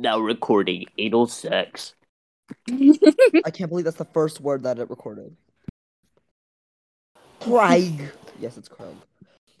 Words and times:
now 0.00 0.18
recording 0.18 0.86
anal 0.98 1.26
sex. 1.26 1.94
I 2.70 3.50
can't 3.52 3.68
believe 3.68 3.84
that's 3.84 3.96
the 3.96 4.04
first 4.06 4.40
word 4.40 4.62
that 4.64 4.78
it 4.78 4.90
recorded. 4.90 5.36
Craig. 7.40 8.10
yes, 8.40 8.56
it's 8.56 8.68
Craig. 8.68 8.96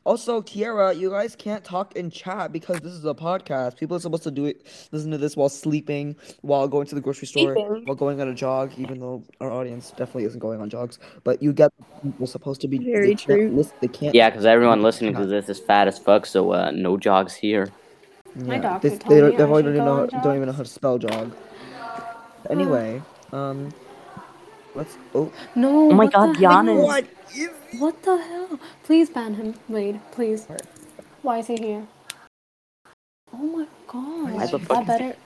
Also, 0.04 0.40
Tiara, 0.40 0.94
you 0.94 1.10
guys 1.10 1.36
can't 1.36 1.62
talk 1.62 1.94
in 1.94 2.10
chat 2.10 2.52
because 2.52 2.80
this 2.80 2.92
is 2.92 3.04
a 3.04 3.12
podcast. 3.12 3.76
People 3.76 3.98
are 3.98 4.00
supposed 4.00 4.22
to 4.22 4.30
do 4.30 4.46
it, 4.46 4.66
listen 4.92 5.10
to 5.10 5.18
this 5.18 5.36
while 5.36 5.50
sleeping, 5.50 6.16
while 6.40 6.66
going 6.66 6.86
to 6.86 6.94
the 6.94 7.02
grocery 7.02 7.26
store, 7.26 7.54
Sleeping. 7.54 7.82
while 7.84 7.94
going 7.94 8.18
on 8.18 8.28
a 8.28 8.34
jog. 8.34 8.72
Even 8.78 8.98
though 8.98 9.22
our 9.42 9.52
audience 9.52 9.90
definitely 9.90 10.24
isn't 10.24 10.40
going 10.40 10.58
on 10.60 10.70
jogs, 10.70 10.98
but 11.22 11.42
you 11.42 11.52
get 11.52 11.70
people 12.02 12.26
supposed 12.26 12.62
to 12.62 12.68
be. 12.68 12.78
Very 12.78 13.08
they 13.08 13.14
can't 13.14 13.52
true. 13.52 13.70
they 13.82 13.88
can't. 13.88 14.14
Yeah, 14.14 14.30
because 14.30 14.46
everyone 14.46 14.82
listening 14.82 15.14
to 15.16 15.26
this 15.26 15.50
is 15.50 15.60
fat 15.60 15.86
as 15.86 15.98
fuck, 15.98 16.24
so 16.24 16.52
uh, 16.52 16.70
no 16.70 16.96
jogs 16.96 17.34
here. 17.34 17.68
My 18.46 18.58
Yeah, 18.58 18.60
doctor 18.60 18.88
they, 18.90 18.98
told 18.98 19.16
they, 19.16 19.20
me 19.20 19.32
don't, 19.32 19.36
they 19.36 19.44
I 19.44 19.46
probably 19.46 19.62
should 19.62 19.64
don't 19.64 19.72
even 19.74 19.84
go 19.84 19.84
know 19.84 20.00
on 20.02 20.10
don't 20.20 20.36
even 20.36 20.46
know 20.48 20.52
how 20.54 20.62
to 20.62 20.68
spell 20.68 20.98
jog. 20.98 21.36
Anyway, 22.50 23.02
um, 23.32 23.74
let's. 24.74 24.98
Oh, 25.14 25.32
No. 25.54 25.90
Oh 25.90 25.94
my 25.94 26.06
god, 26.08 26.34
the 26.34 26.40
heck? 26.48 26.60
Giannis. 26.64 26.76
what 26.82 27.06
is? 27.34 27.50
What 27.78 28.02
the 28.02 28.18
hell? 28.18 28.60
Please 28.84 29.10
ban 29.10 29.34
him. 29.34 29.54
Wade, 29.68 30.00
please. 30.12 30.48
Why 31.22 31.38
is 31.38 31.48
he 31.48 31.56
here? 31.58 31.86
Oh 33.32 33.38
my 33.38 33.66
Why 34.24 34.46
the 34.46 34.58
god. 34.58 34.60
fuck 34.60 34.78
I 34.78 34.82
is 34.88 34.88
better. 34.88 35.16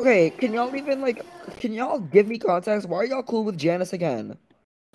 Okay, 0.00 0.30
can 0.30 0.52
y'all 0.54 0.74
even 0.76 1.00
like? 1.00 1.24
Can 1.60 1.72
y'all 1.72 2.00
give 2.00 2.28
me 2.28 2.38
context? 2.38 2.88
Why 2.88 2.98
are 2.98 3.04
y'all 3.06 3.22
cool 3.22 3.44
with 3.44 3.58
Janice 3.58 3.92
again? 3.92 4.38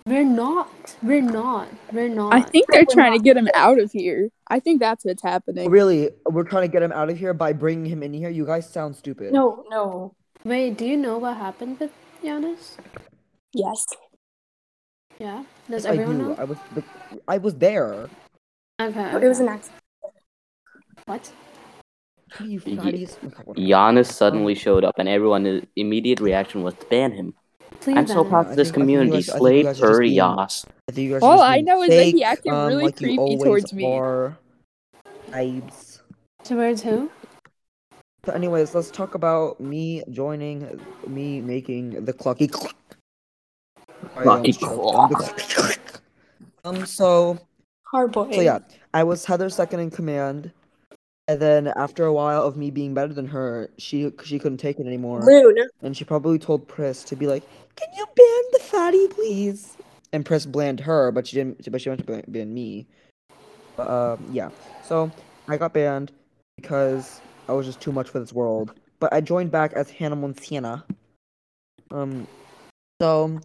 We're 0.08 0.24
not. 0.24 0.96
We're 1.04 1.22
not. 1.22 1.68
We're 1.92 2.08
not. 2.08 2.34
I 2.34 2.42
think 2.42 2.68
they're 2.72 2.86
trying 2.90 3.12
to 3.12 3.20
get 3.22 3.36
him 3.36 3.50
out 3.54 3.78
of 3.78 3.92
here. 3.92 4.30
I 4.48 4.60
think 4.62 4.80
that's 4.80 5.04
what's 5.04 5.22
happening. 5.22 5.70
Really, 5.70 6.10
we're 6.30 6.46
trying 6.46 6.64
to 6.64 6.72
get 6.72 6.82
him 6.82 6.94
out 6.94 7.10
of 7.10 7.18
here 7.20 7.34
by 7.34 7.52
bringing 7.52 7.86
him 7.92 8.02
in 8.02 8.14
here. 8.14 8.30
You 8.30 8.46
guys 8.46 8.70
sound 8.70 8.96
stupid. 8.96 9.34
No, 9.34 9.66
no. 9.70 10.14
Wait, 10.46 10.78
do 10.78 10.86
you 10.86 10.96
know 10.96 11.18
what 11.18 11.36
happened 11.36 11.80
with 11.81 11.92
Giannis? 12.23 12.78
Yes. 13.54 13.86
Yeah. 15.20 15.44
Does 15.70 15.84
Yes, 15.84 15.86
I 15.86 15.90
everyone 15.90 16.18
do. 16.20 16.24
know? 16.30 16.36
I 16.40 16.44
was, 16.46 16.58
the, 16.74 16.84
I 17.28 17.38
was 17.38 17.56
there. 17.56 18.08
Okay. 18.80 19.09
It 19.12 19.28
was 19.28 19.42
okay. 19.42 19.48
an 19.48 19.53
accident. 19.53 19.81
What? 21.06 21.31
You 22.40 22.62
Ye- 22.66 22.78
fatties. 22.78 23.18
Okay, 23.24 23.44
whatever. 23.44 23.68
Giannis 23.68 24.12
suddenly 24.12 24.56
showed 24.56 24.86
up, 24.86 24.96
and 25.00 25.09
everyone's 25.09 25.66
immediate 25.76 26.22
reaction 26.22 26.64
was 26.64 26.76
to 26.76 26.86
ban 26.86 27.12
him. 27.12 27.34
Please 27.88 27.96
I'm 28.00 28.08
so 28.08 28.26
proud 28.26 28.48
of 28.48 28.56
this 28.58 28.68
think- 28.72 28.84
I 28.84 28.86
think 28.86 28.90
you 28.92 28.98
community. 29.00 29.12
guys- 29.12 29.30
I 29.30 29.32
think 29.32 29.40
Slave 29.40 29.64
guys 29.66 29.70
are 29.70 29.80
just 29.80 29.94
furry 29.96 30.06
being- 30.08 30.16
yas. 30.18 30.66
I 30.68 30.92
think 30.92 31.06
you 31.08 31.14
guys 31.14 31.24
are 31.24 31.26
All 31.26 31.42
I 31.42 31.54
being 31.56 31.66
know 31.66 31.84
is 31.84 31.90
that 31.90 32.04
he 32.04 32.12
fake, 32.12 32.24
acted 32.26 32.52
um, 32.54 32.68
really 32.68 32.84
like 32.84 32.98
creepy 32.98 33.38
towards 33.38 33.72
me. 33.74 33.84
Vibes. 35.32 36.00
Towards 36.44 36.82
who? 36.84 37.10
But 38.24 38.36
anyways, 38.36 38.76
let's 38.76 38.92
talk 38.92 39.16
about 39.16 39.62
me 39.62 40.04
joining, 40.12 40.82
me 41.08 41.40
making 41.40 42.04
the 42.04 42.12
clucky. 42.12 42.52
Sorry, 42.54 42.74
I 44.18 44.22
Clucky 44.22 44.62
almost 44.64 45.38
choked. 45.38 46.02
Um, 46.66 46.76
the- 46.76 46.80
Um, 46.82 46.86
so 46.86 47.38
Hard 47.86 48.12
boy. 48.12 48.34
So 48.34 48.42
yeah, 48.42 48.60
I 48.94 49.06
was 49.06 49.24
Heather's 49.24 49.56
second 49.56 49.80
in 49.80 49.92
command, 49.92 50.52
and 51.28 51.42
then 51.42 51.67
after 51.75 52.06
a 52.06 52.14
while 52.14 52.44
of 52.44 52.56
me 52.56 52.72
being 52.72 52.94
better 52.94 53.14
than 53.14 53.28
her, 53.28 53.70
she 53.78 54.11
she 54.23 54.39
couldn't 54.39 54.59
take 54.59 54.80
it 54.80 54.88
anymore, 54.88 55.22
Loon. 55.22 55.56
and 55.81 55.95
she 55.95 56.06
probably 56.06 56.39
told 56.39 56.67
Pris 56.67 57.03
to 57.03 57.16
be 57.16 57.28
like, 57.28 57.44
"Can 57.75 57.89
you 57.97 58.06
ban 58.16 58.44
the 58.53 58.59
fatty, 58.59 59.08
please?" 59.09 59.78
And 60.14 60.25
Pris 60.25 60.45
banned 60.45 60.80
her, 60.81 61.11
but 61.11 61.28
she 61.28 61.36
didn't. 61.36 61.69
But 61.69 61.81
she 61.81 61.89
went 61.89 62.06
to 62.06 62.23
ban, 62.28 62.53
me. 62.53 62.88
But, 63.75 63.89
um, 63.89 64.25
yeah. 64.31 64.50
So 64.84 65.11
I 65.47 65.58
got 65.58 65.73
banned 65.73 66.11
because 66.56 67.22
I 67.50 67.53
was 67.53 67.66
just 67.66 67.81
too 67.81 67.91
much 67.91 68.09
for 68.09 68.19
this 68.19 68.31
world. 68.31 68.73
But 69.00 69.14
I 69.14 69.22
joined 69.22 69.52
back 69.52 69.73
as 69.73 69.89
Hannah 69.89 70.16
Montana. 70.16 70.86
Um, 71.91 72.25
so 73.02 73.39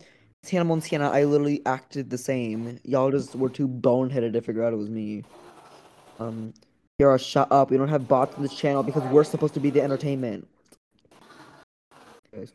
as 0.45 0.51
Hannah 0.51 0.65
Montana, 0.65 1.11
I 1.11 1.25
literally 1.25 1.61
acted 1.67 2.11
the 2.11 2.19
same. 2.19 2.79
Y'all 2.85 3.11
just 3.11 3.35
were 3.35 3.51
too 3.51 3.69
boneheaded 3.69 4.33
to 4.33 4.41
figure 4.41 4.65
out 4.65 4.73
it 4.73 4.77
was 4.77 4.89
me. 4.89 5.25
Um, 6.19 6.55
Yara, 7.03 7.19
shut 7.19 7.51
up. 7.51 7.71
We 7.71 7.77
don't 7.77 7.89
have 7.89 8.07
bots 8.07 8.37
on 8.37 8.43
this 8.43 8.55
channel 8.55 8.85
because 8.85 9.03
we're 9.11 9.25
supposed 9.25 9.55
to 9.55 9.61
be 9.61 9.71
the 9.71 9.83
entertainment. 9.83 10.47
So 12.33 12.47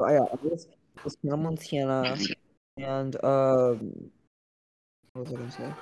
yeah, 0.00 0.18
I 0.18 0.36
was, 0.42 0.66
I 1.06 1.36
Montana, 1.36 2.16
and 2.76 3.24
um, 3.24 4.10
what 5.12 5.24
was 5.24 5.32
I 5.32 5.36
gonna 5.36 5.52
say? 5.52 5.72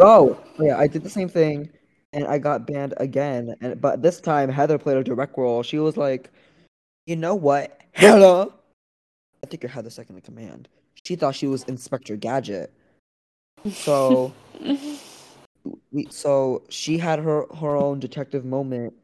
Oh, 0.00 0.40
yeah, 0.58 0.78
I 0.78 0.86
did 0.86 1.02
the 1.02 1.10
same 1.10 1.28
thing, 1.28 1.68
and 2.14 2.26
I 2.26 2.38
got 2.38 2.66
banned 2.66 2.94
again. 2.96 3.54
And 3.60 3.78
but 3.78 4.00
this 4.00 4.22
time 4.22 4.48
Heather 4.48 4.78
played 4.78 4.96
a 4.96 5.04
direct 5.04 5.36
role. 5.36 5.62
She 5.62 5.78
was 5.78 5.98
like, 5.98 6.30
"You 7.06 7.16
know 7.16 7.34
what, 7.34 7.82
Hannah? 7.92 8.48
I 9.44 9.46
think 9.46 9.62
you're 9.62 9.70
Heather 9.70 9.90
second 9.90 10.16
in 10.16 10.22
command." 10.22 10.68
She 11.04 11.14
thought 11.14 11.34
she 11.34 11.46
was 11.46 11.62
Inspector 11.64 12.16
Gadget. 12.16 12.72
So, 13.70 14.32
we, 15.92 16.06
so 16.10 16.62
she 16.68 16.98
had 16.98 17.18
her 17.18 17.46
her 17.60 17.76
own 17.76 18.00
detective 18.00 18.44
moment, 18.44 18.94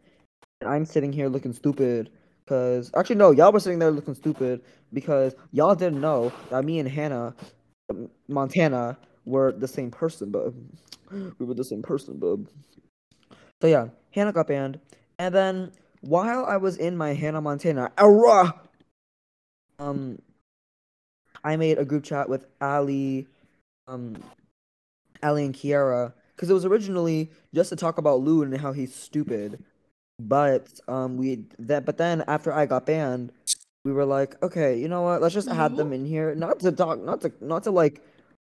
and 0.60 0.70
I'm 0.70 0.84
sitting 0.84 1.12
here 1.12 1.28
looking 1.28 1.52
stupid. 1.52 2.10
Cause 2.46 2.90
actually 2.96 3.16
no, 3.16 3.30
y'all 3.30 3.52
were 3.52 3.60
sitting 3.60 3.78
there 3.78 3.90
looking 3.90 4.14
stupid 4.14 4.62
because 4.92 5.34
y'all 5.52 5.74
didn't 5.74 6.00
know 6.00 6.32
that 6.50 6.64
me 6.64 6.80
and 6.80 6.88
Hannah, 6.88 7.34
um, 7.88 8.10
Montana, 8.28 8.98
were 9.24 9.52
the 9.52 9.68
same 9.68 9.90
person, 9.90 10.30
but 10.30 10.52
we 11.38 11.46
were 11.46 11.54
the 11.54 11.64
same 11.64 11.82
person, 11.82 12.18
bub. 12.18 12.48
So 13.60 13.68
yeah, 13.68 13.88
Hannah 14.10 14.32
got 14.32 14.48
banned, 14.48 14.80
and 15.18 15.34
then 15.34 15.72
while 16.00 16.44
I 16.44 16.56
was 16.56 16.76
in 16.76 16.96
my 16.96 17.14
Hannah 17.14 17.40
Montana 17.40 17.92
era, 17.96 18.60
um, 19.78 20.18
I 21.44 21.56
made 21.56 21.78
a 21.78 21.84
group 21.84 22.04
chat 22.04 22.28
with 22.28 22.46
Ali, 22.60 23.26
um, 23.88 24.16
Ali 25.22 25.44
and 25.44 25.54
Kiara, 25.54 26.12
because 26.42 26.50
it 26.50 26.54
was 26.54 26.64
originally 26.64 27.30
just 27.54 27.68
to 27.68 27.76
talk 27.76 27.98
about 27.98 28.18
Lou 28.18 28.42
and 28.42 28.58
how 28.58 28.72
he's 28.72 28.92
stupid, 28.92 29.62
but 30.18 30.66
um, 30.88 31.16
we 31.16 31.44
that 31.60 31.84
but 31.84 31.98
then 31.98 32.24
after 32.26 32.52
I 32.52 32.66
got 32.66 32.84
banned, 32.84 33.30
we 33.84 33.92
were 33.92 34.04
like, 34.04 34.42
okay, 34.42 34.76
you 34.76 34.88
know 34.88 35.02
what? 35.02 35.22
Let's 35.22 35.34
just 35.34 35.46
add 35.46 35.76
them 35.76 35.92
in 35.92 36.04
here, 36.04 36.34
not 36.34 36.58
to 36.58 36.72
talk, 36.72 37.00
not 37.00 37.20
to 37.20 37.32
not 37.40 37.62
to 37.62 37.70
like, 37.70 38.02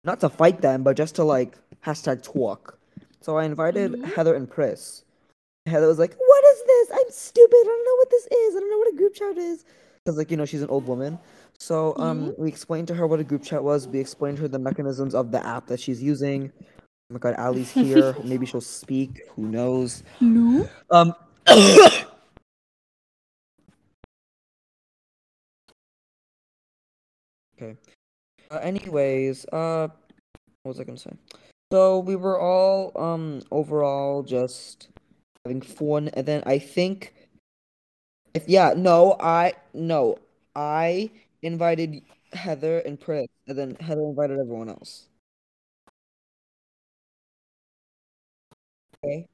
not 0.03 0.19
to 0.21 0.29
fight 0.29 0.61
them, 0.61 0.81
but 0.81 0.97
just 0.97 1.13
to 1.17 1.23
like 1.23 1.59
hashtag 1.85 2.23
talk. 2.23 2.79
So 3.21 3.37
I 3.37 3.45
invited 3.45 4.03
Heather 4.03 4.33
and 4.33 4.49
Pris. 4.49 5.03
Heather 5.67 5.85
was 5.85 5.99
like, 5.99 6.15
"What 6.17 6.43
is 6.43 6.63
this? 6.65 6.89
I'm 6.91 7.11
stupid. 7.11 7.55
I 7.55 7.63
don't 7.65 7.85
know 7.85 7.95
what 7.97 8.09
this 8.09 8.25
is. 8.25 8.55
I 8.55 8.59
don't 8.61 8.71
know 8.71 8.79
what 8.79 8.93
a 8.93 8.97
group 8.97 9.13
chat 9.13 9.37
is." 9.37 9.63
Because 10.03 10.17
like 10.17 10.31
you 10.31 10.37
know 10.37 10.45
she's 10.45 10.63
an 10.63 10.69
old 10.69 10.87
woman. 10.87 11.19
So 11.59 11.95
um, 11.97 12.33
we 12.39 12.49
explained 12.49 12.87
to 12.87 12.95
her 12.95 13.05
what 13.05 13.19
a 13.19 13.23
group 13.23 13.43
chat 13.43 13.63
was. 13.63 13.87
We 13.87 13.99
explained 13.99 14.37
to 14.37 14.43
her 14.43 14.47
the 14.47 14.57
mechanisms 14.57 15.13
of 15.13 15.31
the 15.31 15.45
app 15.45 15.67
that 15.67 15.79
she's 15.79 16.01
using. 16.01 16.51
Oh 17.09 17.13
my 17.13 17.19
god, 17.19 17.35
Ali's 17.37 17.71
here. 17.71 18.15
Maybe 18.23 18.47
she'll 18.47 18.61
speak. 18.61 19.21
Who 19.35 19.43
knows? 19.43 20.03
No. 20.19 20.67
Um. 20.89 21.13
okay. 21.47 22.07
Uh, 28.49 28.57
anyways, 28.57 29.45
uh, 29.53 29.87
what 30.63 30.69
was 30.69 30.79
I 30.79 30.83
gonna 30.83 30.97
say? 30.97 31.11
So 31.71 31.99
we 31.99 32.15
were 32.15 32.39
all 32.39 32.91
um 32.95 33.43
overall 33.51 34.23
just 34.23 34.89
having 35.45 35.61
fun, 35.61 36.09
and 36.13 36.25
then 36.25 36.41
I 36.47 36.57
think, 36.57 37.13
if 38.33 38.49
yeah, 38.49 38.73
no, 38.75 39.15
I 39.19 39.53
no, 39.75 40.17
I 40.55 41.11
invited 41.43 42.01
Heather 42.33 42.79
and 42.79 42.99
Pris, 42.99 43.27
and 43.47 43.55
then 43.55 43.75
Heather 43.79 44.01
invited 44.01 44.39
everyone 44.39 44.69
else. 44.69 45.07
Okay. 49.03 49.27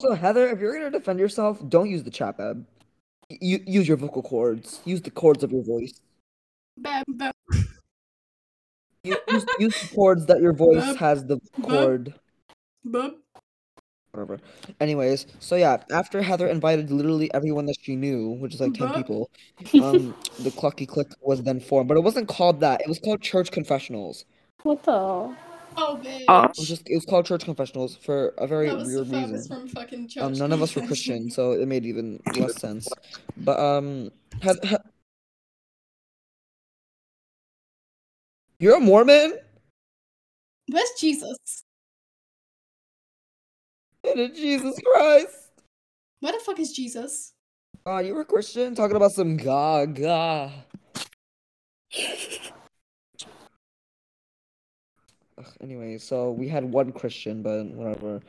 So 0.00 0.14
Heather, 0.14 0.48
if 0.48 0.58
you're 0.60 0.72
gonna 0.72 0.90
defend 0.90 1.18
yourself, 1.18 1.60
don't 1.68 1.88
use 1.88 2.02
the 2.02 2.10
chat 2.10 2.36
bab. 2.36 2.64
You 3.30 3.60
use 3.66 3.88
your 3.88 3.96
vocal 3.96 4.22
cords. 4.22 4.80
Use 4.84 5.00
the 5.00 5.10
cords 5.10 5.42
of 5.42 5.52
your 5.52 5.62
voice. 5.64 6.00
Bam, 6.76 7.04
bam. 7.08 7.32
Use, 9.04 9.16
use, 9.28 9.46
use 9.58 9.80
the 9.82 9.94
cords 9.94 10.26
that 10.26 10.40
your 10.40 10.52
voice 10.66 10.84
Bub. 10.84 10.96
has 10.96 11.24
the 11.24 11.38
Bub. 11.58 11.70
cord. 11.70 12.14
Bub. 12.84 13.14
Whatever. 14.12 14.38
Anyways, 14.80 15.26
so 15.40 15.56
yeah, 15.56 15.82
after 15.90 16.22
Heather 16.22 16.46
invited 16.46 16.90
literally 16.90 17.32
everyone 17.34 17.66
that 17.66 17.76
she 17.80 17.96
knew, 17.96 18.30
which 18.30 18.54
is 18.54 18.60
like 18.60 18.74
ten 18.74 18.88
Bub. 18.88 18.96
people, 18.96 19.30
um, 19.82 20.14
the 20.40 20.50
Clocky 20.50 20.86
Clique 20.86 21.12
was 21.20 21.42
then 21.42 21.60
formed, 21.60 21.88
but 21.88 21.96
it 21.96 22.02
wasn't 22.02 22.28
called 22.28 22.60
that. 22.60 22.80
It 22.80 22.88
was 22.88 22.98
called 22.98 23.20
Church 23.22 23.50
Confessionals. 23.50 24.24
What 24.62 24.82
the? 24.84 25.34
Oh, 25.76 26.00
bitch. 26.02 26.22
It 26.22 26.58
was 26.58 26.68
just 26.68 26.88
it 26.88 26.94
was 26.94 27.04
called 27.04 27.26
Church 27.26 27.44
Confessionals 27.44 27.96
for 27.96 28.28
a 28.38 28.46
very 28.46 28.68
that 28.68 28.76
was 28.76 28.86
weird 28.86 29.08
the 29.08 29.16
reason. 29.16 29.48
from 29.48 29.68
fucking 29.68 30.08
church. 30.08 30.22
Um, 30.22 30.32
none 30.34 30.52
of 30.52 30.62
us 30.62 30.74
were 30.74 30.86
Christian, 30.86 31.30
so 31.30 31.52
it 31.52 31.66
made 31.66 31.84
even 31.84 32.20
less 32.36 32.60
sense. 32.60 32.88
But 33.38 33.58
um, 33.58 34.10
has, 34.42 34.58
ha- 34.64 34.78
you're 38.58 38.76
a 38.76 38.80
Mormon? 38.80 39.34
Where's 40.68 40.90
Jesus? 40.98 41.64
Jesus 44.34 44.80
Christ! 44.84 45.50
Where 46.20 46.32
the 46.32 46.38
fuck 46.38 46.58
is 46.58 46.72
Jesus? 46.72 47.32
Oh, 47.86 47.98
you 47.98 48.14
were 48.14 48.24
Christian 48.24 48.74
talking 48.74 48.96
about 48.96 49.12
some 49.12 49.36
gaga. 49.36 50.52
Ugh, 55.38 55.46
anyway, 55.60 55.98
so 55.98 56.30
we 56.30 56.48
had 56.48 56.64
one 56.64 56.92
Christian, 56.92 57.42
but 57.42 57.64
whatever. 57.66 58.20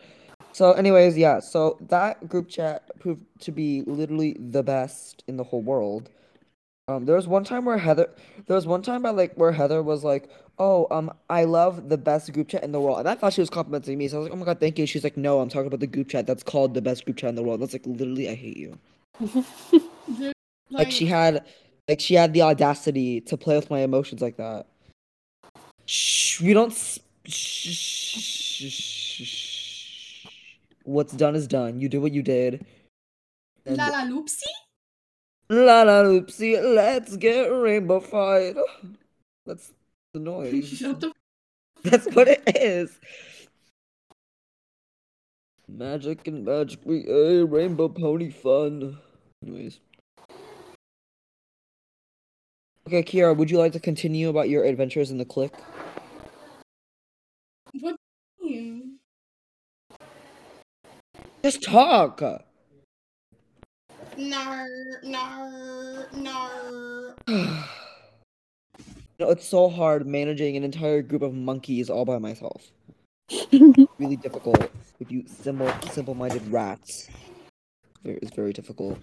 So, 0.52 0.72
anyways, 0.72 1.18
yeah. 1.18 1.40
So 1.40 1.78
that 1.90 2.28
group 2.30 2.48
chat 2.50 2.90
proved 3.00 3.24
to 3.42 3.52
be 3.52 3.84
literally 3.84 4.38
the 4.40 4.64
best 4.64 5.24
in 5.28 5.38
the 5.38 5.44
whole 5.44 5.62
world. 5.62 6.10
Um, 6.88 7.06
there 7.06 7.16
was 7.16 7.28
one 7.28 7.44
time 7.44 7.66
where 7.66 7.80
Heather, 7.80 8.10
there 8.46 8.56
was 8.56 8.68
one 8.68 8.84
time 8.84 9.02
by 9.02 9.10
like 9.10 9.34
where 9.36 9.52
Heather 9.52 9.82
was 9.82 10.04
like, 10.04 10.30
"Oh, 10.60 10.88
um, 10.92 11.12
I 11.32 11.46
love 11.46 11.90
the 11.90 11.98
best 11.98 12.32
group 12.32 12.48
chat 12.48 12.64
in 12.64 12.72
the 12.72 12.80
world," 12.80 13.00
and 13.00 13.10
I 13.10 13.16
thought 13.16 13.34
she 13.34 13.42
was 13.42 13.50
complimenting 13.50 13.98
me. 13.98 14.08
So 14.08 14.18
I 14.18 14.20
was 14.20 14.30
like, 14.30 14.34
"Oh 14.34 14.40
my 14.40 14.46
god, 14.46 14.60
thank 14.60 14.78
you." 14.78 14.86
She's 14.86 15.04
like, 15.04 15.18
"No, 15.18 15.40
I'm 15.40 15.50
talking 15.50 15.68
about 15.68 15.80
the 15.80 15.88
group 15.88 16.10
chat 16.10 16.28
that's 16.28 16.44
called 16.44 16.76
the 16.76 16.82
best 16.84 17.06
group 17.06 17.18
chat 17.18 17.30
in 17.30 17.36
the 17.36 17.44
world." 17.44 17.60
That's 17.62 17.74
like 17.74 17.86
literally, 17.88 18.30
I 18.30 18.36
hate 18.36 18.58
you. 18.58 18.78
Dude, 20.18 20.34
Like 20.70 20.92
she 20.92 21.08
had, 21.08 21.44
like 21.90 22.00
she 22.00 22.14
had 22.14 22.34
the 22.34 22.44
audacity 22.44 23.20
to 23.22 23.36
play 23.36 23.56
with 23.56 23.72
my 23.72 23.80
emotions 23.80 24.22
like 24.22 24.38
that. 24.38 24.68
Shh, 25.86 26.42
we 26.42 26.54
don't. 26.54 26.72
s- 26.72 27.00
Shh, 27.28 27.72
shh, 27.74 28.20
shh, 28.20 28.72
shh, 28.72 29.24
shh. 29.26 30.28
What's 30.84 31.14
done 31.14 31.36
is 31.36 31.48
done. 31.48 31.80
You 31.80 31.90
did 31.90 31.98
what 32.00 32.12
you 32.14 32.22
did. 32.22 32.66
And 33.66 33.78
La 33.78 33.88
la 33.88 34.04
loopsie? 34.06 34.44
la 35.50 35.82
la 35.84 36.04
oopsie, 36.04 36.62
let's 36.76 37.18
get 37.18 37.48
rainbow 37.48 38.00
fight. 38.00 38.56
That's 39.48 39.72
the 40.14 40.20
noise. 40.20 40.68
Shut 40.78 41.00
the 41.02 41.12
That's 41.84 42.06
what 42.14 42.28
it 42.28 42.44
is. 42.56 43.00
Magic 45.68 46.28
and 46.28 46.46
magic, 46.46 46.80
we 46.84 47.08
a 47.08 47.44
rainbow 47.44 47.90
pony 47.90 48.30
fun. 48.30 49.00
Anyways. 49.44 49.80
Okay, 52.88 53.02
Kiara, 53.02 53.36
would 53.36 53.50
you 53.50 53.58
like 53.58 53.72
to 53.72 53.80
continue 53.80 54.30
about 54.30 54.48
your 54.48 54.64
adventures 54.64 55.10
in 55.10 55.18
the 55.18 55.26
click? 55.26 55.52
What 57.80 57.96
do 58.40 58.48
you 58.48 58.62
mean? 58.62 59.00
Just 61.44 61.64
talk. 61.64 62.22
Nar, 64.18 64.68
nar, 65.04 66.08
nar. 66.14 67.16
You 69.18 69.26
know, 69.28 69.32
it's 69.32 69.48
so 69.48 69.70
hard 69.70 70.06
managing 70.06 70.58
an 70.58 70.66
entire 70.66 71.02
group 71.02 71.22
of 71.22 71.34
monkeys 71.34 71.90
all 71.90 72.04
by 72.04 72.18
myself. 72.18 72.70
really 73.98 74.18
difficult 74.18 74.70
with 75.00 75.10
you 75.10 75.24
simple, 75.26 75.72
simple-minded 75.90 76.52
rats. 76.52 77.08
It's 78.04 78.36
very 78.36 78.52
difficult. 78.52 78.98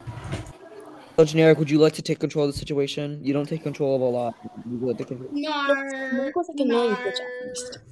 So, 1.16 1.24
generic, 1.26 1.58
would 1.58 1.70
you 1.70 1.78
like 1.78 1.92
to 1.94 2.02
take 2.02 2.18
control 2.20 2.46
of 2.46 2.52
the 2.52 2.58
situation? 2.58 3.20
You 3.22 3.32
don't 3.32 3.48
take 3.48 3.62
control 3.62 3.96
of 3.96 4.00
a 4.02 4.04
lot. 4.04 4.34
You 4.68 4.78
would 4.78 4.88
like 4.88 4.98
to 4.98 5.04
control- 5.04 5.30
Nar. 5.32 6.32
What 6.34 6.48
like 6.48 6.60
a 6.60 6.64
million 6.64 6.92
nar. 6.92 7.02
bitch 7.04 7.20
at 7.20 7.82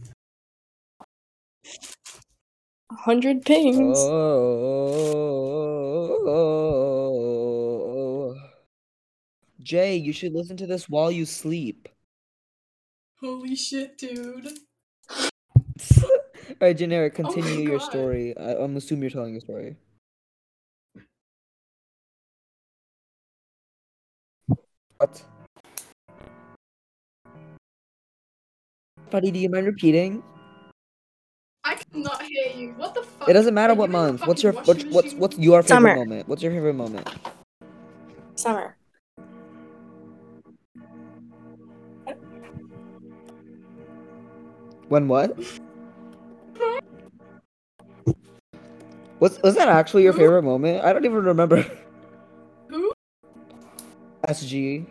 hundred 2.92 3.44
pings. 3.44 3.98
Oh. 3.98 4.30
Jay, 9.62 9.96
you 9.96 10.12
should 10.12 10.32
listen 10.32 10.56
to 10.56 10.66
this 10.66 10.88
while 10.88 11.10
you 11.10 11.24
sleep. 11.24 11.88
Holy 13.20 13.54
shit, 13.54 13.98
dude. 13.98 14.48
Alright, 16.60 16.76
generic, 16.76 17.14
Oh 17.18 17.22
continue 17.22 17.68
your 17.68 17.80
story. 17.80 18.36
I, 18.36 18.56
I'm 18.56 18.76
assuming 18.76 19.02
you're 19.02 19.10
telling 19.10 19.36
a 19.36 19.40
story. 19.40 19.76
What? 25.00 25.22
Buddy, 29.08 29.30
do 29.30 29.38
you 29.38 29.48
mind 29.48 29.64
repeating? 29.64 30.22
I 31.64 31.76
cannot 31.76 32.20
hear 32.20 32.52
you. 32.54 32.74
What 32.76 32.94
the 32.94 33.02
fuck? 33.02 33.26
It 33.26 33.32
doesn't 33.32 33.54
matter 33.54 33.72
Are 33.72 33.76
what 33.76 33.88
you 33.88 33.92
month. 33.92 34.26
What's 34.26 34.42
your 34.42 34.52
what's 34.52 34.84
what's 34.84 35.14
what's 35.14 35.38
your 35.38 35.62
favorite 35.62 35.74
Summer. 35.74 35.94
moment? 35.96 36.28
What's 36.28 36.42
your 36.42 36.52
favorite 36.52 36.74
moment? 36.74 37.08
Summer. 38.34 38.76
When 44.88 45.08
what? 45.08 45.34
Was 49.18 49.40
was 49.42 49.54
that 49.54 49.68
actually 49.68 50.02
your 50.02 50.12
favorite 50.12 50.42
moment? 50.42 50.84
I 50.84 50.92
don't 50.92 51.06
even 51.06 51.24
remember. 51.24 51.64
Who? 54.30 54.46
SG. 54.46 54.86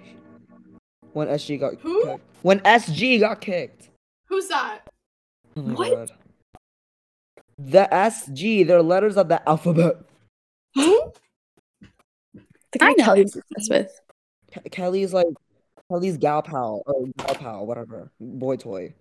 When 1.13 1.27
SG 1.27 1.59
got 1.59 1.75
Who? 1.75 2.05
kicked. 2.05 2.23
When 2.41 2.59
SG 2.61 3.19
got 3.19 3.41
kicked. 3.41 3.89
Who's 4.27 4.47
that? 4.49 4.81
Oh 5.57 5.61
What? 5.61 5.91
god. 5.91 6.11
The 7.57 7.87
SG, 7.91 8.65
they're 8.65 8.81
letters 8.81 9.17
of 9.17 9.27
the 9.27 9.47
alphabet. 9.47 9.97
Who? 10.75 11.11
The 12.71 12.79
guy 12.79 12.93
Kelly's 12.93 13.35
obsessed 13.35 13.69
with. 13.71 14.01
Ke- 14.53 14.71
Kelly's 14.71 15.13
like 15.13 15.27
Kelly's 15.91 16.17
gal 16.17 16.41
pal 16.41 16.83
or 16.85 17.07
gal 17.17 17.35
pal, 17.35 17.65
whatever. 17.65 18.11
Boy 18.19 18.55
toy. 18.55 18.93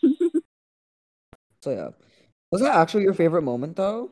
so 1.62 1.70
yeah. 1.70 1.88
Was 2.52 2.62
that 2.62 2.76
actually 2.76 3.02
your 3.02 3.14
favorite 3.14 3.42
moment 3.42 3.76
though? 3.76 4.10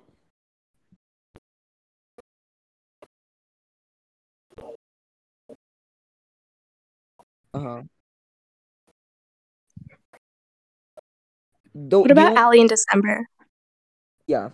Uh-huh. 7.58 7.82
The, 11.74 11.98
What 11.98 12.08
the 12.08 12.12
about 12.12 12.32
on- 12.32 12.38
Allie 12.38 12.60
in 12.60 12.66
December? 12.68 13.26
Yeah. 14.26 14.50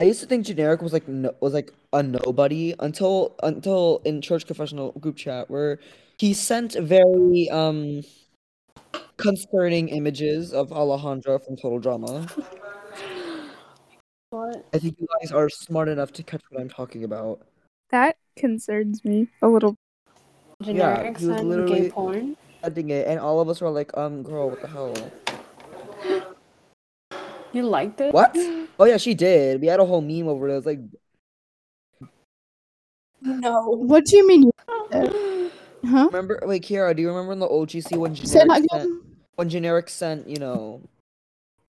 I 0.00 0.04
used 0.04 0.20
to 0.20 0.26
think 0.26 0.46
generic 0.46 0.80
was 0.82 0.92
like 0.92 1.08
no, 1.08 1.34
was 1.40 1.54
like 1.54 1.72
a 1.92 2.02
nobody 2.02 2.74
until 2.78 3.34
until 3.42 4.00
in 4.04 4.20
church 4.22 4.46
confessional 4.46 4.92
group 4.92 5.16
chat 5.16 5.50
where 5.50 5.80
he 6.18 6.34
sent 6.34 6.74
very 6.74 7.48
um 7.50 8.02
concerning 9.16 9.88
images 9.88 10.52
of 10.52 10.70
Alejandro 10.72 11.38
from 11.40 11.56
Total 11.56 11.80
Drama. 11.80 12.26
What? 14.30 14.66
I 14.72 14.78
think 14.78 14.96
you 15.00 15.08
guys 15.20 15.32
are 15.32 15.48
smart 15.48 15.88
enough 15.88 16.12
to 16.12 16.22
catch 16.22 16.42
what 16.50 16.60
I'm 16.60 16.68
talking 16.68 17.02
about. 17.02 17.40
That 17.90 18.16
concerns 18.36 19.04
me 19.04 19.28
a 19.42 19.48
little. 19.48 19.76
Generic 20.62 21.18
he 21.18 21.26
was 21.26 21.42
literally- 21.42 21.80
gay 21.82 21.90
porn? 21.90 22.36
Sending 22.62 22.90
it, 22.90 23.06
and 23.06 23.20
all 23.20 23.40
of 23.40 23.48
us 23.48 23.60
were 23.60 23.70
like, 23.70 23.96
um, 23.96 24.22
girl, 24.24 24.50
what 24.50 24.60
the 24.60 24.68
hell? 24.68 24.94
You 27.52 27.62
liked 27.62 28.00
it? 28.00 28.12
What? 28.12 28.36
Oh 28.80 28.84
yeah, 28.84 28.96
she 28.96 29.12
did. 29.14 29.60
We 29.60 29.66
had 29.66 29.80
a 29.80 29.84
whole 29.84 30.00
meme 30.00 30.28
over 30.28 30.48
it. 30.48 30.52
It 30.52 30.56
was 30.56 30.66
like, 30.66 30.78
No. 33.22 33.62
What 33.70 34.04
do 34.04 34.16
you 34.16 34.26
mean? 34.26 34.50
Huh? 35.86 36.06
remember? 36.06 36.40
Wait, 36.44 36.62
Kiara, 36.64 36.94
do 36.94 37.00
you 37.02 37.08
remember 37.08 37.32
in 37.32 37.38
the 37.38 37.46
OGC 37.48 37.96
when 37.96 38.14
Say 38.16 38.40
generic 38.40 38.64
sent, 38.70 39.02
when 39.36 39.48
generic 39.48 39.88
sent, 39.88 40.28
you 40.28 40.36
know, 40.38 40.82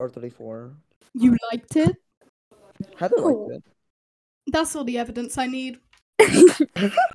R34? 0.00 0.72
You 1.14 1.36
liked 1.52 1.76
it? 1.76 1.96
Heather 2.96 3.14
Oh. 3.18 3.46
liked 3.46 3.52
it. 3.58 3.72
That's 4.48 4.74
all 4.74 4.82
the 4.84 4.98
evidence 4.98 5.38
I 5.38 5.46
need. 5.46 5.78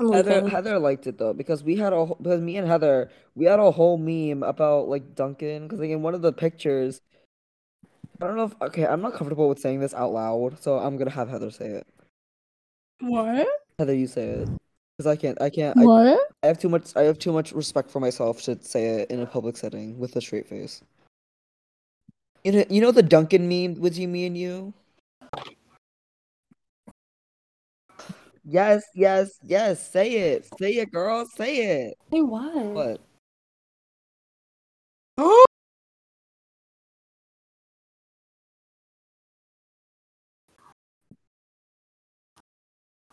Heather. 0.00 0.48
Heather 0.48 0.78
liked 0.78 1.06
it 1.06 1.18
though 1.18 1.34
because 1.34 1.62
we 1.62 1.76
had 1.76 1.92
a 1.92 2.06
because 2.06 2.40
me 2.40 2.56
and 2.56 2.66
Heather 2.66 3.10
we 3.34 3.44
had 3.44 3.60
a 3.60 3.70
whole 3.70 3.98
meme 3.98 4.42
about 4.42 4.88
like 4.88 5.14
Duncan 5.14 5.64
because 5.64 5.78
like 5.80 5.90
in 5.90 6.02
one 6.02 6.14
of 6.14 6.22
the 6.22 6.32
pictures 6.32 7.02
I 8.20 8.26
don't 8.26 8.36
know 8.36 8.44
if 8.44 8.54
okay 8.62 8.86
I'm 8.86 9.02
not 9.02 9.12
comfortable 9.12 9.48
with 9.48 9.58
saying 9.58 9.80
this 9.80 9.92
out 9.92 10.12
loud 10.12 10.62
so 10.62 10.78
I'm 10.78 10.96
gonna 10.96 11.10
have 11.10 11.28
Heather 11.28 11.50
say 11.50 11.66
it 11.66 11.86
What? 13.00 13.46
Heather 13.78 13.94
you 13.94 14.06
say 14.06 14.24
it 14.24 14.48
because 14.96 15.06
I 15.06 15.16
can't 15.16 15.40
I 15.40 15.50
can't 15.50 15.78
I, 15.78 15.84
What? 15.84 16.20
I 16.42 16.46
have 16.46 16.58
too 16.58 16.70
much 16.70 16.96
I 16.96 17.02
have 17.02 17.18
too 17.18 17.32
much 17.32 17.52
respect 17.52 17.90
for 17.90 18.00
myself 18.00 18.40
to 18.42 18.58
say 18.62 18.86
it 18.86 19.10
in 19.10 19.20
a 19.20 19.26
public 19.26 19.58
setting 19.58 19.98
with 19.98 20.16
a 20.16 20.22
straight 20.22 20.48
face 20.48 20.80
you 22.42 22.52
know 22.52 22.64
you 22.70 22.80
know 22.80 22.90
the 22.90 23.02
Duncan 23.02 23.48
meme 23.48 23.74
with 23.80 23.98
you 23.98 24.08
me 24.08 24.24
and 24.24 24.36
you 24.36 24.72
yes 28.50 28.82
yes 28.94 29.30
yes 29.44 29.90
say 29.90 30.12
it 30.12 30.48
say 30.58 30.72
it 30.72 30.90
girl 30.90 31.24
say 31.36 31.86
it 31.86 31.94
Hey, 32.10 32.22
what? 32.22 32.54
what 32.56 33.00
Oh, 35.18 35.44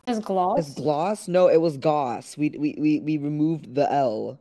Is 0.08 0.20
gloss? 0.20 0.60
It's 0.60 0.74
gloss? 0.74 1.28
No, 1.28 1.50
it 1.50 1.60
was 1.60 1.76
goss. 1.76 2.38
We 2.38 2.52
we 2.58 2.76
we, 2.80 3.00
we 3.02 3.18
removed 3.18 3.76
the 3.76 3.92
L. 3.92 4.40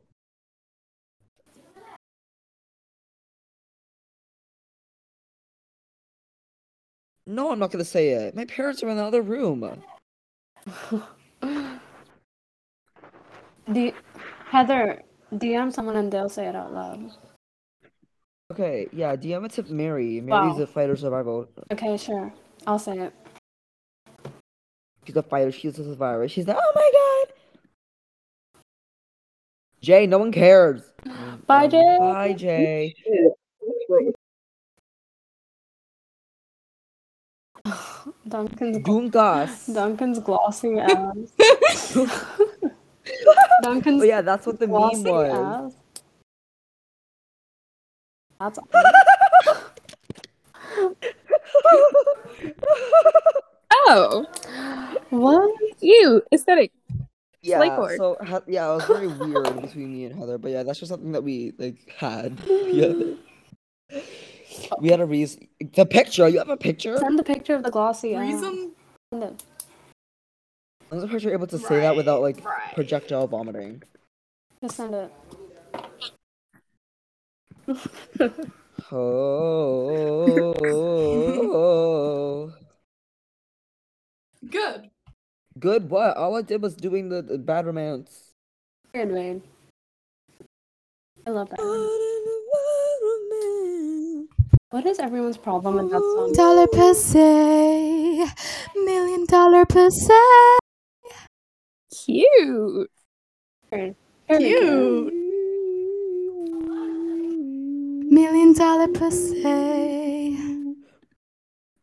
No, 7.26 7.50
I'm 7.50 7.58
not 7.58 7.72
gonna 7.72 7.84
say 7.84 8.10
it. 8.10 8.36
My 8.36 8.44
parents 8.44 8.84
are 8.84 8.88
in 8.88 8.96
the 8.96 9.02
other 9.02 9.22
room. 9.22 9.82
D- 13.72 13.92
Heather, 14.46 15.02
DM 15.34 15.72
someone 15.72 15.96
and 15.96 16.12
they'll 16.12 16.28
say 16.28 16.46
it 16.46 16.54
out 16.54 16.72
loud. 16.72 17.10
Okay, 18.52 18.86
yeah, 18.92 19.16
DM 19.16 19.44
it 19.44 19.50
to 19.52 19.62
Mary. 19.64 20.20
Mary's 20.20 20.54
Wow. 20.56 20.62
a 20.62 20.66
fighter 20.66 20.96
survivor. 20.96 21.46
Okay, 21.72 21.96
sure. 21.96 22.32
I'll 22.66 22.78
say 22.78 22.96
it. 22.98 23.12
She's 25.04 25.16
a 25.16 25.22
fighter. 25.22 25.50
She's 25.50 25.78
a 25.78 25.84
survivor. 25.84 26.28
She's 26.28 26.46
like, 26.46 26.56
oh 26.60 26.72
my 26.74 26.90
god. 26.92 27.34
Jay, 29.80 30.06
no 30.06 30.18
one 30.18 30.32
cares. 30.32 30.82
Bye, 31.46 31.68
Jay. 31.68 31.96
Bye, 31.98 32.32
Jay. 32.32 32.94
Duncan's 38.28 38.78
Dunkas. 38.78 39.72
Duncan's 39.72 40.18
glossy 40.18 40.78
ass. 40.80 41.94
Duncan's 43.62 44.00
But 44.00 44.08
yeah, 44.08 44.20
that's 44.22 44.46
what 44.46 44.58
the 44.58 44.66
meme 44.66 45.02
glossy 45.02 45.10
was. 45.10 45.74
ass. 45.74 45.76
That's 48.38 48.58
Oh, 53.88 54.26
what? 55.10 55.50
you 55.80 56.22
aesthetic. 56.32 56.72
Yeah, 57.42 57.60
Slaycore. 57.60 57.96
so 57.96 58.16
yeah, 58.48 58.72
it 58.72 58.76
was 58.76 58.84
very 58.86 59.06
weird 59.06 59.62
between 59.62 59.92
me 59.92 60.04
and 60.06 60.18
Heather, 60.18 60.38
but 60.38 60.50
yeah, 60.50 60.64
that's 60.64 60.80
just 60.80 60.90
something 60.90 61.12
that 61.12 61.22
we 61.22 61.52
like 61.58 61.76
had. 61.96 62.36
Yeah. 62.46 62.92
We 64.80 64.88
had 64.90 65.00
a 65.00 65.06
reason. 65.06 65.48
The 65.74 65.86
picture. 65.86 66.28
You 66.28 66.38
have 66.38 66.48
a 66.48 66.56
picture. 66.56 66.96
Send 66.98 67.18
the 67.18 67.24
picture 67.24 67.54
of 67.54 67.62
the 67.62 67.70
glossy 67.70 68.14
ass. 68.14 68.32
Reason? 68.32 68.72
Send 69.12 69.22
it. 69.24 69.44
I'm 70.90 71.00
surprised 71.00 71.24
you're 71.24 71.32
able 71.32 71.48
to 71.48 71.58
say 71.58 71.80
that 71.80 71.96
without 71.96 72.22
like 72.22 72.44
right. 72.44 72.74
projectile 72.74 73.26
vomiting. 73.26 73.82
Just 74.62 74.76
send 74.76 74.94
it. 74.94 75.12
Oh. 78.92 80.52
Good. 84.48 84.90
Good. 85.58 85.90
What? 85.90 86.16
All 86.16 86.36
I 86.36 86.42
did 86.42 86.62
was 86.62 86.76
doing 86.76 87.08
the, 87.08 87.22
the 87.22 87.38
bad 87.38 87.66
romance. 87.66 88.32
Good 88.94 89.10
Wade. 89.10 89.42
I 91.26 91.30
love 91.30 91.48
that. 91.50 91.58
What 94.76 94.84
is 94.84 94.98
everyone's 94.98 95.38
problem 95.38 95.76
with 95.76 95.90
that 95.90 96.00
song? 96.00 96.34
Dollar 96.34 96.66
per 96.66 96.92
se, 96.92 98.26
million 98.74 99.24
dollar 99.24 99.64
per 99.64 99.88
se. 99.88 100.58
Cute. 102.04 102.90
Very 103.70 103.96
good. 104.28 104.38
Cute. 104.38 105.14
Million 108.12 108.52
dollar 108.52 108.88
per 108.88 109.10
se. 109.10 110.36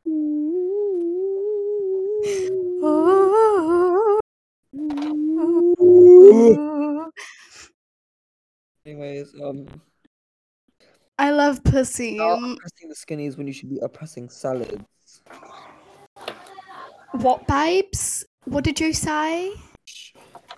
Ooh. 0.07 0.59
Anyways, 8.85 9.33
um, 9.41 9.65
I 11.17 11.32
love 11.32 11.63
pussy. 11.63 12.15
stop 12.15 12.39
oppressing 12.39 12.89
the 12.89 12.96
skinnies 12.96 13.38
when 13.38 13.48
you 13.48 13.53
should 13.53 13.70
be 13.70 13.79
oppressing 13.79 14.29
salads. 14.29 14.84
What, 17.12 17.48
babes? 17.48 18.25
What 18.46 18.63
did 18.63 18.79
you 18.79 18.93
say? 18.93 19.53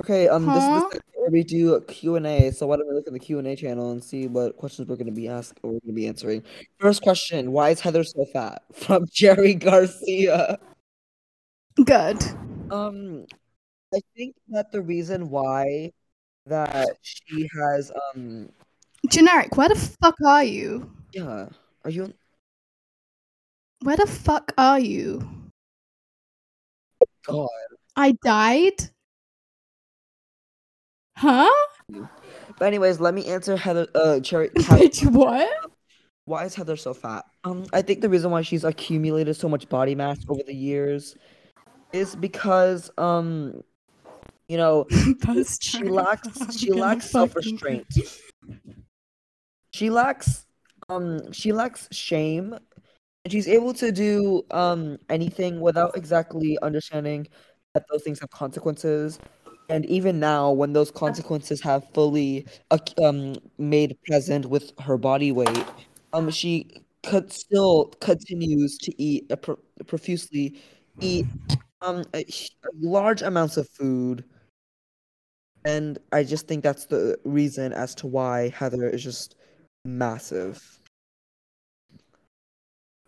Okay, 0.02 0.28
um, 0.28 0.46
this 0.46 0.64
is 0.64 0.84
the 0.92 1.02
where 1.26 1.32
we 1.32 1.44
do 1.44 1.74
a 1.74 1.82
Q 1.82 2.16
and 2.16 2.28
A. 2.28 2.52
So 2.52 2.68
why 2.68 2.78
don't 2.78 2.88
we 2.88 2.94
look 2.94 3.08
at 3.08 3.14
the 3.14 3.20
Q 3.20 3.40
and 3.40 3.48
A 3.48 3.56
channel 3.56 3.92
and 3.92 4.04
see 4.04 4.28
what 4.28 4.58
questions 4.58 4.88
we're 4.88 4.96
gonna 4.96 5.12
be 5.12 5.28
asked 5.28 5.60
or 5.64 5.74
we're 5.74 5.80
gonna 5.80 5.94
be 5.94 6.08
answering. 6.08 6.44
First 6.80 7.02
question: 7.02 7.52
Why 7.52 7.70
is 7.70 7.80
Heather 7.80 8.04
so 8.04 8.26
fat? 8.26 8.64
From 8.74 9.06
Jerry 9.12 9.56
Garcia. 9.56 10.60
Good. 11.84 12.24
Um, 12.72 13.26
I 13.94 14.00
think 14.16 14.36
that 14.50 14.72
the 14.72 14.82
reason 14.82 15.30
why 15.30 15.92
that 16.46 16.98
she 17.02 17.50
has 17.60 17.92
um 18.14 18.50
Generic, 19.10 19.56
where 19.58 19.70
the 19.70 19.76
fuck 19.76 20.16
are 20.26 20.44
you? 20.44 20.92
yeah 21.14 21.48
are 21.84 21.90
you 21.90 22.14
Where 23.84 23.96
the 23.98 24.08
fuck 24.08 24.52
are 24.58 24.80
you? 24.80 25.28
God 27.26 27.48
I 27.96 28.14
died? 28.24 28.74
Huh? 31.18 31.50
but 31.90 32.66
anyways 32.66 33.00
let 33.00 33.14
me 33.14 33.26
answer 33.28 33.56
Heather 33.56 33.88
uh 33.96 34.20
Cherry 34.20 34.50
Bitch, 34.56 35.06
what? 35.12 35.48
why 36.26 36.44
is 36.46 36.56
Heather 36.56 36.76
so 36.76 36.94
fat 36.94 37.24
um 37.44 37.66
I 37.72 37.82
think 37.82 38.02
the 38.02 38.10
reason 38.10 38.32
why 38.32 38.42
she's 38.42 38.64
accumulated 38.64 39.36
so 39.36 39.48
much 39.48 39.70
body 39.70 39.96
mass 39.96 40.18
over 40.28 40.42
the 40.46 40.56
years 40.56 41.16
is 41.94 42.16
because 42.16 42.90
um 42.98 43.62
you 44.48 44.58
know 44.58 44.86
she 45.62 45.84
lacks 45.84 46.58
she 46.58 46.72
lacks 46.74 47.10
self-restraint 47.12 47.86
she 49.76 49.90
lacks 49.90 50.46
um 50.90 51.32
she 51.34 51.52
lacks 51.52 51.88
shame. 51.92 52.58
And 53.26 53.32
she's 53.32 53.48
able 53.48 53.74
to 53.76 53.92
do 53.92 54.44
um 54.52 54.98
anything 55.10 55.60
without 55.60 55.98
exactly 55.98 56.58
understanding 56.62 57.28
that 57.74 57.84
those 57.92 58.04
things 58.04 58.20
have 58.22 58.30
consequences. 58.30 59.20
And 59.70 59.86
even 59.88 60.20
now 60.20 60.52
when 60.52 60.74
those 60.74 60.92
consequences 60.92 61.60
have 61.62 61.90
fully 61.94 62.46
um 63.04 63.36
made 63.58 63.98
present 64.08 64.46
with 64.46 64.72
her 64.80 64.98
body 64.98 65.32
weight 65.32 65.66
um 66.14 66.30
she 66.30 66.54
could 67.04 67.32
still 67.32 67.86
continues 68.00 68.78
to 68.78 68.92
eat 69.02 69.32
uh, 69.32 69.36
pro- 69.36 69.60
profusely 69.88 70.62
eat 71.02 71.26
um 71.82 72.04
large 72.80 73.22
amounts 73.22 73.58
of 73.58 73.68
food. 73.70 74.24
And 75.66 75.98
I 76.12 76.24
just 76.24 76.48
think 76.48 76.64
that's 76.64 76.86
the 76.86 77.18
reason 77.26 77.74
as 77.74 77.96
to 77.96 78.08
why 78.08 78.50
Heather 78.50 78.88
is 78.88 79.04
just 79.04 79.36
massive. 79.86 80.62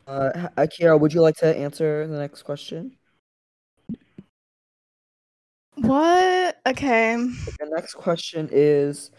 Uh, 0.06 0.48
Akira, 0.56 0.98
would 0.98 1.14
you 1.14 1.22
like 1.22 1.36
to 1.36 1.58
answer 1.58 2.08
the 2.08 2.18
next 2.18 2.44
question? 2.44 2.96
What? 5.76 6.58
Okay. 6.66 7.16
The 7.16 7.70
next 7.76 7.96
question 7.96 8.48
is, 8.52 9.12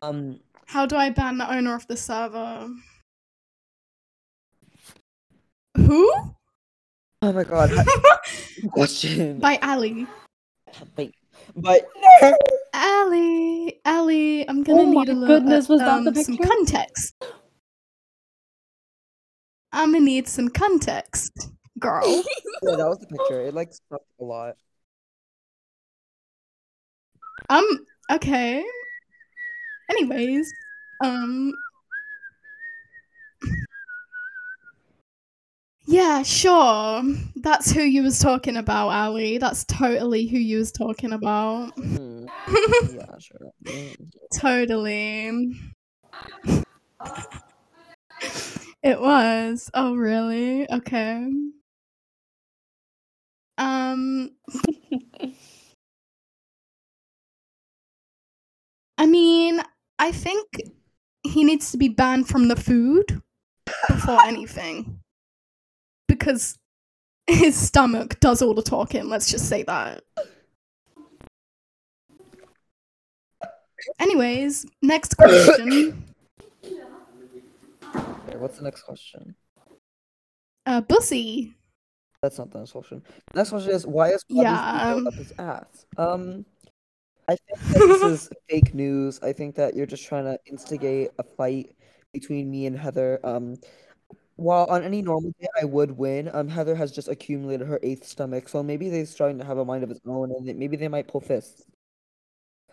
um, 0.00 0.40
How 0.66 0.86
do 0.86 0.96
I 0.96 1.10
ban 1.10 1.36
the 1.38 1.52
owner 1.52 1.74
of 1.74 1.86
the 1.88 1.96
server? 1.96 2.68
Who? 5.76 6.10
oh 7.22 7.32
my 7.32 7.44
god, 7.44 7.70
question. 8.72 9.38
By 9.38 9.58
Ali. 9.62 10.06
Wait, 10.96 11.14
but 11.54 11.88
Ali, 12.78 13.80
Ali, 13.84 14.48
I'm 14.48 14.62
gonna 14.62 14.82
Oh 14.82 14.90
need 14.90 15.08
a 15.08 15.12
little 15.12 15.26
goodness, 15.26 15.68
was 15.68 15.80
that 15.80 16.04
the 16.04 16.10
um, 16.10 16.24
some 16.24 16.38
context. 16.38 17.14
I'm 19.72 19.92
gonna 19.92 20.04
need 20.04 20.28
some 20.28 20.48
context, 20.48 21.48
girl. 21.80 22.04
yeah, 22.62 22.76
that 22.76 22.88
was 22.88 22.98
the 23.00 23.06
picture. 23.06 23.40
It 23.40 23.54
like 23.54 23.72
stuck 23.72 24.02
a 24.20 24.24
lot. 24.24 24.54
um, 27.50 27.64
okay. 28.12 28.64
Anyways, 29.90 30.52
um, 31.02 31.52
yeah, 35.88 36.22
sure. 36.22 37.02
That's 37.36 37.72
who 37.72 37.80
you 37.80 38.02
was 38.02 38.18
talking 38.18 38.58
about, 38.58 38.90
Ali. 38.90 39.38
That's 39.38 39.64
totally 39.64 40.26
who 40.26 40.36
you 40.36 40.58
was 40.58 40.70
talking 40.70 41.14
about. 41.14 41.70
Hmm, 41.78 42.26
yeah, 42.94 43.18
sure. 43.18 43.50
Mm. 43.64 44.10
Totally. 44.38 45.56
it 48.82 49.00
was. 49.00 49.70
Oh, 49.72 49.94
really? 49.94 50.70
Okay. 50.70 51.32
Um. 53.56 54.32
I 58.98 59.06
mean, 59.06 59.62
I 59.98 60.12
think 60.12 60.46
he 61.22 61.44
needs 61.44 61.72
to 61.72 61.78
be 61.78 61.88
banned 61.88 62.28
from 62.28 62.48
the 62.48 62.56
food 62.56 63.22
before 63.88 64.20
anything. 64.26 65.00
Because 66.08 66.58
his 67.26 67.54
stomach 67.56 68.18
does 68.20 68.42
all 68.42 68.54
the 68.54 68.62
talking, 68.62 69.08
let's 69.08 69.30
just 69.30 69.48
say 69.48 69.62
that. 69.64 70.02
Anyways, 74.00 74.66
next 74.82 75.14
question. 75.16 76.04
Okay, 77.84 78.36
what's 78.36 78.58
the 78.58 78.64
next 78.64 78.82
question? 78.82 79.34
Uh, 80.66 80.80
Bussy, 80.82 81.54
That's 82.22 82.38
not 82.38 82.50
the 82.50 82.58
next 82.58 82.72
question. 82.72 83.02
The 83.32 83.40
next 83.40 83.50
question 83.50 83.70
is 83.70 83.86
why 83.86 84.10
is 84.10 84.22
Bobby's 84.28 84.42
Yeah, 84.42 84.92
um, 84.92 85.06
up 85.06 85.14
his 85.14 85.32
ass? 85.38 85.86
Um, 85.96 86.44
I 87.28 87.36
think 87.36 87.58
that 87.60 87.78
this 87.78 88.02
is 88.02 88.30
fake 88.48 88.74
news. 88.74 89.20
I 89.22 89.32
think 89.32 89.54
that 89.56 89.74
you're 89.76 89.86
just 89.86 90.06
trying 90.06 90.24
to 90.24 90.38
instigate 90.46 91.10
a 91.18 91.22
fight 91.22 91.74
between 92.12 92.50
me 92.50 92.66
and 92.66 92.76
Heather. 92.76 93.20
Um, 93.24 93.56
while 94.38 94.66
on 94.66 94.84
any 94.84 95.02
normal 95.02 95.32
day 95.40 95.48
I 95.60 95.64
would 95.64 95.90
win, 95.90 96.30
um, 96.32 96.48
Heather 96.48 96.76
has 96.76 96.92
just 96.92 97.08
accumulated 97.08 97.66
her 97.66 97.80
eighth 97.82 98.06
stomach, 98.06 98.48
so 98.48 98.62
maybe 98.62 98.88
they're 98.88 99.04
starting 99.04 99.36
to 99.38 99.44
have 99.44 99.58
a 99.58 99.64
mind 99.64 99.82
of 99.82 99.90
its 99.90 100.00
own, 100.06 100.30
and 100.30 100.46
maybe 100.56 100.76
they 100.76 100.86
might 100.86 101.08
pull 101.08 101.20
fists. 101.20 101.64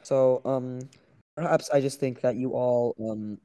So, 0.03 0.41
um, 0.45 0.88
perhaps 1.36 1.72
I 1.72 1.81
just 1.81 2.00
think 2.00 2.22
that 2.22 2.36
you 2.36 2.51
all, 2.53 2.95
um, 3.10 3.39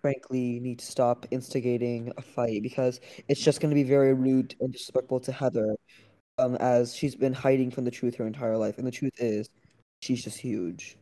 frankly 0.00 0.58
need 0.60 0.78
to 0.78 0.86
stop 0.86 1.26
instigating 1.30 2.12
a 2.16 2.22
fight 2.22 2.62
because 2.62 3.00
it's 3.28 3.40
just 3.40 3.60
going 3.60 3.70
to 3.70 3.74
be 3.74 3.84
very 3.84 4.14
rude 4.14 4.54
and 4.60 4.72
disrespectful 4.72 5.20
to 5.20 5.32
Heather, 5.32 5.76
um, 6.38 6.56
as 6.56 6.96
she's 6.96 7.14
been 7.14 7.34
hiding 7.34 7.70
from 7.70 7.84
the 7.84 7.90
truth 7.90 8.14
her 8.16 8.26
entire 8.26 8.56
life, 8.56 8.78
and 8.78 8.86
the 8.86 8.90
truth 8.90 9.14
is, 9.18 9.50
she's 10.00 10.24
just 10.24 10.38
huge. 10.38 10.96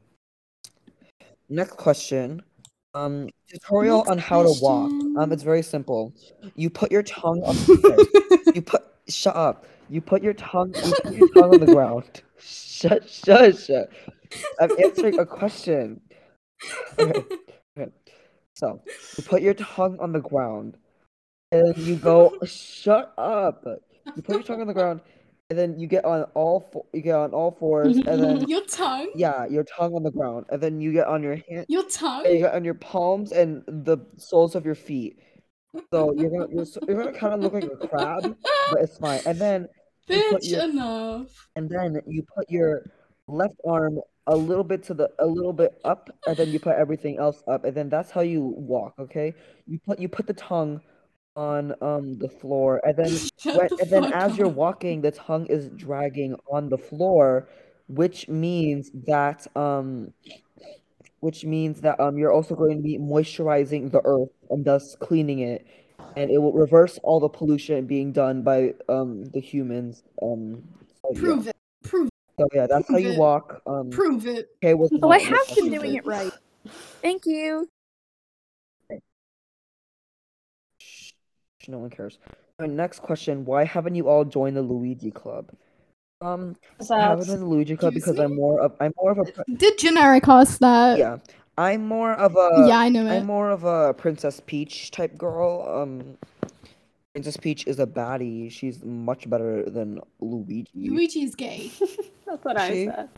Next 1.48 1.76
question. 1.76 2.42
Um, 2.92 3.28
tutorial 3.48 3.98
Next 3.98 4.10
on 4.10 4.18
how 4.18 4.42
to 4.42 4.52
walk. 4.60 4.90
Um, 5.16 5.32
it's 5.32 5.42
very 5.42 5.62
simple. 5.62 6.12
You 6.56 6.70
put 6.70 6.90
your 6.90 7.02
tongue 7.02 7.42
on. 7.44 7.56
you 8.54 8.62
put. 8.62 8.84
Shut 9.08 9.36
up. 9.36 9.66
You 9.88 10.00
put 10.00 10.22
your 10.22 10.34
tongue. 10.34 10.74
You 10.74 10.92
put 11.02 11.14
your 11.14 11.28
tongue 11.28 11.54
on 11.54 11.60
the 11.60 11.66
ground. 11.66 12.22
Shut. 12.38 13.08
Shut. 13.08 13.58
Shut. 13.58 13.90
I'm 14.60 14.70
answering 14.82 15.18
a 15.18 15.26
question. 15.26 16.00
Okay. 16.98 17.24
okay. 17.78 17.90
So 18.54 18.82
you 19.16 19.24
put 19.24 19.42
your 19.42 19.54
tongue 19.54 19.98
on 20.00 20.12
the 20.12 20.20
ground, 20.20 20.76
and 21.52 21.76
you 21.78 21.96
go. 21.96 22.36
Shut 22.44 23.12
up. 23.16 23.64
You 24.16 24.22
put 24.22 24.34
your 24.34 24.42
tongue 24.42 24.60
on 24.62 24.66
the 24.66 24.74
ground, 24.74 25.00
and 25.50 25.58
then 25.58 25.78
you 25.78 25.86
get 25.86 26.04
on 26.04 26.22
all. 26.34 26.68
Four, 26.72 26.86
you 26.94 27.02
get 27.02 27.16
on 27.16 27.32
all 27.32 27.50
fours, 27.58 27.96
and 27.96 28.22
then 28.22 28.40
Your 28.48 28.64
tongue? 28.66 29.10
yeah, 29.14 29.46
your 29.46 29.64
tongue 29.64 29.94
on 29.94 30.02
the 30.04 30.10
ground, 30.12 30.46
and 30.50 30.60
then 30.62 30.80
you 30.80 30.92
get 30.92 31.06
on 31.06 31.22
your 31.22 31.36
hand. 31.48 31.66
Your 31.68 31.84
tongue? 31.88 32.24
You 32.26 32.40
got 32.40 32.54
on 32.54 32.64
your 32.64 32.74
palms 32.74 33.32
and 33.32 33.62
the 33.66 33.98
soles 34.16 34.54
of 34.54 34.64
your 34.64 34.74
feet. 34.76 35.18
So 35.92 36.12
you're 36.16 36.30
gonna 36.30 36.48
you're, 36.52 36.66
you're 36.88 37.04
gonna 37.04 37.16
kind 37.18 37.34
of 37.34 37.40
look 37.40 37.52
like 37.52 37.64
a 37.64 37.88
crab, 37.88 38.36
but 38.70 38.80
it's 38.80 38.96
fine. 38.98 39.20
And 39.26 39.38
then 39.40 39.68
you 40.08 40.22
put 40.30 40.42
Bitch 40.42 40.50
your 40.50 40.64
enough. 40.64 41.48
and 41.56 41.68
then 41.68 42.00
you 42.06 42.24
put 42.34 42.48
your 42.50 42.90
left 43.28 43.54
arm 43.66 44.00
a 44.26 44.36
little 44.36 44.64
bit 44.64 44.82
to 44.84 44.94
the 44.94 45.10
a 45.18 45.26
little 45.26 45.52
bit 45.52 45.80
up, 45.84 46.10
and 46.26 46.36
then 46.36 46.48
you 46.50 46.58
put 46.60 46.76
everything 46.76 47.18
else 47.18 47.42
up, 47.48 47.64
and 47.64 47.76
then 47.76 47.88
that's 47.88 48.10
how 48.10 48.20
you 48.20 48.54
walk. 48.56 48.94
Okay, 48.98 49.34
you 49.66 49.78
put 49.86 49.98
you 49.98 50.08
put 50.08 50.26
the 50.26 50.34
tongue 50.34 50.80
on 51.36 51.74
um 51.80 52.18
the 52.18 52.28
floor, 52.28 52.80
and 52.84 52.96
then 52.96 53.12
when, 53.56 53.68
the 53.68 53.76
and 53.80 53.90
then 53.90 54.02
fuck 54.04 54.14
as 54.14 54.36
you're 54.36 54.48
walking, 54.48 55.00
the 55.00 55.10
tongue 55.10 55.46
is 55.46 55.68
dragging 55.70 56.36
on 56.52 56.68
the 56.68 56.78
floor, 56.78 57.48
which 57.88 58.28
means 58.28 58.90
that 59.06 59.46
um 59.56 60.12
which 61.20 61.44
means 61.44 61.80
that 61.82 62.00
um 62.00 62.16
you're 62.16 62.32
also 62.32 62.54
going 62.54 62.76
to 62.76 62.82
be 62.82 62.98
moisturizing 62.98 63.90
the 63.90 64.00
earth 64.04 64.30
and 64.50 64.64
thus 64.64 64.96
cleaning 65.00 65.40
it 65.40 65.66
and 66.16 66.30
it 66.30 66.38
will 66.38 66.52
reverse 66.52 66.98
all 67.02 67.20
the 67.20 67.28
pollution 67.28 67.86
being 67.86 68.12
done 68.12 68.42
by 68.42 68.74
um 68.88 69.24
the 69.26 69.40
humans 69.40 70.02
um 70.22 70.62
so, 71.02 71.12
yeah. 71.12 71.20
Prove 71.20 71.46
it. 71.46 71.56
Prove 71.84 72.08
so 72.38 72.48
yeah 72.54 72.66
that's 72.68 72.88
how 72.90 72.96
you 72.96 73.10
it. 73.10 73.18
walk 73.18 73.60
um 73.66 73.90
prove 73.90 74.26
it. 74.26 74.48
okay 74.62 74.74
was 74.74 74.90
Oh, 75.02 75.10
I 75.10 75.18
have 75.18 75.38
been 75.54 75.70
doing 75.70 75.94
it 75.94 76.06
right. 76.06 76.32
Thank 77.02 77.26
you. 77.26 77.68
No 81.68 81.78
one 81.78 81.90
cares 81.90 82.18
my 82.58 82.66
next 82.66 83.00
question 83.00 83.44
why 83.44 83.64
haven't 83.64 83.94
you 83.94 84.08
all 84.08 84.24
joined 84.24 84.56
the 84.56 84.62
luigi 84.62 85.10
club 85.10 85.50
um 86.20 86.56
i 86.90 87.00
haven't 87.00 87.26
joined 87.26 87.40
the 87.42 87.46
luigi 87.46 87.76
club 87.76 87.94
Excuse 87.96 88.16
because 88.16 88.24
i'm 88.24 88.34
more 88.36 88.60
of 88.60 88.72
i'm 88.80 88.92
more 89.00 89.10
of 89.12 89.18
a 89.18 89.24
pri- 89.24 89.44
Did 89.56 89.78
generic 89.78 90.26
ask 90.28 90.58
that? 90.60 90.98
yeah 90.98 91.18
i'm 91.58 91.86
more 91.86 92.12
of 92.12 92.36
a 92.36 92.66
Yeah, 92.68 92.78
I 92.78 92.88
know 92.88 93.06
I'm 93.06 93.22
it. 93.22 93.24
more 93.24 93.50
of 93.50 93.64
a 93.64 93.92
Princess 93.94 94.40
Peach 94.46 94.90
type 94.90 95.18
girl. 95.18 95.66
Um, 95.68 96.16
Princess 97.12 97.36
Peach 97.36 97.66
is 97.66 97.78
a 97.80 97.86
baddie. 97.86 98.50
She's 98.50 98.84
much 98.84 99.28
better 99.28 99.68
than 99.68 100.00
Luigi. 100.20 100.88
Luigi 100.88 101.22
is 101.22 101.34
gay. 101.34 101.70
That's 102.26 102.44
what 102.44 102.56
I 102.56 102.86
said. 102.86 103.08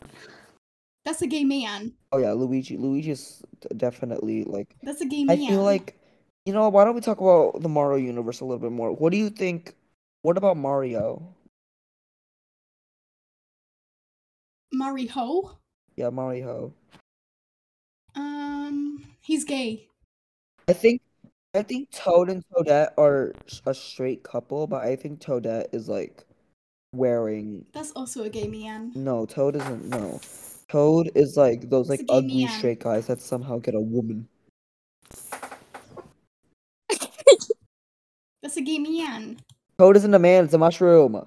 That's 1.05 1.21
a 1.21 1.27
gay 1.27 1.43
man. 1.43 1.93
Oh 2.11 2.17
yeah, 2.17 2.33
Luigi. 2.33 2.75
Luigi 2.75 3.11
is 3.11 3.43
definitely 3.77 4.43
like. 4.45 4.75
That's 4.81 5.01
a 5.01 5.05
gay 5.05 5.23
man. 5.23 5.37
I 5.39 5.47
feel 5.47 5.61
like, 5.63 5.95
you 6.45 6.53
know, 6.53 6.69
why 6.69 6.83
don't 6.83 6.95
we 6.95 7.01
talk 7.01 7.21
about 7.21 7.61
the 7.61 7.69
Mario 7.69 7.97
universe 7.97 8.41
a 8.41 8.45
little 8.45 8.59
bit 8.59 8.71
more? 8.71 8.91
What 8.91 9.11
do 9.11 9.17
you 9.17 9.29
think? 9.29 9.75
What 10.21 10.37
about 10.37 10.57
Mario? 10.57 11.35
Mario. 14.71 15.59
Yeah, 15.95 16.09
Mario. 16.09 16.73
Um, 18.15 19.03
he's 19.21 19.43
gay. 19.43 19.87
I 20.67 20.73
think. 20.73 21.01
I 21.55 21.61
think 21.61 21.91
Toad 21.91 22.31
and 22.31 22.43
Toadette 22.49 22.93
are 22.97 23.31
a 23.67 23.75
straight 23.75 24.23
couple, 24.23 24.65
but 24.65 24.81
I 24.81 24.95
think 24.95 25.19
Toadette 25.19 25.67
is 25.71 25.87
like 25.87 26.23
wearing. 26.95 27.63
That's 27.73 27.91
also 27.91 28.23
a 28.23 28.29
gay 28.29 28.47
man. 28.47 28.91
No, 28.95 29.27
Toad 29.27 29.57
isn't. 29.57 29.85
No, 29.87 30.19
Toad 30.67 31.11
is 31.13 31.37
like 31.37 31.69
those 31.69 31.89
like 31.89 31.99
It's 31.99 32.09
ugly 32.11 32.45
man. 32.45 32.57
straight 32.57 32.79
guys 32.79 33.05
that 33.05 33.21
somehow 33.21 33.59
get 33.59 33.75
a 33.75 33.79
woman. 33.79 34.27
That's 38.43 38.57
a 38.57 38.61
gay 38.61 38.77
man. 38.77 39.37
Toad 39.79 39.95
isn't 39.95 40.13
a 40.13 40.19
man, 40.19 40.43
it's 40.43 40.53
a 40.53 40.57
mushroom. 40.57 41.25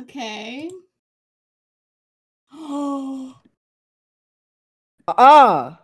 Okay. 0.00 0.70
Oh. 2.52 3.34
Ah! 5.08 5.80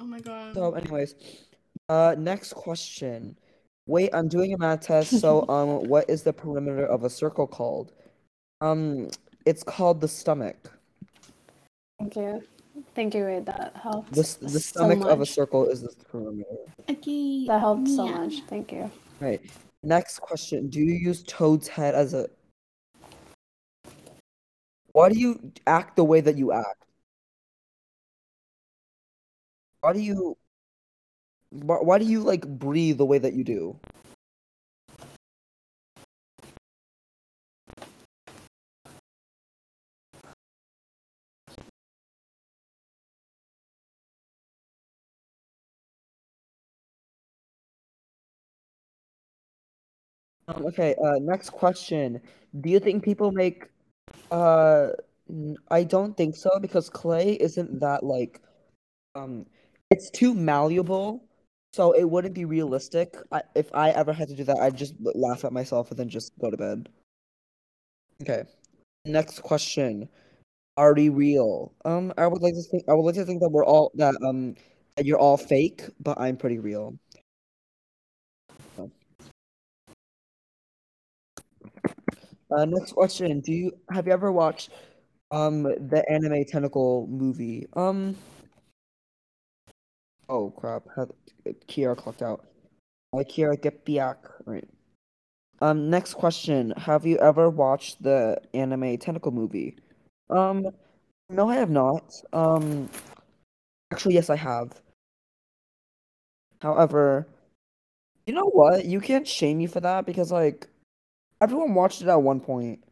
Oh 0.00 0.06
my 0.06 0.20
god. 0.20 0.54
So 0.54 0.72
anyways, 0.74 1.14
uh 1.88 2.14
next 2.16 2.54
question. 2.54 3.36
Wait, 3.86 4.10
I'm 4.14 4.28
doing 4.28 4.54
a 4.54 4.58
math 4.58 4.82
test, 4.82 5.20
so 5.20 5.46
um 5.48 5.88
what 5.88 6.08
is 6.08 6.22
the 6.22 6.32
perimeter 6.32 6.86
of 6.86 7.04
a 7.04 7.10
circle 7.10 7.46
called? 7.46 7.92
Um 8.60 9.08
it's 9.44 9.62
called 9.62 10.00
the 10.00 10.08
stomach. 10.08 10.70
Thank 11.98 12.16
you. 12.16 12.42
Thank 12.94 13.14
you, 13.14 13.24
Wade. 13.24 13.46
That 13.46 13.76
helped. 13.80 14.12
The, 14.12 14.20
s- 14.20 14.34
the 14.36 14.48
so 14.48 14.58
stomach 14.58 15.04
of 15.06 15.20
a 15.20 15.26
circle 15.26 15.68
is 15.68 15.82
the 15.82 15.94
perimeter. 16.04 16.48
A 16.88 16.94
gay 16.94 17.46
That 17.46 17.60
helped 17.60 17.88
so 17.88 18.06
man. 18.06 18.28
much. 18.28 18.42
Thank 18.48 18.72
you. 18.72 18.90
Right. 19.20 19.40
Next 19.82 20.18
question. 20.20 20.68
Do 20.68 20.80
you 20.80 20.94
use 20.94 21.22
Toad's 21.24 21.68
head 21.68 21.94
as 21.94 22.14
a 22.14 22.28
Why 24.92 25.08
do 25.08 25.18
you 25.18 25.52
act 25.66 25.96
the 25.96 26.04
way 26.04 26.20
that 26.20 26.36
you 26.36 26.52
act? 26.52 26.84
Why 29.80 29.92
do 29.92 30.00
you 30.00 30.36
why, 31.50 31.76
why 31.76 31.98
do 31.98 32.04
you 32.06 32.20
like 32.20 32.46
breathe 32.46 32.98
the 32.98 33.04
way 33.04 33.18
that 33.18 33.34
you 33.34 33.44
do? 33.44 33.78
Um, 50.48 50.66
okay, 50.66 50.94
uh, 51.02 51.18
next 51.20 51.50
question. 51.50 52.20
Do 52.60 52.68
you 52.70 52.78
think 52.78 53.02
people 53.02 53.32
make 53.32 53.68
uh 54.30 54.88
I 55.70 55.84
don't 55.84 56.16
think 56.16 56.36
so 56.36 56.58
because 56.60 56.90
clay 56.90 57.32
isn't 57.40 57.80
that 57.80 58.04
like 58.04 58.40
um 59.14 59.46
it's 59.90 60.10
too 60.10 60.34
malleable, 60.34 61.24
so 61.72 61.92
it 61.92 62.04
wouldn't 62.04 62.34
be 62.34 62.44
realistic. 62.44 63.16
I, 63.32 63.42
if 63.54 63.72
I 63.74 63.90
ever 63.90 64.12
had 64.12 64.28
to 64.28 64.34
do 64.34 64.44
that, 64.44 64.58
I'd 64.58 64.76
just 64.76 64.94
laugh 65.00 65.44
at 65.44 65.52
myself 65.52 65.90
and 65.90 65.98
then 65.98 66.08
just 66.08 66.36
go 66.38 66.50
to 66.50 66.56
bed. 66.56 66.88
Okay. 68.22 68.44
Next 69.04 69.40
question. 69.40 70.08
Are 70.76 70.94
we 70.94 71.08
real? 71.08 71.72
Um, 71.84 72.12
I 72.18 72.26
would 72.26 72.42
like 72.42 72.54
to 72.54 72.62
think 72.62 72.84
I 72.88 72.94
would 72.94 73.04
like 73.04 73.14
to 73.14 73.24
think 73.24 73.40
that 73.40 73.50
we're 73.50 73.64
all 73.64 73.92
that 73.94 74.14
um 74.26 74.56
that 74.96 75.06
you're 75.06 75.18
all 75.18 75.36
fake, 75.36 75.82
but 76.00 76.18
I'm 76.20 76.36
pretty 76.36 76.58
real. 76.58 76.98
Uh, 82.54 82.64
next 82.64 82.92
question. 82.92 83.40
Do 83.40 83.52
you 83.52 83.72
have 83.90 84.06
you 84.06 84.12
ever 84.12 84.30
watched 84.32 84.70
um 85.30 85.62
the 85.64 86.04
anime 86.10 86.44
tentacle 86.44 87.06
movie? 87.08 87.66
Um 87.74 88.16
Oh 90.28 90.50
crap. 90.50 90.84
Had 90.96 91.10
Kiara 91.68 91.96
clocked 91.96 92.22
out. 92.22 92.44
Uh, 93.12 93.18
Kiara 93.18 93.60
get 93.60 93.84
back. 93.84 94.18
Right. 94.46 94.68
Um 95.60 95.90
next 95.90 96.14
question. 96.14 96.72
Have 96.76 97.06
you 97.06 97.18
ever 97.18 97.50
watched 97.50 98.02
the 98.02 98.40
anime 98.54 98.98
tentacle 98.98 99.32
movie? 99.32 99.76
Um 100.30 100.68
no 101.30 101.48
I 101.50 101.56
have 101.56 101.70
not. 101.70 102.14
Um 102.32 102.90
actually 103.90 104.14
yes 104.14 104.30
I 104.30 104.36
have. 104.36 104.80
However, 106.60 107.28
You 108.26 108.34
know 108.34 108.46
what? 108.50 108.84
You 108.86 109.00
can't 109.00 109.26
shame 109.28 109.58
me 109.58 109.66
for 109.66 109.80
that 109.80 110.06
because 110.06 110.32
like 110.32 110.68
everyone 111.44 111.74
watched 111.74 112.00
it 112.00 112.08
at 112.08 112.22
one 112.22 112.40
point. 112.40 112.82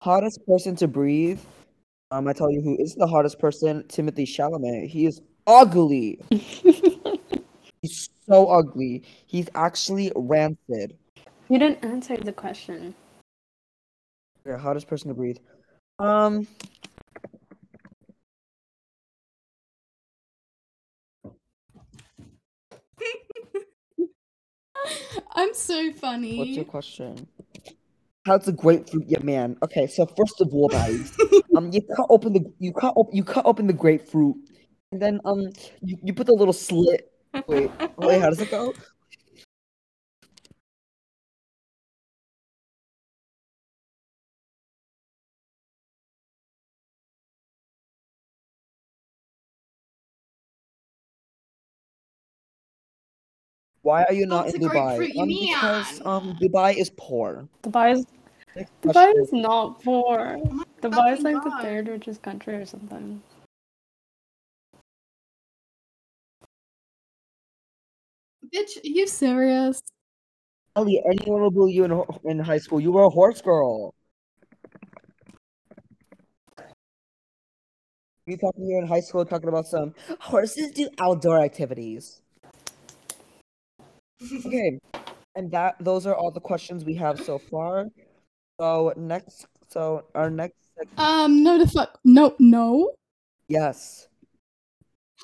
Hottest 0.00 0.44
person 0.46 0.74
to 0.76 0.88
breathe. 0.88 1.40
Um, 2.10 2.26
I 2.26 2.32
tell 2.32 2.50
you 2.50 2.60
who 2.60 2.76
is 2.80 2.94
the 2.96 3.06
hottest 3.06 3.38
person, 3.38 3.86
Timothy 3.88 4.26
Chalamet. 4.26 4.88
He 4.88 5.06
is 5.06 5.22
ugly. 5.46 6.18
He's 7.82 8.10
so 8.26 8.48
ugly. 8.48 9.04
He's 9.26 9.48
actually 9.54 10.10
rancid. 10.16 10.96
You 11.48 11.58
didn't 11.58 11.84
answer 11.84 12.16
the 12.16 12.32
question. 12.32 12.94
Okay, 14.46 14.60
hottest 14.60 14.88
person 14.88 15.08
to 15.08 15.14
breathe. 15.14 15.38
Um, 16.00 16.48
I'm 25.32 25.54
so 25.54 25.92
funny. 25.92 26.38
what's 26.38 26.50
your 26.50 26.64
question? 26.64 27.26
How's 28.26 28.46
the 28.46 28.52
grapefruit, 28.52 29.04
yeah, 29.06 29.22
man? 29.22 29.56
Okay, 29.62 29.86
so 29.86 30.06
first 30.06 30.40
of 30.40 30.48
all, 30.52 30.68
guys, 30.68 31.14
um, 31.56 31.70
you 31.72 31.82
cut 31.94 32.06
open 32.08 32.32
the 32.32 32.44
you 32.58 32.72
cut 32.72 32.94
op- 32.96 33.12
you 33.12 33.22
cut 33.22 33.44
open 33.44 33.66
the 33.66 33.72
grapefruit, 33.74 34.36
and 34.92 35.02
then 35.02 35.20
um, 35.26 35.40
you, 35.82 35.98
you 36.02 36.14
put 36.14 36.26
the 36.26 36.32
little 36.32 36.54
slit. 36.54 37.10
Wait, 37.46 37.70
wait, 37.98 38.20
how 38.20 38.30
does 38.30 38.40
it 38.40 38.50
go? 38.50 38.72
Why 53.84 54.04
are 54.04 54.14
you 54.14 54.24
not 54.24 54.48
in 54.48 54.62
Dubai? 54.62 54.96
Um, 55.20 55.28
because 55.28 56.00
um, 56.06 56.38
Dubai 56.40 56.74
is 56.74 56.90
poor. 56.96 57.46
Dubai 57.62 57.92
is 57.92 58.06
Next 58.56 58.72
Dubai 58.80 59.12
question. 59.12 59.22
is 59.22 59.32
not 59.34 59.82
poor. 59.84 60.38
Oh 60.40 60.44
my 60.52 60.64
Dubai 60.80 61.12
is 61.12 61.20
fucking 61.20 61.34
like 61.34 61.44
the 61.44 61.50
third 61.60 61.88
richest 61.88 62.22
country 62.22 62.54
or 62.54 62.64
something. 62.64 63.22
Bitch, 68.48 68.78
are 68.78 68.88
you 68.88 69.06
serious? 69.06 69.82
Ellie, 70.76 71.02
anyone 71.04 71.42
will 71.42 71.50
bully 71.50 71.74
you 71.74 71.84
in 71.84 71.92
in 72.24 72.38
high 72.38 72.58
school. 72.58 72.80
You 72.80 72.90
were 72.90 73.04
a 73.04 73.10
horse 73.10 73.42
girl. 73.42 73.92
You 78.26 78.38
talking 78.38 78.64
here 78.64 78.78
in 78.80 78.86
high 78.86 79.04
school 79.04 79.26
talking 79.26 79.50
about 79.50 79.66
some 79.66 79.92
horses 80.20 80.70
do 80.70 80.88
outdoor 80.98 81.40
activities. 81.40 82.23
Okay, 84.46 84.78
and 85.34 85.50
that 85.50 85.76
those 85.80 86.06
are 86.06 86.14
all 86.14 86.30
the 86.30 86.40
questions 86.40 86.84
we 86.84 86.94
have 86.94 87.20
so 87.20 87.38
far. 87.38 87.86
So 88.60 88.92
next, 88.96 89.46
so 89.68 90.04
our 90.14 90.30
next, 90.30 90.56
sec- 90.78 90.98
Um, 90.98 91.42
no 91.42 91.58
the 91.58 91.66
fuck 91.66 91.98
no 92.04 92.34
no. 92.38 92.92
yes. 93.48 94.08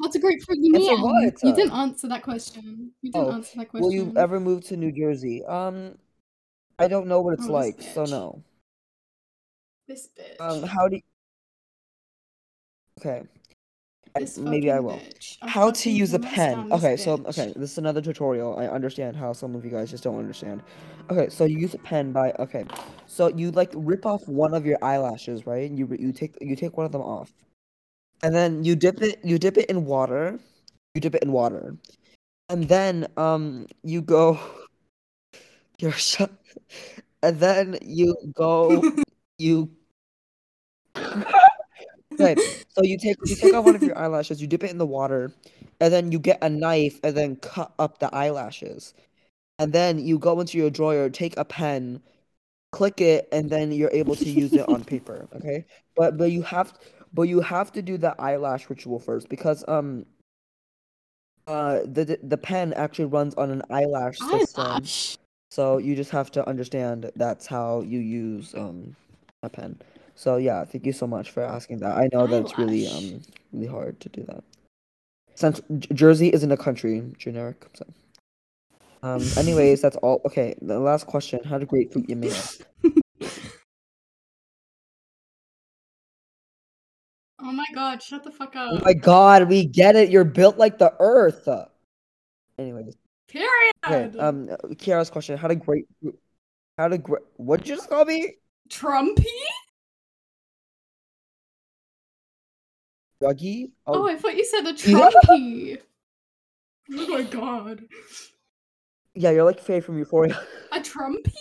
How's 0.01 0.17
a 0.17 0.21
Answer 0.25 0.55
mean? 0.57 1.01
what? 1.03 1.35
You 1.43 1.55
didn't 1.55 1.73
answer 1.73 2.09
that 2.09 2.23
question. 2.23 2.93
You 3.03 3.13
didn't 3.13 3.27
Oh, 3.27 3.33
answer 3.33 3.59
that 3.59 3.69
question. 3.69 3.85
Will 3.85 3.93
you 3.93 4.13
ever 4.17 4.41
move 4.41 4.65
to 4.67 4.77
New 4.77 4.93
Jersey? 4.93 5.45
Um, 5.45 5.99
I 6.79 6.89
don't 6.89 7.07
know 7.07 7.21
what 7.21 7.35
it's 7.35 7.49
Oh, 7.49 7.53
like, 7.53 7.83
so 7.83 8.05
no. 8.05 8.43
This 9.87 10.09
bitch. 10.19 10.41
Um, 10.41 10.63
how 10.63 10.89
do? 10.89 10.97
You... 10.97 11.03
Okay. 12.99 13.27
Maybe 14.38 14.70
I 14.70 14.81
will. 14.81 14.96
bitch. 14.96 15.38
How 15.42 15.70
to 15.70 15.90
use 15.90 16.14
a 16.14 16.18
pen. 16.18 16.73
Okay, 16.73 16.96
so 16.96 17.18
bitch. 17.18 17.29
okay, 17.29 17.53
this 17.57 17.73
is 17.73 17.79
another 17.79 18.01
tutorial. 18.01 18.59
I 18.59 18.66
understand 18.66 19.16
how 19.16 19.33
some 19.33 19.55
of 19.55 19.64
you 19.64 19.70
guys 19.70 19.90
just 19.90 20.05
don't 20.05 20.18
understand. 20.18 20.62
Okay, 21.11 21.29
so 21.29 21.44
you 21.44 21.59
use 21.59 21.75
a 21.75 21.79
pen 21.79 22.12
by 22.12 22.33
okay, 22.38 22.64
so 23.07 23.29
you 23.29 23.51
like 23.53 23.70
rip 23.75 24.07
off 24.07 24.27
one 24.27 24.55
of 24.55 24.66
your 24.66 24.79
eyelashes, 24.83 25.46
right? 25.46 25.70
You 25.70 25.88
you 25.99 26.12
take 26.12 26.37
you 26.40 26.57
take 26.57 26.77
one 26.77 26.87
of 26.87 26.92
them 26.92 27.03
off, 27.03 27.33
and 28.23 28.35
then 28.35 28.64
you 28.64 28.77
dip 28.77 29.01
it 29.03 29.20
you 29.25 29.38
dip 29.38 29.57
it 29.57 29.66
in 29.70 29.85
water, 29.85 30.38
you 30.94 31.01
dip 31.01 31.14
it 31.14 31.23
in 31.23 31.33
water, 31.33 31.77
and 32.49 32.68
then 32.68 33.07
um 33.16 33.66
you 33.83 34.03
go. 34.03 34.38
You're 35.79 35.92
shut. 35.92 36.31
And 37.23 37.40
then 37.40 37.79
you 37.81 38.14
go 38.35 38.83
you. 39.38 39.70
Right. 42.21 42.39
So 42.73 42.85
you 42.85 42.99
take 42.99 43.17
you 43.27 43.35
take 43.35 43.53
off 43.53 43.65
one 43.65 43.75
of 43.75 43.83
your 43.83 43.99
eyelashes, 43.99 44.41
you 44.41 44.47
dip 44.47 44.63
it 44.63 44.71
in 44.71 44.79
the 44.79 44.87
water, 44.87 45.33
and 45.81 45.93
then 45.93 46.13
you 46.13 46.21
get 46.21 46.39
a 46.41 46.49
knife 46.49 47.01
and 47.03 47.17
then 47.17 47.35
cut 47.35 47.73
up 47.81 47.99
the 47.99 48.15
eyelashes. 48.15 48.95
And 49.59 49.73
then 49.73 49.99
you 49.99 50.21
go 50.21 50.39
into 50.39 50.57
your 50.57 50.71
drawer, 50.71 51.11
take 51.11 51.37
a 51.37 51.45
pen, 51.45 52.01
click 52.71 53.01
it, 53.01 53.29
and 53.33 53.51
then 53.51 53.73
you're 53.73 53.91
able 53.93 54.15
to 54.15 54.31
use 54.31 54.53
it 54.53 54.69
on 54.69 54.85
paper. 54.85 55.29
Okay? 55.37 55.65
But 55.97 56.17
but 56.17 56.31
you 56.31 56.43
have 56.43 56.73
but 57.13 57.23
you 57.23 57.41
have 57.41 57.73
to 57.73 57.83
do 57.83 57.99
the 57.99 58.15
eyelash 58.21 58.71
ritual 58.71 59.01
first 59.01 59.29
because 59.29 59.65
um 59.67 60.07
uh 61.49 61.81
the 61.85 62.05
the, 62.05 62.21
the 62.23 62.39
pen 62.39 62.73
actually 62.75 63.07
runs 63.07 63.35
on 63.35 63.51
an 63.51 63.63
eyelash 63.69 64.19
system. 64.19 64.65
Eyelash. 64.65 65.19
So 65.51 65.79
you 65.79 65.97
just 65.97 66.13
have 66.13 66.31
to 66.33 66.49
understand 66.49 67.11
that's 67.17 67.47
how 67.47 67.81
you 67.81 67.99
use 67.99 68.55
um 68.55 68.95
a 69.43 69.49
pen. 69.49 69.81
So 70.21 70.37
yeah, 70.37 70.67
thank 70.67 70.85
you 70.85 70.93
so 70.93 71.07
much 71.07 71.31
for 71.31 71.43
asking 71.43 71.79
that. 71.79 71.97
I 71.97 72.11
know 72.13 72.27
that 72.27 72.43
it's 72.43 72.59
really 72.59 72.87
um 72.87 73.23
really 73.55 73.67
hard 73.67 73.99
to 74.01 74.11
do 74.11 74.23
that. 74.25 74.45
Since 75.35 75.63
J- 75.79 75.95
Jersey 75.95 76.29
isn't 76.29 76.53
a 76.53 76.59
country, 76.59 77.11
generic. 77.17 77.67
So. 77.73 77.87
Um. 79.03 79.23
Anyways, 79.39 79.81
that's 79.81 79.97
all. 79.97 80.21
Okay. 80.27 80.57
The 80.61 80.79
last 80.79 81.07
question: 81.07 81.43
How 81.43 81.57
to 81.57 81.65
grapefruit 81.65 82.07
your 82.11 82.19
man? 82.19 82.35
oh 87.41 87.53
my 87.53 87.65
god, 87.75 88.03
shut 88.03 88.23
the 88.23 88.31
fuck 88.31 88.55
up. 88.57 88.73
Oh 88.75 88.81
my 88.85 88.93
God, 88.93 89.49
we 89.49 89.65
get 89.65 89.97
it. 89.97 90.11
You're 90.11 90.25
built 90.25 90.59
like 90.59 90.77
the 90.77 90.93
Earth. 91.01 91.49
Anyways, 92.59 92.95
Period. 93.27 93.73
okay. 93.87 94.19
Um, 94.19 94.51
Kiara's 94.77 95.09
question: 95.09 95.39
How 95.39 95.49
to 95.49 95.57
grapefruit? 95.57 96.19
How 96.77 96.89
to 96.89 96.99
gra- 96.99 97.21
What'd 97.39 97.67
you 97.67 97.77
just 97.77 97.89
call 97.89 98.05
me? 98.05 98.35
Trumpy? 98.69 99.25
Druggy? 103.23 103.71
Oh. 103.87 104.03
oh, 104.05 104.09
I 104.09 104.17
thought 104.17 104.37
you 104.37 104.45
said 104.45 104.67
a. 104.67 104.73
Trumpy. 104.75 105.79
oh 106.93 107.09
my 107.09 107.23
god. 107.23 107.85
yeah. 109.15 109.31
You're 109.31 109.45
like 109.45 109.61
Faye 109.61 109.81
from 109.81 109.99
Euphoria. 109.99 110.41
A 110.73 110.81
Trumpy? 110.81 111.35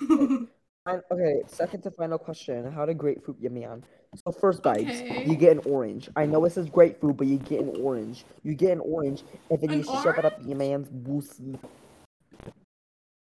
Fine- 0.84 1.00
Okay, 1.10 1.40
second 1.46 1.80
to 1.84 1.90
final 1.92 2.18
question. 2.18 2.70
How 2.70 2.84
to 2.84 2.92
grapefruit 2.92 3.40
your 3.40 3.50
man? 3.52 3.82
So 4.22 4.32
first 4.32 4.62
bites, 4.62 5.00
Okay. 5.00 5.24
you 5.24 5.34
get 5.34 5.52
an 5.52 5.62
orange. 5.64 6.10
I 6.14 6.26
know 6.26 6.44
it 6.44 6.50
says 6.52 6.68
grapefruit, 6.68 7.16
but 7.16 7.26
you 7.26 7.38
get 7.38 7.60
an 7.60 7.74
orange. 7.80 8.26
You 8.42 8.54
get 8.54 8.72
an 8.72 8.80
orange, 8.80 9.22
and 9.50 9.58
then 9.60 9.70
you 9.70 9.78
An 9.78 10.02
shove 10.02 10.18
it 10.18 10.26
up 10.26 10.38
your 10.44 10.58
man's 10.58 10.90
boosie. 10.90 11.58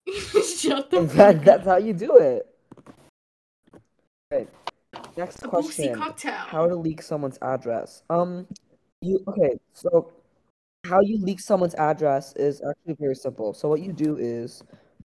Shut 0.08 0.92
the 0.92 1.08
fuck 1.08 1.16
that, 1.16 1.44
that's 1.44 1.66
how 1.66 1.78
you 1.78 1.94
do 1.94 2.18
it. 2.18 2.48
Okay, 4.32 4.48
next 5.18 5.44
A 5.44 5.48
question. 5.48 5.96
cocktail. 5.96 6.34
How 6.34 6.68
to 6.68 6.76
leak 6.76 7.02
someone's 7.02 7.38
address? 7.42 8.04
Um, 8.10 8.48
you 9.02 9.24
okay? 9.28 9.58
So, 9.74 10.12
how 10.86 11.02
you 11.02 11.18
leak 11.18 11.40
someone's 11.40 11.76
address 11.76 12.34
is 12.36 12.62
actually 12.62 12.96
very 13.00 13.16
simple. 13.16 13.54
So 13.54 13.68
what 13.68 13.82
you 13.82 13.92
do 13.92 14.18
is, 14.18 14.64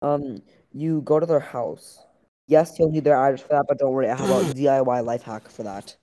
um, 0.01 0.41
you 0.73 1.01
go 1.01 1.19
to 1.19 1.25
their 1.25 1.39
house. 1.39 1.99
Yes, 2.47 2.77
you'll 2.77 2.91
need 2.91 3.05
their 3.05 3.15
address 3.17 3.41
for 3.41 3.49
that, 3.49 3.65
but 3.67 3.79
don't 3.79 3.91
worry, 3.91 4.09
I 4.09 4.15
have 4.15 4.29
a 4.29 4.53
DIY 4.53 5.05
life 5.05 5.23
hack 5.23 5.49
for 5.49 5.63
that. 5.63 5.95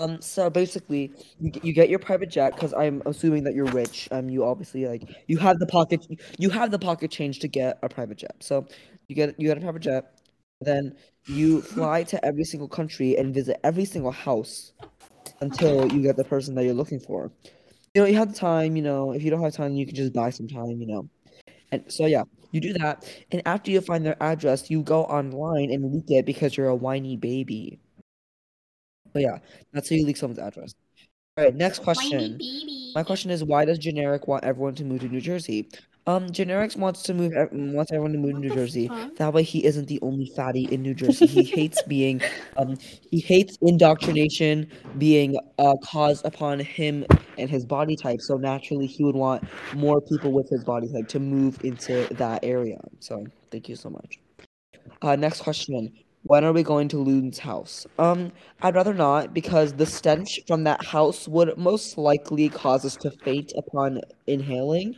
Um, 0.00 0.20
so 0.20 0.50
basically, 0.50 1.12
you, 1.38 1.52
you 1.62 1.72
get 1.72 1.88
your 1.88 2.00
private 2.00 2.28
jet 2.28 2.54
because 2.54 2.74
I'm 2.74 3.00
assuming 3.06 3.44
that 3.44 3.54
you're 3.54 3.66
rich. 3.66 4.08
Um, 4.10 4.28
you 4.28 4.44
obviously 4.44 4.86
like 4.86 5.04
you 5.28 5.38
have 5.38 5.58
the 5.60 5.66
pocket 5.66 6.04
you 6.36 6.50
have 6.50 6.72
the 6.72 6.80
pocket 6.80 7.12
change 7.12 7.38
to 7.40 7.48
get 7.48 7.78
a 7.82 7.88
private 7.88 8.18
jet. 8.18 8.34
So 8.40 8.66
you 9.06 9.14
get 9.14 9.38
you 9.38 9.46
get 9.46 9.56
a 9.58 9.60
private 9.60 9.82
jet, 9.82 10.18
then 10.60 10.94
you 11.26 11.62
fly 11.62 12.02
to 12.04 12.24
every 12.24 12.44
single 12.44 12.68
country 12.68 13.16
and 13.16 13.34
visit 13.34 13.58
every 13.64 13.84
single 13.84 14.10
house 14.10 14.72
until 15.40 15.90
you 15.92 16.02
get 16.02 16.16
the 16.16 16.24
person 16.24 16.54
that 16.54 16.64
you're 16.64 16.74
looking 16.74 17.00
for. 17.00 17.30
You 17.94 18.02
know, 18.02 18.08
you 18.08 18.16
have 18.16 18.32
the 18.32 18.38
time. 18.38 18.76
You 18.76 18.82
know, 18.82 19.12
if 19.12 19.22
you 19.22 19.30
don't 19.30 19.42
have 19.42 19.54
time, 19.54 19.74
you 19.74 19.86
can 19.86 19.94
just 19.94 20.12
buy 20.12 20.30
some 20.30 20.48
time. 20.48 20.80
You 20.80 20.86
know, 20.86 21.08
and 21.72 21.84
so 21.92 22.06
yeah, 22.06 22.24
you 22.50 22.60
do 22.60 22.72
that, 22.74 23.04
and 23.30 23.42
after 23.46 23.70
you 23.70 23.80
find 23.80 24.04
their 24.04 24.20
address, 24.22 24.70
you 24.70 24.82
go 24.82 25.04
online 25.04 25.70
and 25.70 25.92
leak 25.92 26.10
it 26.10 26.26
because 26.26 26.56
you're 26.56 26.68
a 26.68 26.74
whiny 26.74 27.16
baby. 27.16 27.78
But 29.12 29.22
yeah, 29.22 29.38
that's 29.72 29.88
how 29.88 29.96
you 29.96 30.04
leak 30.04 30.16
someone's 30.16 30.40
address. 30.40 30.74
All 31.36 31.44
right, 31.44 31.54
next 31.54 31.80
question. 31.80 32.40
My 32.94 33.02
question 33.02 33.30
is, 33.30 33.42
why 33.42 33.64
does 33.64 33.78
generic 33.78 34.28
want 34.28 34.44
everyone 34.44 34.74
to 34.76 34.84
move 34.84 35.00
to 35.00 35.08
New 35.08 35.20
Jersey? 35.20 35.68
Um, 36.06 36.26
Generics 36.28 36.76
wants 36.76 37.02
to 37.04 37.14
move. 37.14 37.32
Wants 37.52 37.90
everyone 37.90 38.12
to 38.12 38.18
move 38.18 38.34
to 38.34 38.40
New 38.40 38.54
Jersey. 38.54 38.88
fuck? 38.88 39.16
That 39.16 39.32
way, 39.32 39.42
he 39.42 39.64
isn't 39.64 39.88
the 39.88 39.98
only 40.02 40.30
fatty 40.36 40.64
in 40.64 40.82
New 40.82 40.94
Jersey. 41.00 41.26
He 41.26 41.44
hates 41.44 41.82
being. 41.82 42.20
Um, 42.58 42.76
he 43.10 43.20
hates 43.20 43.56
indoctrination 43.62 44.70
being 44.98 45.38
uh 45.58 45.74
caused 45.82 46.24
upon 46.26 46.60
him 46.60 47.06
and 47.38 47.48
his 47.48 47.64
body 47.64 47.96
type. 47.96 48.20
So 48.20 48.36
naturally, 48.36 48.86
he 48.86 49.02
would 49.02 49.16
want 49.16 49.44
more 49.74 50.00
people 50.02 50.32
with 50.32 50.48
his 50.50 50.62
body 50.62 50.92
type 50.92 51.08
to 51.08 51.20
move 51.20 51.64
into 51.64 52.06
that 52.14 52.44
area. 52.44 52.80
So 53.00 53.24
thank 53.50 53.68
you 53.68 53.76
so 53.76 53.88
much. 53.88 54.18
Uh, 55.02 55.16
next 55.16 55.40
question. 55.40 55.92
When 56.26 56.42
are 56.44 56.52
we 56.52 56.62
going 56.62 56.88
to 56.88 56.98
Loon's 56.98 57.38
house? 57.38 57.86
Um, 57.98 58.32
I'd 58.62 58.74
rather 58.74 58.94
not 58.94 59.34
because 59.34 59.74
the 59.74 59.84
stench 59.84 60.40
from 60.46 60.64
that 60.64 60.82
house 60.84 61.28
would 61.28 61.56
most 61.58 61.98
likely 61.98 62.48
cause 62.48 62.84
us 62.86 62.96
to 62.96 63.10
faint 63.10 63.52
upon 63.56 64.00
inhaling. 64.26 64.96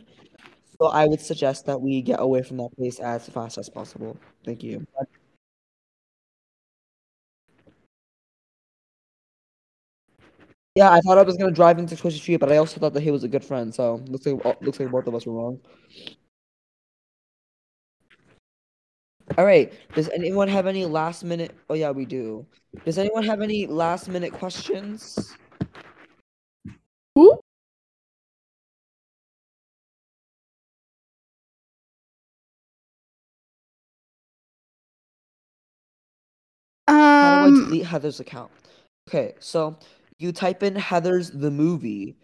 So 0.79 0.87
I 0.87 1.05
would 1.07 1.21
suggest 1.21 1.65
that 1.65 1.81
we 1.81 2.01
get 2.01 2.19
away 2.19 2.43
from 2.43 2.57
that 2.57 2.75
place 2.77 2.99
as 2.99 3.27
fast 3.29 3.57
as 3.57 3.69
possible. 3.69 4.17
Thank 4.45 4.63
you. 4.63 4.85
Yeah, 10.75 10.91
I 10.91 10.99
thought 11.01 11.17
I 11.17 11.23
was 11.23 11.37
gonna 11.37 11.51
drive 11.51 11.79
into 11.79 11.95
Twisted 11.95 12.21
Street, 12.21 12.37
but 12.37 12.51
I 12.51 12.57
also 12.57 12.79
thought 12.79 12.93
that 12.93 13.01
he 13.01 13.11
was 13.11 13.23
a 13.23 13.27
good 13.27 13.43
friend. 13.43 13.73
So 13.73 13.95
looks 14.07 14.25
like 14.25 14.39
oh, 14.45 14.55
looks 14.61 14.79
like 14.79 14.91
both 14.91 15.07
of 15.07 15.15
us 15.15 15.25
were 15.25 15.33
wrong. 15.33 15.59
All 19.37 19.45
right. 19.45 19.73
Does 19.93 20.09
anyone 20.09 20.47
have 20.47 20.67
any 20.67 20.85
last 20.85 21.23
minute? 21.23 21.55
Oh 21.69 21.73
yeah, 21.73 21.91
we 21.91 22.05
do. 22.05 22.45
Does 22.85 22.97
anyone 22.97 23.23
have 23.23 23.41
any 23.41 23.67
last 23.67 24.07
minute 24.07 24.33
questions? 24.33 25.37
How 37.21 37.31
do 37.31 37.41
I 37.43 37.49
Um, 37.49 37.53
delete 37.53 37.85
Heather's 37.85 38.19
account? 38.19 38.51
Okay, 39.09 39.33
so 39.39 39.77
you 40.19 40.31
type 40.31 40.63
in 40.63 40.75
Heathers 40.75 41.31
the 41.39 41.51
movie, 41.51 42.15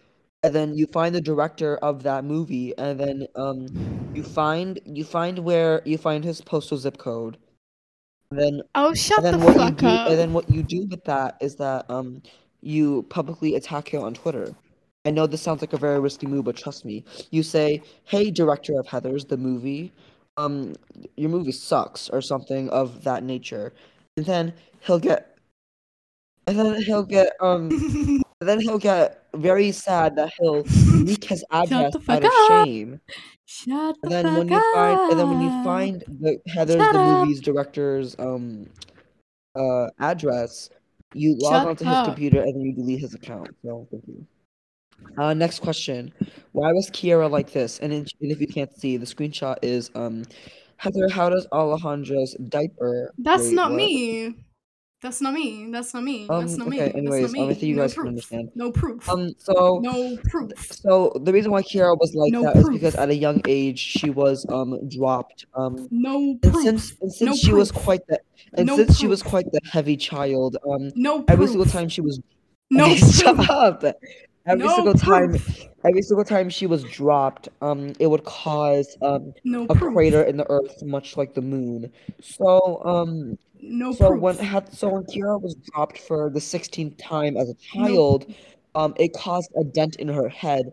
and 0.44 0.54
then 0.54 0.76
you 0.78 0.88
find 0.88 1.14
the 1.16 1.22
director 1.22 1.78
of 1.78 2.04
that 2.04 2.24
movie, 2.26 2.78
and 2.78 3.00
then 3.00 3.28
um 3.36 3.68
you 4.14 4.24
find 4.24 4.80
you 4.86 5.04
find 5.04 5.40
where 5.40 5.82
you 5.86 5.98
find 5.98 6.24
his 6.24 6.42
postal 6.42 6.78
zip 6.78 6.98
code. 6.98 7.38
And 8.32 8.40
then 8.40 8.62
oh, 8.76 8.94
shut 8.94 9.24
and 9.24 9.26
the 9.26 9.32
then 9.32 9.42
what 9.42 9.60
you 9.60 9.72
fuck 9.72 9.78
do 9.78 9.88
up. 9.88 10.10
and 10.10 10.18
then 10.18 10.34
what 10.34 10.50
you 10.50 10.64
do 10.64 10.88
with 10.90 11.04
that 11.06 11.38
is 11.42 11.56
that 11.58 11.90
um 11.90 12.22
you 12.62 13.04
publicly 13.10 13.56
attack 13.56 13.90
him 13.94 14.04
on 14.04 14.14
Twitter. 14.14 14.56
I 15.06 15.12
know 15.12 15.28
this 15.28 15.42
sounds 15.42 15.62
like 15.62 15.74
a 15.74 15.78
very 15.78 16.00
risky 16.00 16.28
move, 16.28 16.46
but 16.46 16.56
trust 16.56 16.86
me. 16.86 17.04
You 17.32 17.44
say, 17.44 17.82
"Hey, 18.06 18.32
director 18.32 18.80
of 18.80 18.88
Heathers 18.88 19.28
the 19.28 19.38
movie, 19.38 19.94
um, 20.38 20.74
your 21.18 21.30
movie 21.30 21.52
sucks," 21.52 22.10
or 22.10 22.22
something 22.22 22.70
of 22.70 23.04
that 23.04 23.24
nature, 23.24 23.74
and 24.18 24.26
then 24.26 24.54
he'll 24.82 25.00
get, 25.00 25.38
and 26.48 26.58
then 26.60 26.82
he'll 26.82 27.04
get 27.04 27.34
um, 27.42 27.70
then 28.40 28.60
he'll 28.60 28.78
get 28.80 29.26
very 29.36 29.72
sad 29.72 30.16
that 30.16 30.32
he'll 30.40 30.62
leak 31.04 31.24
his 31.24 31.44
address 31.52 31.94
the 31.94 32.12
out 32.12 32.24
of 32.24 32.32
up. 32.32 32.66
shame. 32.66 33.00
Shut 33.46 33.96
the 34.02 34.08
And 34.08 34.12
then 34.12 34.26
fuck 34.26 34.38
when 34.38 34.48
you 34.50 34.74
find, 34.74 35.12
and 35.12 35.20
then 35.20 35.30
when 35.30 35.42
you 35.42 35.64
find 35.64 36.04
the 36.08 36.38
Heathers 36.50 36.78
Shut 36.80 36.94
the 36.94 37.00
up. 37.00 37.20
movie's 37.22 37.42
director's 37.42 38.16
um 38.20 38.68
uh 39.56 39.88
address, 40.00 40.70
you 41.14 41.36
log 41.40 41.54
Shut 41.54 41.68
onto 41.68 41.86
his 41.86 42.02
computer 42.06 42.42
and 42.42 42.56
then 42.56 42.62
you 42.62 42.74
delete 42.74 43.00
his 43.00 43.14
account. 43.14 43.50
No, 43.64 43.88
thank 43.92 44.04
you. 44.08 44.26
Uh, 45.18 45.34
next 45.34 45.60
question: 45.60 46.14
Why 46.54 46.72
was 46.72 46.90
Kiera 46.90 47.30
like 47.30 47.52
this? 47.52 47.80
And, 47.80 47.92
in, 47.92 48.06
and 48.22 48.32
if 48.32 48.40
you 48.40 48.48
can't 48.48 48.72
see, 48.78 48.96
the 48.98 49.06
screenshot 49.06 49.58
is 49.62 49.92
um, 49.96 50.24
Heather. 50.78 51.10
How 51.10 51.30
does 51.30 51.48
Alejandro's 51.52 52.36
diaper? 52.50 53.14
That's 53.18 53.50
not 53.52 53.72
what? 53.72 53.78
me. 53.78 54.36
That's 55.02 55.20
not 55.20 55.34
me. 55.34 55.70
That's 55.70 55.94
not 55.94 56.04
me. 56.04 56.28
That's 56.30 56.54
Um, 56.54 56.60
not 56.60 56.68
okay, 56.70 56.78
me. 56.78 56.84
That's 56.86 56.96
anyways, 56.96 57.22
not 57.24 57.32
me. 57.34 57.48
think 57.54 57.62
you 57.64 57.76
no 57.76 57.82
guys 57.82 57.94
can 57.94 58.02
proof. 58.04 58.08
understand. 58.08 58.50
No 58.56 58.72
proof. 58.72 59.10
Um, 59.10 59.34
so 59.38 59.80
no 59.84 60.18
proof. 60.30 60.72
so 60.72 61.12
the 61.24 61.34
reason 61.34 61.52
why 61.52 61.62
Kiera 61.62 61.98
was 62.00 62.16
like 62.16 62.32
No 62.32 62.44
that 62.44 62.56
is 62.56 62.70
because 62.70 62.96
at 62.96 63.10
a 63.10 63.16
young 63.16 63.42
age 63.46 63.80
she 63.80 64.10
was 64.12 64.46
um 64.48 64.80
dropped 64.88 65.46
um 65.56 65.90
No 65.92 66.36
proof. 66.42 66.56
and 66.56 66.64
proof. 66.64 66.64
since 66.64 67.02
and 67.02 67.12
since 67.12 67.30
No 67.30 67.36
she 67.36 67.52
was 67.54 67.70
proof. 67.72 67.84
quite 67.84 68.08
the 68.08 68.20
and 68.54 68.66
No 68.68 68.78
since 68.78 68.98
she 68.98 69.08
was 69.08 69.22
proof. 69.22 69.30
quite 69.32 69.52
the 69.52 69.60
heavy 69.70 69.98
child 69.98 70.56
um 70.72 70.90
no 70.96 71.18
proof. 71.18 71.30
every 71.32 71.46
proof. 71.48 71.50
single 71.50 71.66
time 71.66 71.90
she 71.90 72.00
was 72.00 72.22
No 72.72 72.86
proof. 72.96 73.50
up 73.50 73.84
every 74.46 74.66
No 74.66 74.76
single 74.76 74.94
time 74.94 75.36
every 75.86 76.02
single 76.02 76.26
time 76.26 76.50
she 76.50 76.66
was 76.68 76.84
dropped 76.86 77.50
um 77.62 77.94
it 78.00 78.08
would 78.08 78.24
cause 78.26 78.98
um 79.02 79.34
No 79.44 79.66
a 79.70 79.76
proof. 79.76 79.94
crater 79.94 80.22
in 80.24 80.38
the 80.38 80.50
earth 80.50 80.84
much 80.84 81.16
like 81.18 81.34
the 81.34 81.42
moon 81.42 81.92
so 82.22 82.82
um 82.86 83.38
No 83.62 83.92
so 83.94 84.10
proof. 84.10 84.22
when 84.22 84.38
had 84.38 84.74
so 84.74 84.90
when 84.90 85.04
Kira 85.04 85.42
was 85.42 85.56
dropped 85.74 85.98
for 86.00 86.30
the 86.30 86.40
16th 86.40 86.98
time 86.98 87.38
as 87.38 87.50
a 87.50 87.56
No- 87.80 87.88
child 87.88 88.34
um 88.76 88.94
it 88.98 89.14
caused 89.14 89.50
a 89.60 89.64
dent 89.64 89.96
in 89.98 90.08
her 90.10 90.28
head 90.30 90.66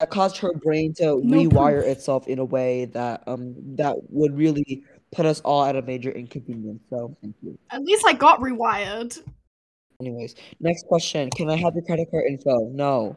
that 0.00 0.10
caused 0.10 0.36
her 0.38 0.52
brain 0.54 0.92
to 0.94 1.20
No 1.24 1.44
rewire 1.44 1.80
proof. 1.82 1.96
itself 1.96 2.26
in 2.28 2.38
a 2.38 2.44
way 2.44 2.86
that 2.86 3.22
um 3.26 3.54
that 3.76 3.96
would 4.10 4.36
really 4.36 4.82
put 5.12 5.24
us 5.24 5.40
all 5.40 5.64
at 5.64 5.76
a 5.76 5.82
major 5.82 6.10
inconvenience 6.10 6.82
so 6.90 7.16
thank 7.22 7.36
you 7.42 7.56
At 7.70 7.82
least 7.82 8.04
I 8.06 8.12
got 8.12 8.40
rewired. 8.40 9.22
Anyways 10.00 10.34
next 10.60 10.86
question. 10.86 11.30
Can 11.30 11.50
i 11.50 11.56
have 11.56 11.74
your 11.74 11.84
credit 11.84 12.10
card 12.10 12.24
info? 12.28 12.68
No. 12.72 13.16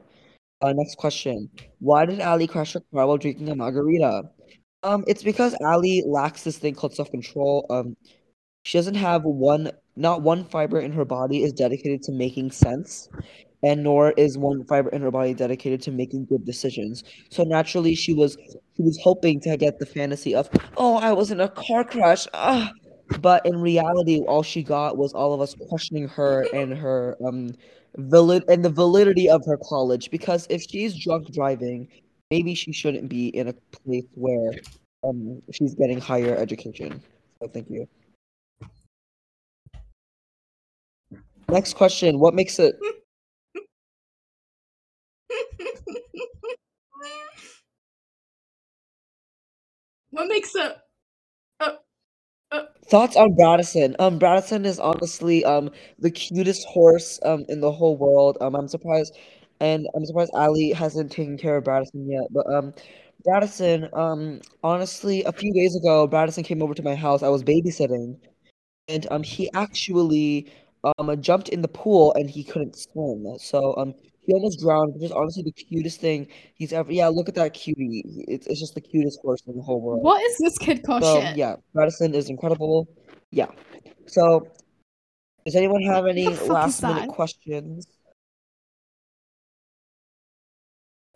Uh, 0.62 0.74
next 0.74 0.98
question. 0.98 1.50
Why 1.80 2.06
did 2.06 2.20
ali 2.22 2.48
crash 2.48 2.74
her 2.74 2.80
car 2.80 3.06
while 3.06 3.18
drinking 3.18 3.50
a 3.50 3.56
margarita? 3.56 4.24
Um 4.84 5.04
it's 5.08 5.24
because 5.24 5.56
ali 5.66 6.04
lacks 6.08 6.44
this 6.44 6.58
thing 6.58 6.76
called 6.76 6.96
self-control. 6.96 7.66
Um 7.70 7.96
she 8.64 8.78
doesn't 8.78 8.96
have 8.96 9.24
one 9.24 9.72
not 9.96 10.22
one 10.22 10.46
fiber 10.46 10.80
in 10.80 10.92
her 10.92 11.06
body 11.06 11.44
is 11.44 11.54
dedicated 11.54 12.04
to 12.04 12.12
making 12.12 12.52
sense 12.52 13.10
and 13.64 13.84
nor 13.84 14.12
is 14.12 14.38
one 14.38 14.64
fiber 14.66 14.90
in 14.90 15.02
her 15.02 15.12
body 15.12 15.34
dedicated 15.34 15.82
to 15.82 15.92
making 15.92 16.26
good 16.26 16.46
decisions. 16.46 17.04
So 17.32 17.44
naturally 17.44 17.96
she 17.96 18.14
was 18.14 18.38
she 18.76 18.84
was 18.84 19.00
hoping 19.04 19.40
to 19.42 19.58
get 19.58 19.80
the 19.80 19.86
fantasy 19.86 20.36
of 20.36 20.50
oh 20.78 20.98
i 20.98 21.12
was 21.14 21.32
in 21.32 21.40
a 21.40 21.50
car 21.50 21.84
crash. 21.84 22.28
Ah. 22.34 22.72
But 23.22 23.46
in 23.46 23.60
reality 23.60 24.22
all 24.28 24.44
she 24.44 24.64
got 24.64 24.98
was 24.98 25.14
all 25.14 25.34
of 25.34 25.42
us 25.42 25.56
questioning 25.70 26.08
her 26.08 26.46
and 26.54 26.74
her 26.78 27.16
um 27.26 27.50
valid 27.98 28.44
and 28.50 28.64
the 28.64 28.70
validity 28.70 29.30
of 29.30 29.44
her 29.46 29.58
college 29.58 30.12
because 30.12 30.46
if 30.50 30.62
she's 30.62 30.96
drunk 30.96 31.32
driving 31.32 31.88
maybe 32.32 32.54
she 32.54 32.72
shouldn't 32.72 33.10
be 33.10 33.28
in 33.30 33.48
a 33.48 33.54
place 33.84 34.06
where 34.14 34.52
um 35.04 35.42
she's 35.52 35.74
getting 35.76 36.00
higher 36.00 36.36
education 36.36 37.02
so 37.42 37.48
thank 37.48 37.70
you 37.70 37.88
Next 41.50 41.76
question. 41.76 42.20
What 42.20 42.34
makes 42.34 42.60
it 42.60 42.76
what 50.10 50.28
makes 50.28 50.56
it? 50.56 50.76
Thoughts 52.90 53.16
on 53.16 53.36
Bradison? 53.36 53.96
Um 54.00 54.20
Bradison 54.20 54.66
is 54.66 54.80
honestly 54.80 55.44
um 55.46 55.70
the 56.00 56.12
cutest 56.12 56.66
horse 56.68 57.20
um 57.24 57.46
in 57.50 57.62
the 57.62 57.72
whole 57.72 57.98
world. 57.98 58.38
Um 58.42 58.56
I'm 58.56 58.68
surprised 58.68 59.18
and 59.60 59.88
I'm 59.96 60.06
surprised 60.06 60.32
Ali 60.34 60.72
hasn't 60.72 61.12
taken 61.12 61.38
care 61.38 61.58
of 61.58 61.64
Bradison 61.64 62.06
yet. 62.10 62.28
But 62.32 62.48
um 62.54 62.74
Bradison, 63.26 63.96
um 63.98 64.42
honestly 64.64 65.24
a 65.24 65.32
few 65.32 65.54
days 65.54 65.76
ago 65.76 66.08
Bradison 66.08 66.44
came 66.46 66.62
over 66.62 66.74
to 66.74 66.84
my 66.84 66.96
house. 66.96 67.24
I 67.24 67.30
was 67.30 67.44
babysitting 67.44 68.18
and 68.88 69.08
um 69.12 69.24
he 69.24 69.50
actually 69.54 70.52
um 71.00 71.22
jumped 71.22 71.50
in 71.50 71.62
the 71.62 71.68
pool 71.68 72.14
and 72.16 72.30
he 72.30 72.44
couldn't 72.44 72.76
swim. 72.78 73.26
So 73.40 73.76
um 73.78 73.96
he 74.28 74.34
almost 74.34 74.60
drowned, 74.60 74.94
which 74.94 75.04
is 75.04 75.12
honestly 75.12 75.42
the 75.44 75.54
cutest 75.54 76.02
thing 76.02 76.28
he's 76.56 76.74
ever 76.74 76.92
yeah, 76.92 77.08
look 77.08 77.30
at 77.30 77.36
that 77.36 77.54
cutie. 77.54 78.04
It's 78.28 78.46
it's 78.46 78.60
just 78.60 78.76
the 78.76 78.82
cutest 78.82 79.20
horse 79.22 79.42
in 79.48 79.56
the 79.56 79.64
whole 79.64 79.82
world. 79.82 80.04
What 80.04 80.22
is 80.22 80.38
this 80.38 80.58
kid 80.58 80.84
called? 80.84 81.04
So 81.04 81.22
shit? 81.22 81.38
yeah, 81.38 81.56
Madison 81.74 82.14
is 82.14 82.30
incredible. 82.30 82.88
Yeah. 83.32 83.48
So 84.06 84.46
does 85.46 85.56
anyone 85.56 85.82
have 85.84 86.06
any 86.06 86.26
the 86.26 86.32
fuck 86.32 86.42
is 86.42 86.50
last 86.50 86.84
minute 86.84 87.10
questions? 87.10 87.88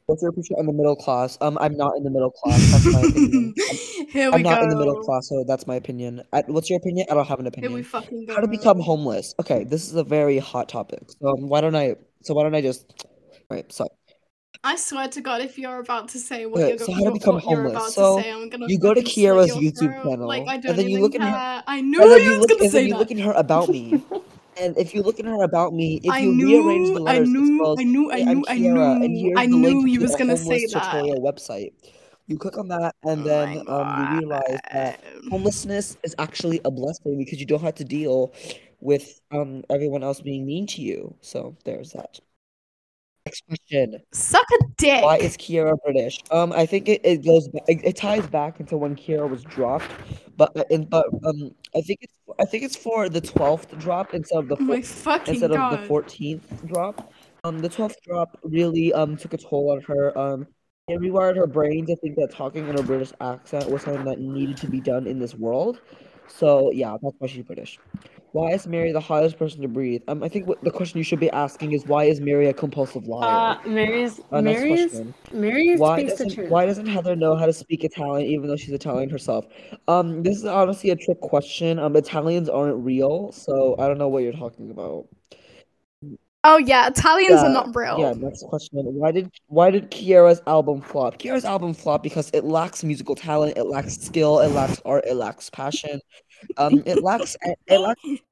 What's 0.05 0.21
your 0.21 0.29
opinion 0.29 0.59
on 0.59 0.65
the 0.65 0.73
middle 0.73 0.95
class? 0.95 1.37
Um, 1.41 1.57
I'm 1.61 1.75
not 1.75 1.95
in 1.97 2.03
the 2.03 2.09
middle 2.09 2.31
class. 2.31 2.71
That's 2.71 2.93
my 2.93 2.99
opinion. 2.99 3.53
I'm, 3.69 4.07
Here 4.07 4.29
we 4.29 4.35
I'm 4.35 4.41
not 4.41 4.57
go. 4.57 4.63
in 4.63 4.69
the 4.69 4.75
middle 4.75 5.01
class, 5.03 5.29
so 5.29 5.45
that's 5.47 5.67
my 5.67 5.75
opinion. 5.75 6.21
I, 6.33 6.43
what's 6.47 6.69
your 6.69 6.77
opinion? 6.77 7.07
I 7.09 7.13
don't 7.13 7.27
have 7.27 7.39
an 7.39 7.47
opinion. 7.47 7.71
Here 7.71 7.77
we 7.77 7.83
fucking 7.83 8.25
go. 8.25 8.35
How 8.35 8.41
to 8.41 8.47
become 8.47 8.79
homeless? 8.81 9.33
Okay, 9.39 9.63
this 9.63 9.87
is 9.87 9.95
a 9.95 10.03
very 10.03 10.37
hot 10.37 10.67
topic. 10.67 10.99
So 11.21 11.29
um, 11.29 11.47
why 11.47 11.61
don't 11.61 11.75
I? 11.75 11.95
So 12.23 12.33
why 12.33 12.43
don't 12.43 12.55
I 12.55 12.61
just? 12.61 12.85
Right. 13.49 13.71
So 13.71 13.87
I 14.63 14.75
swear 14.75 15.07
to 15.09 15.21
God, 15.21 15.41
if 15.41 15.57
you're 15.57 15.79
about 15.79 16.09
to 16.09 16.19
say 16.19 16.45
what 16.45 16.61
Okay, 16.61 16.69
you're, 16.69 16.77
go- 16.77 16.85
so 16.85 16.91
how 16.93 17.01
to 17.05 17.09
what- 17.11 17.23
you're 17.23 17.39
homeless. 17.39 17.73
about 17.73 17.91
So, 17.91 18.17
to 18.17 18.21
say, 18.23 18.31
I'm 18.31 18.49
gonna 18.49 18.67
you 18.69 18.77
go 18.77 18.93
to 18.93 19.01
Kiera's 19.01 19.49
YouTube 19.55 19.77
throat. 19.79 20.03
channel, 20.03 20.27
Like 20.27 20.47
I 20.47 20.55
and 20.55 20.77
then 20.77 20.89
you 20.89 20.99
look 21.01 21.15
in 21.15 21.21
her- 21.21 21.63
I 21.65 21.81
knew 21.81 22.01
and 22.01 22.11
then 22.11 22.21
you 22.21 22.33
you 22.33 22.39
look, 22.39 22.51
and 22.51 22.59
say 22.61 22.69
then 22.69 22.87
you 22.87 22.95
look 22.95 23.11
in 23.11 23.17
her 23.19 23.31
about 23.33 23.69
me. 23.69 24.03
And 24.57 24.77
if 24.77 24.93
you 24.93 25.01
look 25.01 25.17
at 25.17 25.25
her 25.25 25.43
about 25.43 25.73
me, 25.73 26.01
if 26.03 26.13
I 26.13 26.19
you 26.19 26.33
knew, 26.33 26.61
rearrange 26.61 26.93
the 26.93 26.99
letters, 26.99 27.29
I 27.29 27.31
knew, 27.31 27.55
spells, 27.57 27.79
I 27.79 27.83
knew, 27.83 28.11
I 28.11 28.15
"Hey, 28.17 28.25
knew, 28.25 28.45
I 28.47 28.57
Kiara," 28.57 29.01
and 29.01 29.13
knew, 29.13 29.37
I 29.37 29.45
knew 29.45 29.85
you 29.85 29.99
was 30.01 30.15
gonna 30.15 30.35
say 30.37 30.65
that. 30.67 30.83
tutorial 30.83 31.21
website. 31.21 31.71
You 32.27 32.37
click 32.37 32.57
on 32.57 32.67
that, 32.67 32.93
and 33.03 33.21
Oh 33.21 33.23
then 33.23 33.63
um, 33.67 33.87
you 33.97 34.19
realize 34.19 34.59
that 34.73 34.99
homelessness 35.29 35.97
is 36.03 36.13
actually 36.19 36.59
a 36.65 36.69
blessing 36.69 37.17
because 37.17 37.39
you 37.39 37.45
don't 37.45 37.61
have 37.61 37.75
to 37.75 37.85
deal 37.85 38.33
with 38.81 39.21
um 39.31 39.63
everyone 39.69 40.03
else 40.03 40.21
being 40.21 40.45
mean 40.45 40.67
to 40.67 40.81
you. 40.81 41.15
So 41.21 41.55
there's 41.63 41.91
that. 41.93 42.19
Next 43.25 43.43
question. 43.47 43.99
Suck 44.11 44.47
a 44.59 44.65
dick. 44.77 45.03
Why 45.03 45.17
is 45.17 45.37
Kiera 45.37 45.75
British? 45.83 46.19
Um, 46.31 46.51
I 46.51 46.65
think 46.65 46.89
it, 46.89 47.01
it 47.03 47.23
goes 47.23 47.47
it, 47.67 47.79
it 47.83 47.95
ties 47.95 48.25
back 48.27 48.59
into 48.59 48.77
when 48.77 48.95
Kiera 48.95 49.29
was 49.29 49.43
dropped, 49.43 49.91
but 50.37 50.57
uh, 50.57 50.63
in, 50.71 50.85
but 50.85 51.05
um 51.23 51.53
I 51.75 51.81
think 51.81 51.99
it's 52.01 52.13
I 52.39 52.45
think 52.45 52.63
it's 52.63 52.75
for 52.75 53.09
the 53.09 53.21
twelfth 53.21 53.77
drop 53.77 54.13
instead 54.13 54.39
of 54.39 54.47
the 54.47 54.57
oh 54.59 54.73
instead 54.73 55.51
god. 55.51 55.73
of 55.73 55.79
the 55.81 55.87
fourteenth 55.87 56.65
drop. 56.65 57.13
Um, 57.43 57.59
the 57.59 57.69
twelfth 57.69 58.01
drop 58.03 58.39
really 58.43 58.91
um 58.93 59.17
took 59.17 59.33
a 59.33 59.37
toll 59.37 59.71
on 59.71 59.81
her. 59.81 60.17
Um, 60.17 60.47
it 60.87 60.99
rewired 60.99 61.37
her 61.37 61.47
brain 61.47 61.85
to 61.85 61.95
think 61.97 62.15
that 62.15 62.31
talking 62.31 62.67
in 62.67 62.77
a 62.77 62.83
British 62.83 63.13
accent 63.21 63.69
was 63.69 63.83
something 63.83 64.03
that 64.05 64.19
needed 64.19 64.57
to 64.57 64.67
be 64.67 64.81
done 64.81 65.05
in 65.05 65.19
this 65.19 65.35
world. 65.35 65.79
So 66.27 66.71
yeah, 66.71 66.97
that's 67.01 67.15
why 67.19 67.27
she's 67.27 67.43
British. 67.43 67.77
Why 68.33 68.51
is 68.51 68.65
Mary 68.65 68.93
the 68.93 69.01
hottest 69.01 69.37
person 69.37 69.61
to 69.61 69.67
breathe? 69.67 70.03
Um, 70.07 70.23
I 70.23 70.29
think 70.29 70.47
what 70.47 70.63
the 70.63 70.71
question 70.71 70.97
you 70.97 71.03
should 71.03 71.19
be 71.19 71.29
asking 71.31 71.73
is 71.73 71.85
why 71.85 72.05
is 72.05 72.21
Mary 72.21 72.47
a 72.47 72.53
compulsive 72.53 73.05
liar? 73.05 73.57
Uh, 73.59 73.67
Mary's 73.67 74.21
Uh, 74.31 74.39
next 74.39 74.61
Mary's 74.61 74.91
question. 74.91 75.13
Mary 75.33 75.75
Why 75.75 75.99
speaks 75.99 76.13
the 76.13 76.23
doesn't 76.25 76.35
truth. 76.35 76.49
Why 76.49 76.65
doesn't 76.65 76.85
Heather 76.85 77.15
know 77.15 77.35
how 77.35 77.45
to 77.45 77.53
speak 77.53 77.83
Italian 77.83 78.27
even 78.27 78.47
though 78.47 78.55
she's 78.55 78.71
Italian 78.71 79.09
herself? 79.09 79.47
Um, 79.89 80.23
this 80.23 80.37
is 80.37 80.45
honestly 80.45 80.91
a 80.91 80.95
trick 80.95 81.19
question. 81.19 81.77
Um, 81.77 81.95
Italians 81.97 82.47
aren't 82.47 82.77
real, 82.77 83.33
so 83.33 83.75
I 83.77 83.87
don't 83.87 83.97
know 83.97 84.07
what 84.07 84.23
you're 84.23 84.31
talking 84.31 84.71
about. 84.71 85.07
Oh 86.43 86.57
yeah, 86.57 86.87
Italians 86.87 87.43
are 87.43 87.49
not 87.49 87.75
real. 87.75 87.99
Yeah, 87.99 88.13
next 88.17 88.43
question. 88.47 88.79
Why 88.79 89.11
did 89.11 89.29
why 89.47 89.69
did 89.69 89.91
Kiera's 89.91 90.41
album 90.47 90.81
flop? 90.81 91.19
Kiera's 91.19 91.45
album 91.45 91.73
flop 91.73 92.01
because 92.01 92.31
it 92.33 92.45
lacks 92.45 92.83
musical 92.83 93.13
talent, 93.13 93.57
it 93.57 93.65
lacks 93.65 93.95
skill, 93.97 94.39
it 94.39 94.47
lacks 94.47 94.81
art, 94.83 95.03
it 95.05 95.15
lacks 95.15 95.49
passion. 95.51 95.99
Um, 96.57 96.83
it 96.85 97.03
lacks 97.03 97.35
it, 97.41 97.57
it 97.67 97.77
lacks 97.79 98.01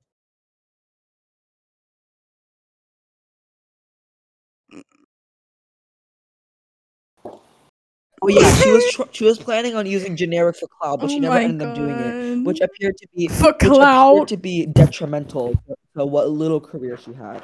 Oh 8.22 8.28
yeah, 8.28 8.54
she 8.56 8.72
was 8.72 8.92
tr- 8.92 9.04
she 9.12 9.24
was 9.24 9.38
planning 9.38 9.76
on 9.76 9.86
using 9.86 10.16
generic 10.16 10.58
for 10.58 10.68
cloud, 10.68 11.00
but 11.00 11.10
she 11.10 11.18
Oh 11.18 11.22
never 11.22 11.36
my 11.36 11.44
ended 11.44 11.68
up 11.70 11.76
doing 11.76 11.98
it, 11.98 12.46
which 12.46 12.60
appeared 12.60 12.98
to 12.98 13.08
be 13.16 13.28
For 13.30 13.54
cloud 13.54 14.28
to 14.28 14.38
be 14.38 14.66
detrimental 14.66 15.54
to, 15.54 15.76
to 15.98 16.06
what 16.06 16.30
little 16.30 16.60
career 16.60 16.98
she 16.98 17.14
had. 17.14 17.42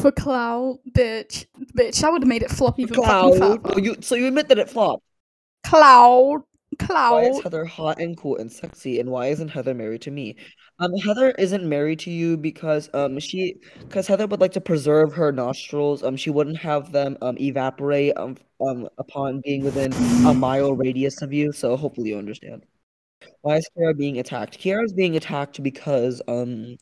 For 0.00 0.12
cloud, 0.12 0.78
bitch, 0.92 1.46
bitch, 1.74 2.04
I 2.04 2.10
would 2.10 2.22
have 2.22 2.28
made 2.28 2.42
it 2.42 2.50
flop 2.50 2.78
even 2.78 2.94
Cloud. 2.94 3.38
further. 3.38 3.80
you 3.80 3.96
so 4.00 4.14
you 4.14 4.26
admit 4.28 4.48
that 4.48 4.58
it 4.58 4.68
flopped. 4.68 5.02
Cloud, 5.64 6.42
Why 6.88 7.22
is. 7.24 7.40
Heather 7.40 7.64
hot 7.64 8.00
and 8.00 8.16
cool 8.16 8.36
and 8.36 8.50
sexy, 8.50 9.00
and 9.00 9.10
why 9.10 9.26
isn't 9.28 9.48
Heather 9.48 9.74
married 9.74 10.02
to 10.02 10.10
me? 10.10 10.36
Um, 10.78 10.92
Heather 10.94 11.30
isn't 11.32 11.68
married 11.68 11.98
to 12.00 12.10
you 12.10 12.36
because 12.36 12.88
um 12.94 13.18
she 13.18 13.56
because 13.80 14.06
Heather 14.06 14.26
would 14.26 14.40
like 14.40 14.52
to 14.52 14.60
preserve 14.60 15.12
her 15.14 15.32
nostrils. 15.32 16.02
Um, 16.02 16.16
she 16.16 16.30
wouldn't 16.30 16.58
have 16.58 16.92
them 16.92 17.16
um 17.22 17.36
evaporate 17.38 18.16
um 18.16 18.36
um 18.60 18.88
upon 18.98 19.40
being 19.44 19.62
within 19.64 19.92
a 20.26 20.34
mile 20.34 20.72
radius 20.74 21.22
of 21.22 21.32
you. 21.32 21.52
So 21.52 21.76
hopefully 21.76 22.10
you 22.10 22.18
understand. 22.18 22.64
Why 23.42 23.56
is 23.56 23.68
Kiara 23.76 23.96
being 23.96 24.18
attacked? 24.18 24.58
Kiara 24.60 24.84
is 24.84 24.92
being 24.92 25.16
attacked 25.16 25.62
because 25.62 26.22
um 26.28 26.76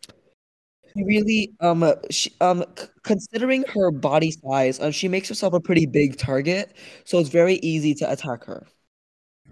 she 0.97 1.05
really 1.05 1.53
um 1.61 1.85
she 2.11 2.33
um 2.41 2.65
c- 2.77 2.87
considering 3.03 3.65
her 3.75 3.91
body 3.91 4.31
size, 4.33 4.81
um 4.81 4.93
she 4.93 5.09
makes 5.09 5.29
herself 5.29 5.55
a 5.55 5.61
pretty 5.61 5.87
big 5.87 6.17
target, 6.19 6.77
so 7.05 7.19
it's 7.19 7.29
very 7.29 7.55
easy 7.57 7.95
to 7.97 8.11
attack 8.11 8.45
her. 8.45 8.67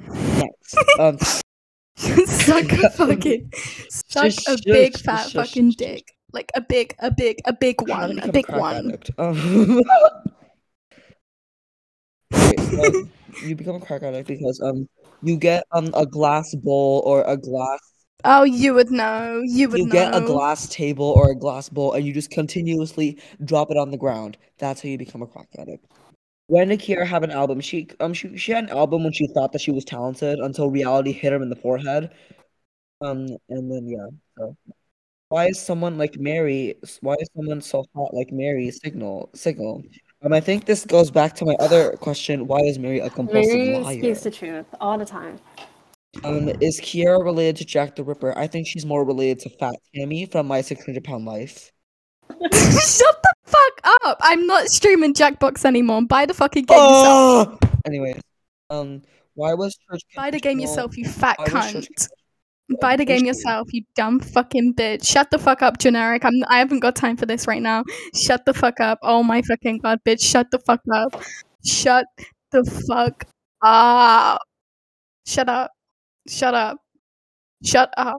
Next, 0.08 0.76
um. 0.98 1.18
suck 1.96 2.72
a 2.72 2.90
fucking, 2.96 3.50
suck 3.88 4.30
Shush, 4.30 4.48
a 4.48 4.58
big 4.64 4.92
shush, 4.92 5.02
fat 5.02 5.30
shush, 5.30 5.32
fucking 5.32 5.70
dick, 5.78 6.12
like 6.32 6.50
a 6.54 6.60
big, 6.60 6.94
a 6.98 7.10
big, 7.10 7.40
a 7.46 7.52
big 7.52 7.80
one, 7.88 8.18
a 8.18 8.30
big 8.30 8.48
one. 8.50 8.98
Um, 9.18 9.82
okay, 12.34 12.86
um, 12.86 13.10
you 13.42 13.56
become 13.56 13.76
a 13.76 13.80
crack 13.80 14.02
addict 14.02 14.28
because 14.28 14.60
um 14.60 14.88
you 15.22 15.36
get 15.36 15.64
um 15.72 15.90
a 15.94 16.04
glass 16.06 16.54
bowl 16.54 17.02
or 17.06 17.22
a 17.24 17.36
glass 17.36 17.80
Oh, 18.24 18.42
you 18.42 18.74
would 18.74 18.90
know. 18.90 19.40
You 19.44 19.68
would 19.68 19.78
you 19.78 19.86
know. 19.86 19.92
get 19.92 20.14
a 20.14 20.20
glass 20.20 20.68
table 20.68 21.06
or 21.16 21.30
a 21.30 21.34
glass 21.36 21.68
bowl 21.68 21.92
and 21.92 22.04
you 22.04 22.12
just 22.12 22.30
continuously 22.30 23.20
drop 23.44 23.70
it 23.70 23.76
on 23.76 23.90
the 23.90 23.96
ground. 23.96 24.36
That's 24.58 24.82
how 24.82 24.88
you 24.88 24.98
become 24.98 25.22
a 25.22 25.26
crack 25.26 25.48
addict. 25.56 25.86
When 26.48 26.68
did 26.68 26.80
Kiara 26.80 27.06
have 27.06 27.22
an 27.22 27.30
album? 27.30 27.60
She 27.60 27.88
um 28.00 28.14
she 28.14 28.36
she 28.36 28.52
had 28.52 28.64
an 28.64 28.70
album 28.70 29.02
when 29.02 29.12
she 29.12 29.26
thought 29.28 29.52
that 29.52 29.60
she 29.60 29.72
was 29.72 29.84
talented 29.84 30.38
until 30.38 30.70
reality 30.70 31.12
hit 31.12 31.32
her 31.32 31.42
in 31.42 31.50
the 31.50 31.56
forehead. 31.56 32.10
Um 33.00 33.26
and 33.48 33.70
then 33.70 33.88
yeah, 33.88 34.08
so 34.38 34.56
why 35.28 35.46
is 35.48 35.60
someone 35.60 35.98
like 35.98 36.16
Mary 36.18 36.76
why 37.00 37.14
is 37.14 37.28
someone 37.36 37.60
so 37.60 37.84
hot 37.94 38.14
like 38.14 38.30
Mary 38.30 38.70
signal 38.70 39.30
signal? 39.34 39.82
Um 40.22 40.32
I 40.32 40.40
think 40.40 40.66
this 40.66 40.84
goes 40.84 41.10
back 41.10 41.34
to 41.36 41.44
my 41.44 41.54
other 41.60 41.92
question, 41.96 42.46
why 42.46 42.60
is 42.60 42.78
Mary 42.78 43.00
a 43.00 43.10
compulsive 43.10 43.54
Mary 43.54 43.78
liar? 43.78 43.98
speaks 43.98 44.20
the 44.20 44.30
truth 44.30 44.66
all 44.80 44.98
the 44.98 45.04
time. 45.04 45.40
Um, 46.24 46.48
is 46.60 46.80
Kiara 46.80 47.22
related 47.22 47.56
to 47.56 47.64
Jack 47.64 47.96
the 47.96 48.02
Ripper? 48.02 48.36
I 48.38 48.46
think 48.46 48.66
she's 48.66 48.86
more 48.86 49.04
related 49.04 49.38
to 49.40 49.50
Fat 49.58 49.74
Tammy 49.94 50.26
from 50.26 50.46
My 50.46 50.62
600 50.62 51.04
Pound 51.04 51.26
Life. 51.26 51.72
Shut 52.30 53.22
the 53.22 53.34
fuck 53.44 53.80
up! 54.04 54.18
I'm 54.20 54.46
not 54.46 54.68
streaming 54.68 55.14
Jackbox 55.14 55.64
anymore. 55.64 56.02
Buy 56.06 56.26
the 56.26 56.34
fucking 56.34 56.64
game 56.64 56.76
yourself. 56.78 57.58
Oh! 57.62 57.68
Anyways, 57.86 58.20
um, 58.70 59.02
why 59.34 59.54
was 59.54 59.76
Church 59.90 60.02
Buy 60.14 60.30
the 60.30 60.40
game 60.40 60.58
Confessional- 60.58 60.84
yourself, 60.90 60.96
you 60.98 61.04
fat 61.08 61.38
why 61.38 61.46
cunt. 61.46 62.08
Buy 62.80 62.96
the 62.96 63.04
game 63.04 63.24
yourself, 63.24 63.72
you 63.72 63.84
dumb 63.94 64.18
fucking 64.18 64.74
bitch. 64.74 65.06
Shut 65.06 65.30
the 65.30 65.38
fuck 65.38 65.62
up, 65.62 65.78
generic. 65.78 66.24
I'm 66.24 66.34
I 66.48 66.58
haven't 66.58 66.80
got 66.80 66.96
time 66.96 67.16
for 67.16 67.24
this 67.24 67.46
right 67.46 67.62
now. 67.62 67.84
Shut 68.14 68.44
the 68.44 68.52
fuck 68.52 68.80
up. 68.80 68.98
Oh 69.02 69.22
my 69.22 69.40
fucking 69.42 69.78
god, 69.78 70.00
bitch. 70.04 70.20
Shut 70.20 70.50
the 70.50 70.58
fuck 70.58 70.80
up. 70.92 71.22
Shut 71.64 72.06
the 72.50 72.64
fuck 72.88 73.24
up. 73.62 74.40
Shut 75.26 75.48
up. 75.48 75.70
Shut 76.28 76.54
up. 76.54 76.78
Shut 77.64 77.90
up. 77.96 78.18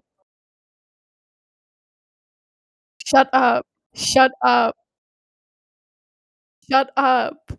Shut 3.05 3.29
up. 3.33 3.65
Shut 3.95 4.31
up. 4.43 4.75
Shut 6.69 6.91
up. 6.97 7.51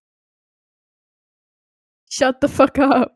Shut 2.11 2.41
the 2.41 2.49
fuck 2.49 2.79
up. 2.79 3.15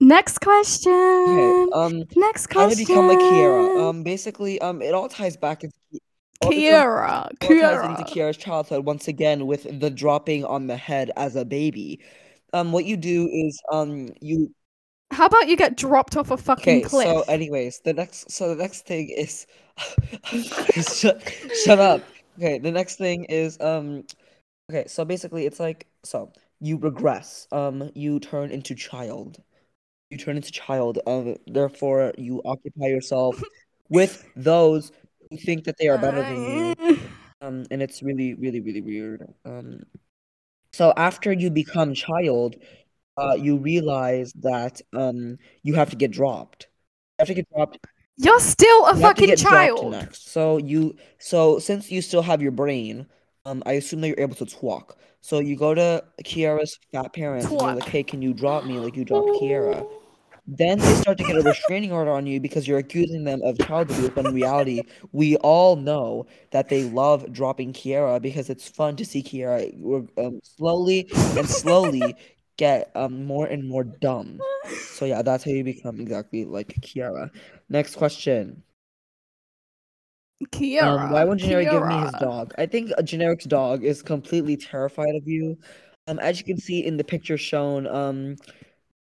Next 0.00 0.38
question. 0.38 0.92
Okay, 0.92 1.70
um, 1.72 2.04
Next 2.16 2.46
how 2.52 2.66
question. 2.66 2.84
to 2.84 2.86
become 2.86 3.08
like 3.08 3.18
Kiara? 3.18 3.88
Um, 3.88 4.02
basically, 4.04 4.60
um, 4.60 4.80
it 4.80 4.94
all 4.94 5.08
ties 5.08 5.36
back 5.36 5.64
into 5.64 5.74
Kiara. 6.44 7.28
ties 7.40 7.50
into 7.50 8.04
Kiara. 8.04 8.08
Kiara's 8.08 8.36
childhood 8.36 8.84
once 8.84 9.08
again 9.08 9.46
with 9.46 9.80
the 9.80 9.90
dropping 9.90 10.44
on 10.44 10.68
the 10.68 10.76
head 10.76 11.10
as 11.16 11.34
a 11.34 11.44
baby. 11.44 12.00
Um, 12.52 12.72
what 12.72 12.84
you 12.84 12.96
do 12.96 13.28
is 13.28 13.60
um 13.72 14.10
you 14.20 14.54
How 15.10 15.26
about 15.26 15.48
you 15.48 15.56
get 15.56 15.76
dropped 15.76 16.16
off 16.16 16.30
a 16.30 16.38
fucking 16.38 16.80
Okay, 16.80 16.82
cliff? 16.82 17.18
so 17.18 17.22
anyways, 17.22 17.80
the 17.84 17.92
next 17.94 18.30
so 18.32 18.48
the 18.54 18.60
next 18.62 18.84
thing 18.86 19.10
is 19.10 19.46
shut, 20.82 21.22
shut 21.52 21.78
up. 21.78 22.08
Okay, 22.38 22.58
the 22.58 22.72
next 22.72 22.96
thing 22.96 23.24
is 23.24 23.60
um 23.60 24.04
okay, 24.70 24.86
so 24.88 25.04
basically 25.04 25.46
it's 25.46 25.60
like 25.60 25.86
so 26.04 26.32
you 26.60 26.78
regress. 26.78 27.48
Um 27.52 27.90
you 27.94 28.20
turn 28.20 28.50
into 28.50 28.74
child. 28.74 29.42
You 30.10 30.18
turn 30.18 30.36
into 30.36 30.52
child. 30.52 31.00
Um 31.06 31.36
therefore 31.46 32.14
you 32.18 32.42
occupy 32.44 32.86
yourself 32.88 33.44
with 33.90 34.24
those 34.36 34.92
who 35.30 35.38
think 35.38 35.64
that 35.64 35.76
they 35.78 35.88
are 35.88 35.98
better 35.98 36.24
than 36.24 36.44
you. 36.44 36.76
Um 37.42 37.66
and 37.70 37.82
it's 37.82 38.02
really 38.02 38.34
really 38.34 38.60
really 38.60 38.82
weird. 38.82 39.34
Um 39.44 39.82
so 40.72 40.92
after 40.96 41.32
you 41.32 41.50
become 41.50 41.94
child, 41.94 42.56
uh 43.18 43.34
you 43.34 43.56
realize 43.56 44.32
that 44.34 44.80
um 44.94 45.36
you 45.62 45.74
have 45.74 45.90
to 45.90 45.96
get 45.96 46.10
dropped. 46.10 46.68
You 47.18 47.22
have 47.22 47.28
to 47.28 47.34
get 47.34 47.48
dropped 47.54 47.78
You're 48.16 48.40
still 48.40 48.86
a 48.86 48.94
you 48.94 49.00
fucking 49.00 49.36
child. 49.36 49.90
next. 49.92 50.30
So 50.30 50.58
you 50.58 50.96
so 51.18 51.58
since 51.58 51.90
you 51.90 52.02
still 52.02 52.22
have 52.22 52.42
your 52.42 52.52
brain, 52.52 53.06
um, 53.44 53.62
I 53.66 53.72
assume 53.72 54.00
that 54.02 54.08
you're 54.08 54.20
able 54.20 54.36
to 54.36 54.46
talk. 54.46 54.98
So 55.20 55.40
you 55.40 55.56
go 55.56 55.74
to 55.74 56.04
Kiara's 56.24 56.78
fat 56.92 57.12
parents 57.12 57.46
and 57.46 57.60
you're 57.60 57.74
like, 57.74 57.88
hey, 57.88 58.02
can 58.02 58.22
you 58.22 58.32
drop 58.32 58.64
me 58.64 58.78
like 58.78 58.96
you 58.96 59.04
dropped 59.04 59.30
Kiara? 59.40 59.86
Then 60.50 60.78
they 60.78 60.94
start 60.94 61.18
to 61.18 61.24
get 61.24 61.36
a 61.36 61.42
restraining 61.42 61.92
order 61.92 62.10
on 62.10 62.26
you 62.26 62.40
because 62.40 62.66
you're 62.66 62.78
accusing 62.78 63.24
them 63.24 63.42
of 63.42 63.58
child 63.58 63.90
abuse. 63.90 64.08
When 64.16 64.26
in 64.28 64.34
reality, 64.34 64.80
we 65.12 65.36
all 65.36 65.76
know 65.76 66.26
that 66.52 66.70
they 66.70 66.84
love 66.84 67.30
dropping 67.32 67.74
Kiara 67.74 68.22
because 68.22 68.48
it's 68.48 68.66
fun 68.66 68.96
to 68.96 69.04
see 69.04 69.22
Kiara 69.22 69.70
um, 70.16 70.40
slowly 70.42 71.06
and 71.36 71.46
slowly 71.48 72.14
get 72.58 72.90
um 72.94 73.24
more 73.24 73.46
and 73.46 73.66
more 73.66 73.84
dumb. 73.84 74.38
So 74.92 75.06
yeah, 75.06 75.22
that's 75.22 75.44
how 75.44 75.50
you 75.50 75.64
become 75.64 76.00
exactly 76.00 76.44
like 76.44 76.68
Kiara. 76.82 77.30
Next 77.70 77.96
question. 77.96 78.62
Kiara. 80.46 81.04
Um, 81.06 81.10
why 81.10 81.24
won't 81.24 81.40
Generic 81.40 81.70
give 81.70 81.86
me 81.86 81.96
his 81.98 82.12
dog? 82.20 82.54
I 82.58 82.66
think 82.66 82.92
a 82.98 83.02
Generic's 83.02 83.44
dog 83.46 83.84
is 83.84 84.02
completely 84.02 84.56
terrified 84.56 85.14
of 85.16 85.26
you. 85.26 85.56
Um, 86.06 86.18
as 86.20 86.38
you 86.38 86.44
can 86.44 86.58
see 86.58 86.84
in 86.84 86.96
the 86.96 87.04
picture 87.04 87.36
shown, 87.36 87.86
um, 87.86 88.36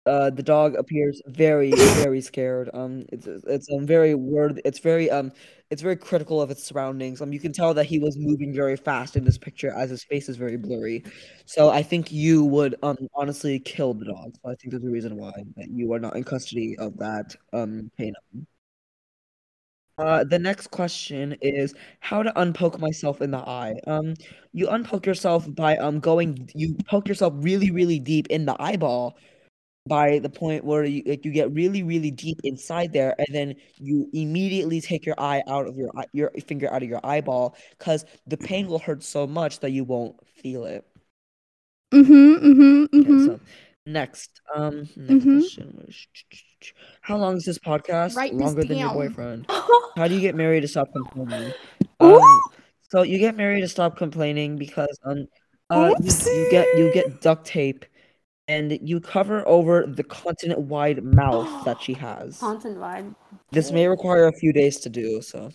uh, 0.05 0.29
the 0.29 0.43
dog 0.43 0.75
appears 0.75 1.21
very, 1.27 1.71
very 1.75 2.21
scared. 2.21 2.69
Um, 2.73 3.05
it's 3.11 3.27
it's 3.27 3.67
um 3.71 3.85
very 3.85 4.15
word. 4.15 4.61
It's 4.63 4.79
very 4.79 5.09
um, 5.09 5.31
it's 5.69 5.81
very 5.81 5.95
critical 5.95 6.41
of 6.41 6.51
its 6.51 6.63
surroundings. 6.63 7.21
Um, 7.21 7.33
you 7.33 7.39
can 7.39 7.51
tell 7.53 7.73
that 7.73 7.85
he 7.85 7.99
was 7.99 8.17
moving 8.17 8.53
very 8.53 8.75
fast 8.77 9.15
in 9.15 9.23
this 9.23 9.37
picture 9.37 9.71
as 9.71 9.89
his 9.89 10.03
face 10.03 10.29
is 10.29 10.37
very 10.37 10.57
blurry. 10.57 11.03
So 11.45 11.69
I 11.69 11.83
think 11.83 12.11
you 12.11 12.43
would 12.45 12.75
um 12.83 12.97
honestly 13.15 13.59
kill 13.59 13.93
the 13.93 14.05
dog. 14.05 14.35
So 14.43 14.51
I 14.51 14.55
think 14.55 14.71
there's 14.71 14.83
a 14.83 14.89
reason 14.89 15.17
why 15.17 15.33
that 15.57 15.69
you 15.69 15.91
are 15.93 15.99
not 15.99 16.15
in 16.15 16.23
custody 16.23 16.75
of 16.77 16.97
that 16.97 17.35
um 17.53 17.91
canine. 17.97 18.45
Uh, 19.97 20.25
the 20.25 20.37
next 20.37 20.67
question 20.71 21.37
is 21.41 21.73
how 22.01 22.21
to 22.21 22.29
unpoke 22.33 22.79
myself 22.79 23.21
in 23.21 23.31
the 23.31 23.37
eye. 23.37 23.79
Um, 23.87 24.13
you 24.51 24.67
unpoke 24.67 25.05
yourself 25.05 25.47
by 25.55 25.77
um 25.77 25.99
going. 26.01 26.49
You 26.53 26.75
poke 26.85 27.07
yourself 27.07 27.33
really, 27.37 27.71
really 27.71 27.99
deep 27.99 28.27
in 28.27 28.45
the 28.45 28.57
eyeball, 28.61 29.17
by 29.87 30.19
the 30.19 30.29
point 30.29 30.63
where 30.63 30.83
you 30.83 31.03
like 31.05 31.25
you 31.25 31.31
get 31.31 31.51
really, 31.51 31.83
really 31.83 32.11
deep 32.11 32.39
inside 32.43 32.91
there, 32.93 33.15
and 33.19 33.27
then 33.31 33.55
you 33.77 34.09
immediately 34.13 34.81
take 34.81 35.05
your 35.05 35.15
eye 35.19 35.43
out 35.47 35.67
of 35.67 35.75
your 35.77 35.91
your 36.13 36.31
finger 36.47 36.71
out 36.71 36.83
of 36.83 36.89
your 36.89 37.01
eyeball, 37.03 37.55
because 37.77 38.05
the 38.27 38.37
pain 38.37 38.67
will 38.67 38.79
hurt 38.79 39.03
so 39.03 39.27
much 39.27 39.59
that 39.59 39.71
you 39.71 39.83
won't 39.83 40.15
feel 40.27 40.65
it. 40.65 40.85
Mm-hmm. 41.93 42.13
Mm-hmm. 42.13 42.99
Okay, 42.99 43.09
Mm-hmm. 43.09 43.25
so 43.25 43.39
next, 43.85 44.41
um, 44.53 44.89
next 44.97 45.25
Mhm. 45.25 45.39
question 45.39 45.73
was, 45.77 46.07
how 47.01 47.17
long 47.17 47.37
is 47.37 47.45
this 47.45 47.59
podcast? 47.59 48.15
Write 48.15 48.33
this 48.33 48.41
Longer 48.41 48.63
than 48.63 48.77
your 48.77 48.93
boyfriend. 48.93 49.45
How 49.95 50.07
do 50.07 50.15
you 50.15 50.21
get 50.21 50.35
married 50.35 50.61
to 50.61 50.67
stop 50.67 50.91
complaining? 50.91 51.53
Um, 52.01 52.41
so 52.89 53.03
you 53.03 53.17
get 53.17 53.37
married 53.37 53.61
to 53.61 53.67
stop 53.67 53.97
complaining 53.97 54.57
because 54.57 54.97
um, 55.05 55.27
uh, 55.69 55.93
you, 56.01 56.11
you 56.11 56.47
get 56.51 56.67
you 56.77 56.91
get 56.93 57.21
duct 57.21 57.45
tape, 57.45 57.85
and 58.47 58.77
you 58.81 58.99
cover 58.99 59.47
over 59.47 59.85
the 59.87 60.03
continent-wide 60.03 61.03
mouth 61.03 61.65
that 61.65 61.81
she 61.81 61.93
has. 62.07 62.39
Content 62.39 62.77
wide. 62.79 63.15
This 63.51 63.71
may 63.71 63.87
require 63.87 64.27
a 64.27 64.33
few 64.33 64.53
days 64.53 64.77
to 64.81 64.89
do. 64.89 65.21
So, 65.21 65.49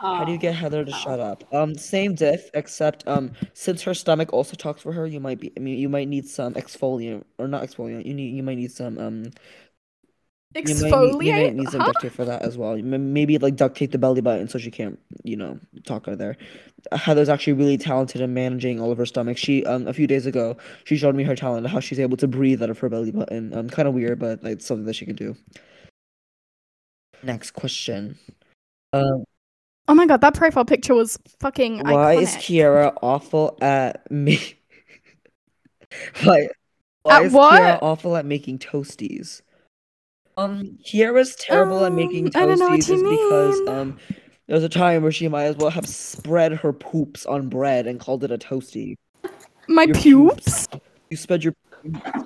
how 0.00 0.24
do 0.24 0.32
you 0.32 0.38
Oh. 0.38 0.40
get 0.40 0.54
Heather 0.54 0.84
to 0.84 0.92
shut 0.92 1.20
up? 1.20 1.44
Um, 1.52 1.74
same 1.74 2.14
diff, 2.14 2.50
except 2.54 3.06
um, 3.06 3.32
since 3.54 3.82
her 3.82 3.94
stomach 3.94 4.32
also 4.32 4.56
talks 4.56 4.82
for 4.82 4.92
her, 4.92 5.06
you 5.06 5.20
might 5.20 5.40
be. 5.40 5.52
I 5.56 5.60
mean, 5.60 5.78
you 5.78 5.88
might 5.88 6.08
need 6.08 6.26
some 6.26 6.54
exfoliant 6.54 7.24
or 7.38 7.46
not 7.48 7.62
exfoliant. 7.62 8.04
You 8.06 8.14
need 8.14 8.34
you 8.34 8.42
might 8.42 8.56
need 8.56 8.72
some 8.72 8.98
um 8.98 9.24
you 10.54 10.62
might, 10.62 10.88
you 10.88 10.94
Exfoliate. 10.94 11.42
might 11.42 11.54
need 11.56 11.68
some 11.68 11.80
huh? 11.80 11.86
duct 11.86 12.02
tape 12.02 12.12
for 12.12 12.24
that 12.24 12.42
as 12.42 12.56
well. 12.56 12.76
Maybe 12.76 13.38
like 13.38 13.56
duct 13.56 13.76
tape 13.76 13.92
the 13.92 13.98
belly 13.98 14.20
button 14.20 14.48
so 14.48 14.58
she 14.58 14.70
can't, 14.70 14.98
you 15.24 15.36
know, 15.36 15.58
talk 15.84 16.06
out 16.06 16.12
of 16.12 16.18
there. 16.18 16.36
Heather's 16.92 17.28
actually 17.28 17.54
really 17.54 17.76
talented 17.78 18.20
in 18.20 18.34
managing 18.34 18.80
all 18.80 18.92
of 18.92 18.98
her 18.98 19.06
stomach. 19.06 19.36
She 19.36 19.64
um 19.66 19.86
a 19.88 19.92
few 19.92 20.06
days 20.06 20.26
ago 20.26 20.56
she 20.84 20.96
showed 20.96 21.14
me 21.14 21.24
her 21.24 21.34
talent 21.34 21.66
how 21.66 21.80
she's 21.80 21.98
able 22.00 22.16
to 22.18 22.28
breathe 22.28 22.62
out 22.62 22.70
of 22.70 22.78
her 22.78 22.88
belly 22.88 23.10
button. 23.10 23.52
Um, 23.56 23.68
kind 23.68 23.88
of 23.88 23.94
weird, 23.94 24.18
but 24.18 24.40
it's 24.44 24.66
something 24.66 24.86
that 24.86 24.94
she 24.94 25.06
can 25.06 25.16
do. 25.16 25.36
Next 27.22 27.52
question. 27.52 28.18
Um, 28.92 29.24
Oh 29.86 29.94
my 29.94 30.06
god, 30.06 30.22
that 30.22 30.34
profile 30.34 30.64
picture 30.64 30.94
was 30.94 31.18
fucking 31.40 31.80
why 31.80 32.14
is 32.14 32.30
iconic. 32.36 32.38
Kiara 32.38 32.98
awful 33.02 33.58
at 33.60 34.10
me? 34.10 34.54
why? 36.22 36.48
Why 37.02 37.16
At 37.18 37.24
is 37.26 37.32
what? 37.34 37.60
Kiara 37.60 37.78
awful 37.82 38.16
at 38.16 38.24
making 38.24 38.60
toasties? 38.60 39.42
Um, 40.36 40.78
Kiara's 40.84 41.36
terrible 41.36 41.84
at 41.84 41.92
making 41.92 42.26
Um, 42.26 42.32
I 42.34 42.46
don't 42.46 42.58
know 42.58 42.68
what 42.68 42.80
toasties 42.80 42.94
is 42.94 43.02
because 43.02 43.68
um, 43.68 43.98
there 44.46 44.54
was 44.54 44.64
a 44.64 44.68
time 44.68 45.02
where 45.02 45.12
she 45.12 45.28
might 45.28 45.44
as 45.44 45.56
well 45.56 45.70
have 45.70 45.86
spread 45.86 46.52
her 46.52 46.72
poops 46.72 47.24
on 47.26 47.48
bread 47.48 47.86
and 47.86 48.00
called 48.00 48.24
it 48.24 48.30
a 48.30 48.38
toasty. 48.38 48.96
My 49.68 49.84
Your 49.84 49.94
pubes? 49.94 50.68
You 51.10 51.16
spread 51.16 51.44
your 51.44 51.54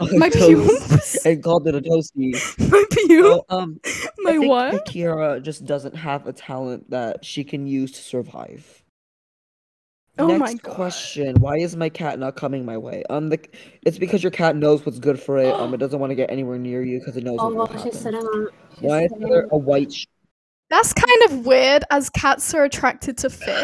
on 0.01 0.19
My 0.19 0.31
pubes? 0.31 1.19
and 1.25 1.43
called 1.43 1.67
it 1.69 1.75
a 1.75 1.81
toasty. 1.81 2.33
My 2.71 2.85
pubes? 2.91 3.29
So, 3.29 3.45
um, 3.49 3.81
I 3.85 4.09
My 4.19 4.33
think 4.33 4.49
what? 4.49 4.87
Kiara 4.87 5.43
just 5.43 5.65
doesn't 5.65 5.97
have 5.97 6.27
a 6.27 6.33
talent 6.33 6.91
that 6.91 7.25
she 7.25 7.45
can 7.45 7.67
use 7.67 7.93
to 7.93 8.03
survive. 8.03 8.78
Oh 10.21 10.27
Next 10.27 10.41
my 10.41 10.55
God. 10.55 10.75
question: 10.75 11.37
Why 11.41 11.59
is 11.59 11.77
my 11.77 11.89
cat 11.89 12.19
not 12.19 12.35
coming 12.37 12.65
my 12.65 12.77
way? 12.77 13.05
Um, 13.09 13.29
the, 13.29 13.39
it's 13.87 13.99
because 13.99 14.21
your 14.23 14.33
cat 14.33 14.57
knows 14.57 14.85
what's 14.85 14.99
good 14.99 15.21
for 15.21 15.39
it. 15.39 15.55
Um, 15.55 15.73
it 15.75 15.79
doesn't 15.79 15.99
want 16.01 16.11
to 16.11 16.17
get 16.17 16.29
anywhere 16.31 16.59
near 16.59 16.83
you 16.83 16.99
because 16.99 17.17
it 17.17 17.23
knows 17.25 17.39
Oh 17.41 17.45
what 17.45 17.51
will 17.53 17.59
well, 17.59 17.67
happen. 17.69 17.91
she's 17.93 18.01
sitting 18.01 18.21
on. 18.21 18.49
She's 18.75 18.83
Why 18.83 19.03
is 19.05 19.11
sitting- 19.13 19.29
there 19.29 19.47
a 19.53 19.57
white? 19.57 19.93
Sh- 19.93 20.07
That's 20.71 20.93
kind 20.93 21.23
of 21.31 21.47
weird 21.47 21.85
as 21.91 22.11
cats 22.11 22.53
are 22.55 22.65
attracted 22.65 23.17
to 23.19 23.31
fish. 23.31 23.63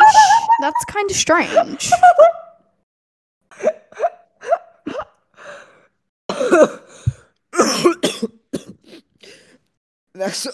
That's 0.60 0.84
kind 0.86 1.10
of 1.10 1.16
strange. 1.16 1.90
Next. 10.14 10.46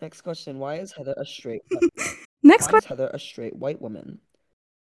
Next 0.00 0.20
question: 0.20 0.58
Why 0.58 0.76
is 0.76 0.92
Heather 0.92 1.14
a 1.16 1.24
straight? 1.24 1.62
Next 2.42 2.68
question. 2.68 2.86
is 2.86 2.88
Heather 2.88 3.10
a 3.12 3.18
straight 3.18 3.56
white 3.56 3.80
woman? 3.80 4.20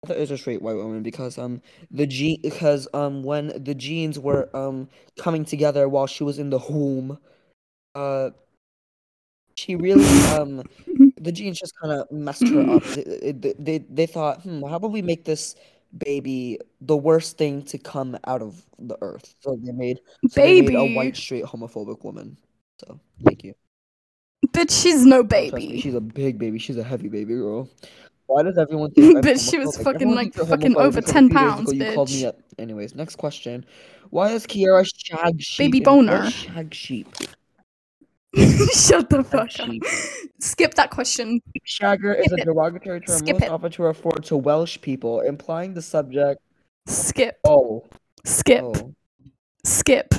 Heather 0.06 0.20
is 0.20 0.30
a 0.30 0.38
straight 0.38 0.60
white 0.60 0.76
woman 0.76 1.02
because 1.02 1.38
um 1.38 1.62
the 1.90 2.06
gene 2.06 2.40
because 2.42 2.88
um 2.94 3.22
when 3.22 3.62
the 3.62 3.74
genes 3.74 4.18
were 4.18 4.54
um 4.54 4.88
coming 5.18 5.44
together 5.44 5.88
while 5.88 6.06
she 6.06 6.24
was 6.24 6.38
in 6.38 6.50
the 6.50 6.58
womb, 6.58 7.18
uh, 7.94 8.30
she 9.54 9.76
really 9.76 10.04
um 10.32 10.62
the 11.16 11.32
genes 11.32 11.58
just 11.58 11.74
kind 11.80 11.92
of 11.92 12.10
messed 12.10 12.48
her 12.48 12.60
up. 12.68 12.82
They, 12.94 13.32
they, 13.32 13.54
they 13.58 13.78
they 13.78 14.06
thought, 14.06 14.42
hmm, 14.42 14.62
how 14.62 14.76
about 14.76 14.92
we 14.92 15.02
make 15.02 15.24
this 15.24 15.54
baby 15.96 16.58
the 16.80 16.96
worst 16.96 17.38
thing 17.38 17.62
to 17.66 17.78
come 17.78 18.18
out 18.26 18.42
of 18.42 18.62
the 18.78 18.98
earth? 19.00 19.34
So 19.40 19.56
they 19.62 19.72
made 19.72 20.00
so 20.28 20.40
they 20.40 20.60
made 20.60 20.74
a 20.74 20.84
white 20.84 21.16
straight 21.16 21.44
homophobic 21.44 22.04
woman. 22.04 22.36
So 22.80 23.00
thank 23.24 23.44
you. 23.44 23.54
Bitch, 24.48 24.82
she's 24.82 25.04
no 25.04 25.22
baby. 25.22 25.80
she's 25.80 25.94
a 25.94 26.00
big 26.00 26.38
baby. 26.38 26.58
She's 26.58 26.76
a 26.76 26.82
heavy 26.82 27.08
baby 27.08 27.34
girl. 27.34 27.68
Why 28.26 28.42
does 28.42 28.56
everyone 28.58 28.90
think 28.92 29.18
Bitch, 29.24 29.50
she 29.50 29.58
was 29.58 29.76
fucking, 29.78 30.14
like, 30.14 30.34
fucking 30.34 30.76
over 30.76 31.00
10 31.00 31.28
pounds, 31.28 31.70
ago 31.70 31.84
you 31.84 31.94
called 31.94 32.08
me 32.10 32.22
bitch. 32.22 32.26
up. 32.28 32.38
Anyways, 32.58 32.94
next 32.94 33.16
question. 33.16 33.64
Why 34.10 34.30
is 34.32 34.46
Kiara 34.46 34.88
shag 34.96 35.40
sheep? 35.42 35.72
Baby 35.72 35.80
boner. 35.84 36.30
shag 36.30 36.72
sheep? 36.72 37.08
Shut 38.34 39.10
the 39.10 39.22
fuck 39.22 39.42
up. 39.42 39.50
sheep. 39.50 39.84
Skip 40.40 40.74
that 40.74 40.90
question. 40.90 41.40
Shagger 41.66 42.18
is 42.18 42.32
a 42.32 42.36
it. 42.36 42.44
derogatory 42.44 43.00
term 43.00 43.18
Skip 43.18 43.34
most 43.36 43.44
it. 43.44 43.50
often 43.50 43.70
to 43.72 43.82
refer 43.82 44.10
to 44.10 44.36
Welsh 44.36 44.80
people, 44.80 45.20
implying 45.20 45.74
the 45.74 45.82
subject. 45.82 46.40
Skip. 46.86 47.38
Oh, 47.44 47.84
Skip. 48.24 48.64
oh. 48.64 48.94
Skip. 49.64 50.14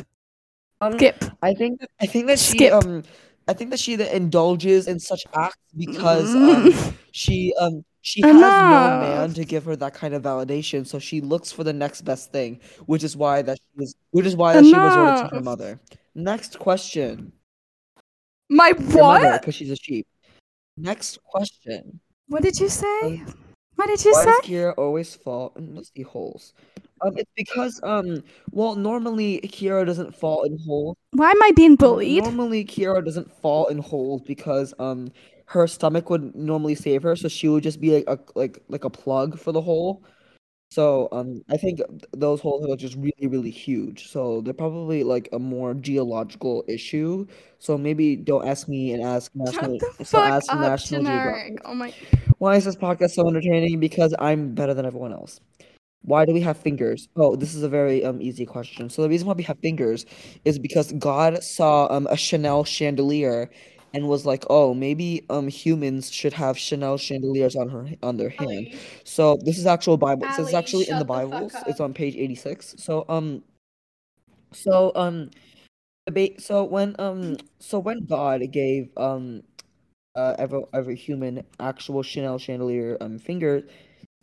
Um, 0.82 0.94
Skip. 0.94 1.24
I 1.42 1.54
think 1.54 1.82
I 2.02 2.06
think 2.06 2.28
that 2.28 2.40
she 2.40 2.58
Skip. 2.58 2.74
um 2.74 3.04
I 3.48 3.54
think 3.54 3.70
that 3.72 3.80
she 3.80 3.94
indulges 3.94 4.88
in 4.88 5.00
such 5.00 5.24
acts 5.34 5.58
because 5.78 6.34
um 6.34 6.94
she 7.12 7.54
um 7.60 7.86
she 8.02 8.22
has 8.22 8.34
no 8.34 8.40
man 8.40 9.34
to 9.34 9.46
give 9.46 9.66
her 9.66 9.76
that 9.78 9.94
kind 9.94 10.14
of 10.14 10.22
validation, 10.22 10.86
so 10.86 11.00
she 11.00 11.22
looks 11.22 11.52
for 11.52 11.64
the 11.64 11.74
next 11.74 12.02
best 12.02 12.32
thing, 12.32 12.60
which 12.86 13.04
is 13.04 13.18
why 13.18 13.42
that 13.42 13.58
she 13.58 13.80
was 13.80 13.96
which 14.12 14.26
is 14.26 14.36
why 14.36 14.54
that 14.54 14.64
she 14.64 14.76
resorted 14.76 15.30
to 15.30 15.36
her 15.36 15.42
mother. 15.42 15.80
Next 16.14 16.60
question. 16.60 17.34
My 18.50 18.74
what? 18.78 19.42
because 19.42 19.56
she's 19.56 19.72
a 19.72 19.76
sheep. 19.76 20.08
Next 20.78 21.20
question. 21.24 22.00
What 22.28 22.44
did 22.44 22.60
you 22.60 22.70
say? 22.70 23.02
Um, 23.02 23.45
What 23.76 23.88
did 23.88 24.04
you 24.06 24.14
Why 24.14 24.24
say? 24.24 24.32
does 24.32 24.42
Kira 24.42 24.74
always 24.78 25.16
fall? 25.16 25.54
in 25.58 25.76
Let's 25.76 25.92
holes. 26.08 26.54
Um, 27.02 27.18
it's 27.18 27.32
because 27.36 27.80
um, 27.84 28.24
well, 28.52 28.76
normally 28.76 29.42
Kira 29.42 29.86
doesn't 29.86 30.16
fall 30.16 30.44
in 30.44 30.58
holes. 30.66 30.98
Why 31.12 31.32
am 31.32 31.44
I 31.44 31.52
being 31.52 31.76
bullied? 31.76 32.24
Normally, 32.24 32.66
Kiara 32.66 33.04
doesn't 33.04 33.32
fall 33.42 33.68
in 33.68 33.78
holes 33.78 34.22
because 34.22 34.74
um 34.80 35.12
her 35.48 35.68
stomach 35.68 36.10
would 36.10 36.36
normally 36.36 36.76
save 36.76 37.04
her, 37.04 37.16
so 37.16 37.28
she 37.28 37.48
would 37.48 37.64
just 37.64 37.80
be 37.80 37.92
like 37.96 38.06
a 38.08 38.20
like 38.36 38.64
like 38.70 38.84
a 38.84 38.90
plug 38.90 39.38
for 39.40 39.52
the 39.52 39.62
hole. 39.62 40.04
So 40.76 41.08
um 41.18 41.30
I 41.50 41.58
think 41.64 41.80
those 42.12 42.42
holes 42.42 42.68
are 42.70 42.76
just 42.76 42.96
really 42.96 43.28
really 43.36 43.50
huge. 43.66 44.00
So 44.14 44.42
they're 44.42 44.62
probably 44.66 45.04
like 45.04 45.30
a 45.32 45.40
more 45.40 45.74
geological 45.74 46.66
issue. 46.68 47.28
So 47.60 47.78
maybe 47.78 48.16
don't 48.30 48.46
ask 48.54 48.68
me 48.68 48.92
and 48.94 49.02
ask 49.02 49.32
Shut 49.32 49.46
National. 49.54 49.78
the 49.80 50.06
So 50.12 50.18
fuck 50.20 50.34
ask 50.36 50.52
up, 50.52 50.60
National 50.60 51.02
generic. 51.02 51.36
Geographic. 51.48 51.62
Oh 51.66 51.76
my. 51.76 51.94
Why 52.40 52.56
is 52.58 52.66
this 52.66 52.76
podcast 52.76 53.12
so 53.12 53.28
entertaining? 53.28 53.80
Because 53.80 54.14
I'm 54.20 54.54
better 54.54 54.74
than 54.74 54.86
everyone 54.86 55.14
else. 55.14 55.40
Why 56.02 56.26
do 56.26 56.34
we 56.34 56.42
have 56.42 56.58
fingers? 56.58 57.08
Oh, 57.16 57.36
this 57.36 57.56
is 57.56 57.64
a 57.64 57.70
very 57.70 58.04
um 58.04 58.22
easy 58.22 58.46
question. 58.46 58.90
So 58.90 59.02
the 59.02 59.10
reason 59.10 59.28
why 59.28 59.34
we 59.34 59.44
have 59.44 59.60
fingers 59.60 60.06
is 60.44 60.60
because 60.60 60.92
God 60.94 61.42
saw 61.44 61.88
um 61.90 62.06
a 62.12 62.18
Chanel 62.18 62.66
chandelier 62.66 63.50
and 63.96 64.08
was 64.10 64.26
like, 64.26 64.44
"Oh, 64.50 64.74
maybe 64.76 65.26
um 65.30 65.48
humans 65.50 66.12
should 66.12 66.34
have 66.34 66.58
Chanel 66.58 66.98
chandeliers 66.98 67.56
on 67.56 67.70
her 67.70 67.88
on 68.04 68.18
their 68.18 68.30
hand." 68.30 68.68
Ali, 68.70 68.74
So 69.06 69.38
this 69.46 69.58
is 69.60 69.66
actual 69.68 69.98
Bible. 69.98 70.32
So 70.32 70.44
it's 70.44 70.54
Ali, 70.54 70.60
actually 70.64 70.90
in 70.90 71.00
the 71.00 71.06
Bibles. 71.06 71.64
It's 71.68 71.80
on 71.82 71.94
page 71.94 72.16
86. 72.18 72.76
So 72.80 73.06
um 73.10 73.44
so 74.54 74.92
um 74.96 75.30
debate. 76.06 76.42
So 76.42 76.64
when 76.64 76.96
um 77.00 77.38
so 77.60 77.80
when 77.80 78.06
God 78.06 78.42
gave 78.52 78.90
um 78.98 79.44
uh 80.16 80.36
every 80.40 80.64
every 80.74 80.96
human 80.96 81.44
actual 81.60 82.04
Chanel 82.04 82.40
chandelier 82.40 82.98
um 83.02 83.20
fingers, 83.20 83.64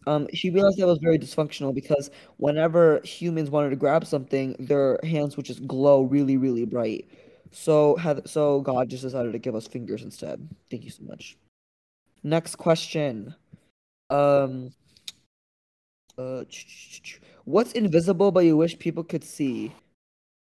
um 0.07 0.29
she 0.35 0.51
realized 0.51 0.79
that 0.79 0.87
was 0.87 1.01
very 1.03 1.19
dysfunctional 1.19 1.75
because 1.75 2.11
whenever 2.39 3.01
humans 3.05 3.51
wanted 3.51 3.71
to 3.71 3.77
grab 3.77 4.07
something, 4.07 4.57
their 4.61 4.99
hands 5.05 5.37
would 5.37 5.47
just 5.47 5.67
glow 5.69 6.03
really 6.03 6.37
really 6.37 6.67
bright. 6.67 7.09
So 7.53 7.97
had 7.97 8.29
so 8.29 8.61
God 8.63 8.89
just 8.89 9.03
decided 9.03 9.33
to 9.33 9.39
give 9.39 9.55
us 9.55 9.67
fingers 9.67 10.03
instead. 10.03 10.49
Thank 10.71 10.85
you 10.85 10.91
so 10.91 11.05
much. 11.05 11.37
Next 12.23 12.57
question. 12.57 13.35
Um. 14.11 14.71
Uh, 16.19 16.45
what's 17.45 17.73
invisible 17.73 18.31
but 18.31 18.45
you 18.45 18.57
wish 18.57 18.79
people 18.79 19.03
could 19.03 19.25
see? 19.25 19.73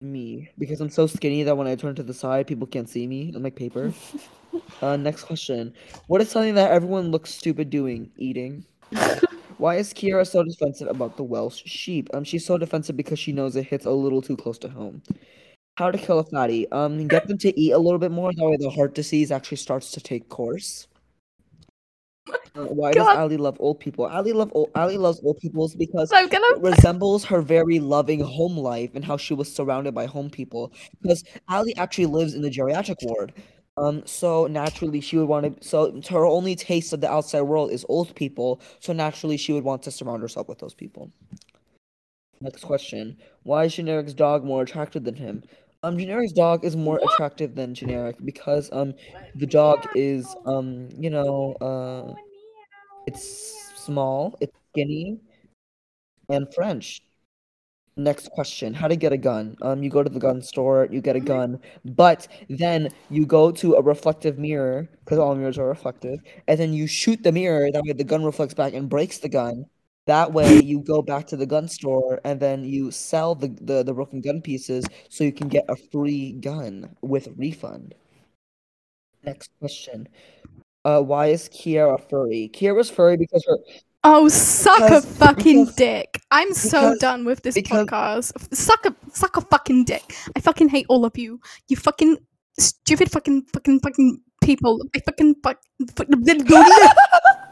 Me, 0.01 0.49
because 0.57 0.81
I'm 0.81 0.89
so 0.89 1.05
skinny 1.05 1.43
that 1.43 1.55
when 1.55 1.67
I 1.67 1.75
turn 1.75 1.93
to 1.93 2.01
the 2.01 2.13
side, 2.13 2.47
people 2.47 2.65
can't 2.65 2.89
see 2.89 3.05
me. 3.05 3.31
I'm 3.35 3.43
like 3.43 3.55
paper. 3.55 3.93
uh, 4.81 4.97
next 4.97 5.25
question. 5.25 5.75
What 6.07 6.21
is 6.21 6.29
something 6.29 6.55
that 6.55 6.71
everyone 6.71 7.11
looks 7.11 7.31
stupid 7.31 7.69
doing? 7.69 8.09
Eating. 8.17 8.65
Why 9.59 9.75
is 9.75 9.93
Kiara 9.93 10.27
so 10.27 10.41
defensive 10.43 10.87
about 10.87 11.17
the 11.17 11.23
Welsh 11.23 11.61
sheep? 11.65 12.09
Um, 12.15 12.23
she's 12.23 12.43
so 12.43 12.57
defensive 12.57 12.97
because 12.97 13.19
she 13.19 13.31
knows 13.31 13.55
it 13.55 13.67
hits 13.67 13.85
a 13.85 13.91
little 13.91 14.23
too 14.23 14.35
close 14.35 14.57
to 14.59 14.69
home. 14.69 15.03
How 15.81 15.89
to 15.89 15.97
kill 15.97 16.19
a 16.19 16.23
fatty? 16.23 16.71
Um, 16.71 17.07
get 17.07 17.27
them 17.27 17.39
to 17.39 17.59
eat 17.59 17.71
a 17.71 17.77
little 17.79 17.97
bit 17.97 18.11
more. 18.11 18.31
That 18.31 18.45
way, 18.45 18.55
the 18.55 18.69
heart 18.69 18.93
disease 18.93 19.31
actually 19.31 19.57
starts 19.57 19.89
to 19.93 19.99
take 19.99 20.29
course. 20.29 20.87
Uh, 22.53 22.65
why 22.65 22.91
does 22.91 23.07
Ali 23.07 23.37
love 23.37 23.55
old 23.61 23.79
people? 23.79 24.05
Ali 24.05 24.33
love 24.33 24.51
old, 24.53 24.69
Ali 24.75 24.97
loves 24.97 25.21
old 25.23 25.39
people 25.39 25.71
because 25.77 26.11
gonna. 26.11 26.27
it 26.27 26.61
resembles 26.61 27.23
her 27.23 27.41
very 27.41 27.79
loving 27.79 28.19
home 28.19 28.57
life 28.57 28.91
and 28.93 29.05
how 29.05 29.15
she 29.15 29.33
was 29.33 29.49
surrounded 29.51 29.95
by 29.95 30.05
home 30.05 30.29
people. 30.29 30.73
Because 31.01 31.23
Ali 31.47 31.73
actually 31.77 32.07
lives 32.07 32.33
in 32.35 32.41
the 32.41 32.49
geriatric 32.49 32.97
ward. 33.03 33.33
Um, 33.77 34.05
so 34.05 34.47
naturally 34.47 34.99
she 34.99 35.17
would 35.17 35.29
want 35.29 35.61
to. 35.61 35.67
So 35.67 36.01
her 36.09 36.25
only 36.25 36.55
taste 36.55 36.91
of 36.91 36.99
the 36.99 37.09
outside 37.09 37.43
world 37.43 37.71
is 37.71 37.85
old 37.87 38.13
people. 38.15 38.61
So 38.81 38.91
naturally 38.91 39.37
she 39.37 39.53
would 39.53 39.63
want 39.63 39.81
to 39.83 39.91
surround 39.91 40.21
herself 40.21 40.49
with 40.49 40.59
those 40.59 40.73
people. 40.73 41.09
Next 42.41 42.63
question: 42.63 43.17
Why 43.43 43.65
is 43.65 43.75
Generic's 43.75 44.13
dog 44.13 44.43
more 44.43 44.61
attractive 44.63 45.05
than 45.05 45.15
him? 45.15 45.43
Um, 45.83 45.97
Generic's 45.97 46.33
dog 46.33 46.63
is 46.63 46.75
more 46.75 46.99
attractive 47.03 47.55
than 47.55 47.73
Generic 47.73 48.17
because 48.23 48.69
um, 48.71 48.93
the 49.35 49.47
dog 49.47 49.87
is 49.95 50.35
um, 50.45 50.89
you 50.97 51.09
know, 51.09 51.53
uh, 51.59 52.13
it's 53.07 53.73
small, 53.75 54.37
it's 54.41 54.55
skinny, 54.71 55.19
and 56.29 56.53
French. 56.53 57.01
Next 57.97 58.31
question: 58.31 58.73
How 58.73 58.87
to 58.87 58.95
get 58.95 59.13
a 59.13 59.17
gun? 59.17 59.57
Um, 59.61 59.83
you 59.83 59.89
go 59.89 60.03
to 60.03 60.09
the 60.09 60.19
gun 60.19 60.41
store, 60.41 60.87
you 60.91 61.01
get 61.01 61.15
a 61.17 61.19
gun, 61.21 61.59
but 61.85 62.27
then 62.49 62.89
you 63.09 63.25
go 63.25 63.51
to 63.51 63.75
a 63.75 63.81
reflective 63.81 64.39
mirror 64.39 64.89
because 65.03 65.19
all 65.19 65.35
mirrors 65.35 65.57
are 65.59 65.67
reflective, 65.67 66.19
and 66.47 66.59
then 66.59 66.73
you 66.73 66.87
shoot 66.87 67.23
the 67.23 67.31
mirror. 67.33 67.71
That 67.71 67.83
way, 67.83 67.93
the 67.93 68.03
gun 68.05 68.23
reflects 68.25 68.53
back 68.55 68.73
and 68.73 68.89
breaks 68.89 69.19
the 69.19 69.29
gun. 69.29 69.65
That 70.07 70.33
way, 70.33 70.59
you 70.59 70.79
go 70.79 71.01
back 71.01 71.27
to 71.27 71.37
the 71.37 71.45
gun 71.45 71.67
store 71.67 72.19
and 72.23 72.39
then 72.39 72.63
you 72.63 72.89
sell 72.91 73.35
the, 73.35 73.49
the, 73.61 73.83
the 73.83 73.93
broken 73.93 74.19
gun 74.21 74.41
pieces 74.41 74.85
so 75.09 75.23
you 75.23 75.31
can 75.31 75.47
get 75.47 75.63
a 75.69 75.75
free 75.75 76.33
gun 76.33 76.95
with 77.01 77.27
refund. 77.37 77.93
Next 79.23 79.51
question. 79.59 80.07
Uh, 80.83 81.01
why 81.01 81.27
is 81.27 81.47
Kiara 81.49 82.01
furry? 82.09 82.49
Kiara's 82.53 82.89
furry 82.89 83.15
because 83.17 83.45
her 83.47 83.57
Oh, 84.03 84.27
suck 84.29 84.79
Because- 84.79 85.05
a 85.05 85.07
fucking 85.07 85.65
because- 85.65 85.75
dick. 85.75 86.21
I'm 86.31 86.53
so 86.55 86.95
done 86.97 87.23
with 87.23 87.43
this 87.43 87.53
because- 87.53 87.87
podcast. 87.87 88.55
Suck 88.55 88.83
a 88.87 88.95
suck 89.13 89.37
a 89.37 89.41
fucking 89.41 89.85
dick. 89.85 90.01
I 90.35 90.39
fucking 90.39 90.69
hate 90.69 90.87
all 90.89 91.05
of 91.05 91.15
you. 91.19 91.39
You 91.67 91.77
fucking 91.77 92.17
stupid 92.57 93.11
fucking 93.11 93.43
fucking 93.53 93.79
fucking 93.81 94.21
people. 94.41 94.81
I 94.95 94.99
fucking 95.01 95.35
fuck. 95.43 95.61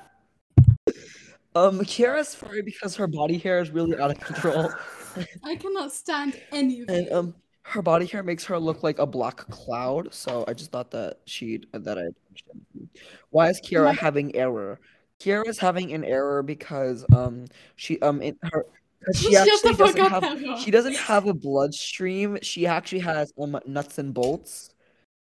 um 1.55 1.79
Kiara's 1.81 2.35
furry 2.35 2.61
because 2.61 2.95
her 2.95 3.07
body 3.07 3.37
hair 3.37 3.59
is 3.59 3.71
really 3.71 3.99
out 3.99 4.11
of 4.11 4.19
control. 4.19 4.71
I 5.43 5.55
cannot 5.55 5.91
stand 5.91 6.39
any 6.51 6.81
of 6.81 6.89
And 6.89 7.11
um 7.11 7.35
her 7.63 7.81
body 7.81 8.05
hair 8.05 8.23
makes 8.23 8.45
her 8.45 8.57
look 8.57 8.83
like 8.83 8.99
a 8.99 9.05
black 9.05 9.37
cloud, 9.37 10.13
so 10.13 10.43
I 10.47 10.53
just 10.53 10.71
thought 10.71 10.91
that 10.91 11.19
she 11.25 11.63
that 11.71 11.97
I 11.97 12.07
Why 13.29 13.49
is 13.49 13.61
Kiara 13.61 13.95
having 13.95 14.35
error? 14.35 14.79
Kiara's 15.19 15.59
having 15.59 15.93
an 15.93 16.03
error 16.03 16.41
because 16.43 17.05
um 17.13 17.45
she 17.75 17.99
um 18.01 18.21
in 18.21 18.37
her 18.43 18.65
she 19.15 19.35
actually 19.37 19.75
doesn't 19.75 20.09
have 20.09 20.59
she 20.59 20.71
doesn't 20.71 20.95
have 20.95 21.27
a 21.27 21.33
bloodstream. 21.33 22.37
She 22.41 22.65
actually 22.65 22.99
has 22.99 23.31
um 23.39 23.59
nuts 23.65 23.97
and 23.97 24.13
bolts. 24.13 24.73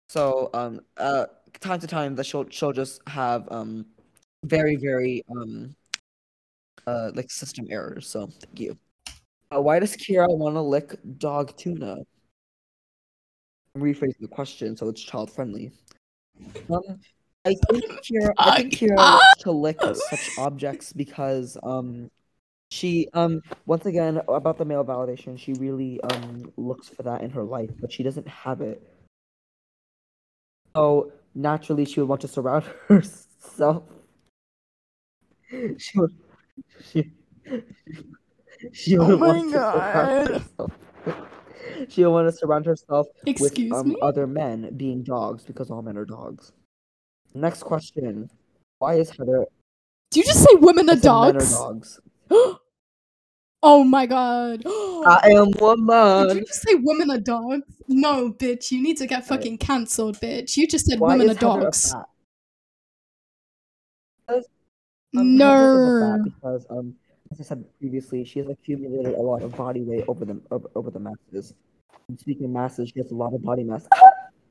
So 0.08 0.50
um 0.54 0.80
uh 0.96 1.26
time 1.60 1.80
to 1.80 1.86
time 1.86 2.14
that 2.16 2.24
she'll 2.24 2.48
she'll 2.50 2.72
just 2.72 3.00
have 3.08 3.48
um 3.50 3.86
very 4.44 4.76
very 4.76 5.24
um 5.30 5.74
uh 6.89 7.11
like 7.14 7.30
system 7.30 7.66
errors. 7.70 8.09
So 8.09 8.26
thank 8.26 8.61
you. 8.61 8.78
Uh, 9.55 9.62
why 9.62 9.78
does 9.78 9.97
Kira 9.97 10.26
want 10.28 10.55
to 10.57 10.61
lick 10.61 10.97
dog 11.18 11.57
tuna? 11.57 11.97
I'm 13.74 13.82
rephrasing 13.82 14.20
the 14.20 14.28
question 14.28 14.76
so 14.76 14.89
it's 14.89 15.03
child 15.03 15.30
friendly. 15.30 15.72
Um, 16.70 16.82
I 17.45 17.55
think 17.70 17.84
Kira, 18.05 18.30
I 18.39 18.57
think 18.57 18.74
Kira 18.74 18.97
wants 18.97 19.43
to 19.43 19.53
lick 19.53 19.80
such 20.11 20.39
objects 20.39 20.93
because 20.93 21.57
um, 21.62 22.11
she 22.70 23.09
um 23.14 23.41
once 23.66 23.86
again 23.86 24.20
about 24.28 24.59
the 24.59 24.64
male 24.64 24.84
validation, 24.84 25.39
she 25.39 25.55
really 25.55 26.01
um 26.03 26.53
looks 26.57 26.89
for 26.89 27.03
that 27.05 27.22
in 27.22 27.30
her 27.30 27.43
life, 27.43 27.70
but 27.80 27.93
she 27.93 28.03
doesn't 28.03 28.28
have 28.28 28.61
it. 28.61 28.82
So 30.76 31.12
naturally, 31.34 31.84
she 31.84 32.01
would 32.01 32.09
want 32.09 32.20
to 32.22 32.28
surround 32.28 32.64
herself. 32.89 33.84
She 35.78 35.99
would. 35.99 36.14
She. 36.90 37.12
She 38.72 38.98
Oh 38.98 39.16
my 39.16 39.40
to 39.40 39.48
surround 39.50 39.52
God. 39.52 40.28
herself. 40.28 40.72
She 41.88 42.02
would 42.02 42.11
want 42.11 42.28
to 42.28 42.32
surround 42.32 42.66
herself 42.66 43.06
Excuse 43.26 43.70
with 43.70 43.72
um, 43.72 43.96
other 44.02 44.26
men 44.26 44.74
being 44.76 45.02
dogs 45.02 45.44
because 45.44 45.70
all 45.70 45.80
men 45.82 45.96
are 45.96 46.04
dogs. 46.04 46.52
Next 47.34 47.62
question: 47.62 48.28
Why 48.78 48.94
is 48.94 49.11
Heather? 49.11 49.46
Do 50.11 50.20
you 50.20 50.26
just 50.26 50.40
say 50.40 50.54
women 50.54 50.88
are 50.90 50.96
said 50.96 51.04
men 51.04 51.36
are 51.36 51.46
dogs? 51.46 51.50
dogs. 51.50 52.00
oh 53.62 53.84
my 53.84 54.06
god. 54.06 54.62
I 54.66 55.30
am 55.32 55.50
woman. 55.61 56.28
Did 56.28 56.36
you 56.38 56.44
just 56.46 56.62
say 56.62 56.74
women 56.74 57.11
are 57.11 57.20
dogs? 57.20 57.62
No, 57.86 58.32
bitch. 58.32 58.70
You 58.70 58.82
need 58.82 58.96
to 58.96 59.06
get 59.06 59.26
fucking 59.26 59.59
cancelled, 59.59 60.18
bitch. 60.18 60.56
You 60.56 60.66
just 60.66 60.86
said 60.86 60.98
Why 60.98 61.16
women 61.16 61.30
are 61.30 61.34
Heather 61.34 61.61
dogs. 61.61 61.94
Um, 65.16 65.36
No. 65.36 66.18
because 66.24 66.66
um, 66.70 66.94
as 67.30 67.40
I 67.40 67.44
said 67.44 67.64
previously, 67.78 68.24
she 68.24 68.38
has 68.40 68.48
accumulated 68.48 69.14
a 69.14 69.20
lot 69.20 69.42
of 69.42 69.56
body 69.56 69.82
weight 69.82 70.04
over 70.09 70.24
the 70.24 70.40
over, 70.50 70.68
over 70.74 70.90
the 70.90 71.00
masses. 71.00 71.54
And 72.09 72.18
speaking 72.18 72.44
of 72.46 72.50
masses, 72.50 72.90
she 72.94 73.00
has 73.00 73.11
a 73.11 73.14
lot 73.14 73.34
of 73.34 73.42
body 73.42 73.64
mass. 73.64 73.86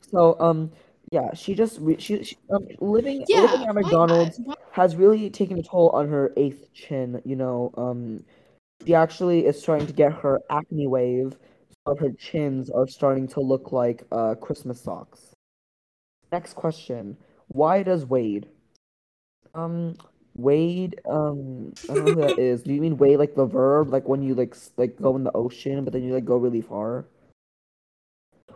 So 0.02 0.40
um, 0.40 0.72
yeah, 1.12 1.34
she 1.34 1.54
just 1.56 1.80
re- 1.80 2.00
she, 2.00 2.24
she 2.24 2.38
um, 2.50 2.68
living 2.80 3.24
Yeah. 3.28 3.42
living 3.42 3.62
at 3.68 3.76
why- 3.76 3.82
McDonald's 3.82 4.40
why- 4.44 4.56
has 4.72 4.96
really 4.96 5.30
taken 5.30 5.60
a 5.60 5.64
toll 5.64 5.90
on 5.90 6.08
her 6.10 6.34
eighth 6.38 6.72
chin. 6.74 7.22
You 7.26 7.36
know, 7.36 7.72
um, 7.78 8.24
she 8.86 8.94
actually 8.94 9.46
is 9.46 9.60
starting 9.62 9.88
to 9.88 9.94
get 9.94 10.12
her 10.14 10.40
acne 10.50 10.88
wave, 10.88 11.36
so 11.88 11.96
her 11.96 12.12
chins 12.12 12.70
are 12.70 12.88
starting 12.88 13.28
to 13.30 13.42
look 13.42 13.72
like 13.72 14.04
uh 14.12 14.36
Christmas 14.36 14.82
socks. 14.82 15.34
Next 16.32 16.54
question: 16.54 17.18
Why 17.48 17.84
does 17.84 18.06
Wade? 18.06 18.48
Um, 19.56 19.96
Wade. 20.38 21.02
Um, 21.10 21.74
I 21.90 21.94
don't 21.94 22.06
know 22.06 22.14
who 22.14 22.22
that 22.22 22.40
is. 22.40 22.64
Do 22.64 22.74
you 22.74 22.82
mean 22.82 22.98
wade 22.98 23.20
like 23.20 23.36
the 23.36 23.46
verb, 23.46 23.92
like 23.92 24.08
when 24.08 24.22
you 24.22 24.36
like 24.36 24.56
like 24.78 24.96
go 25.02 25.16
in 25.16 25.24
the 25.24 25.32
ocean, 25.34 25.84
but 25.84 25.94
then 25.94 26.04
you 26.04 26.14
like 26.14 26.26
go 26.26 26.38
really 26.38 26.62
far? 26.62 27.06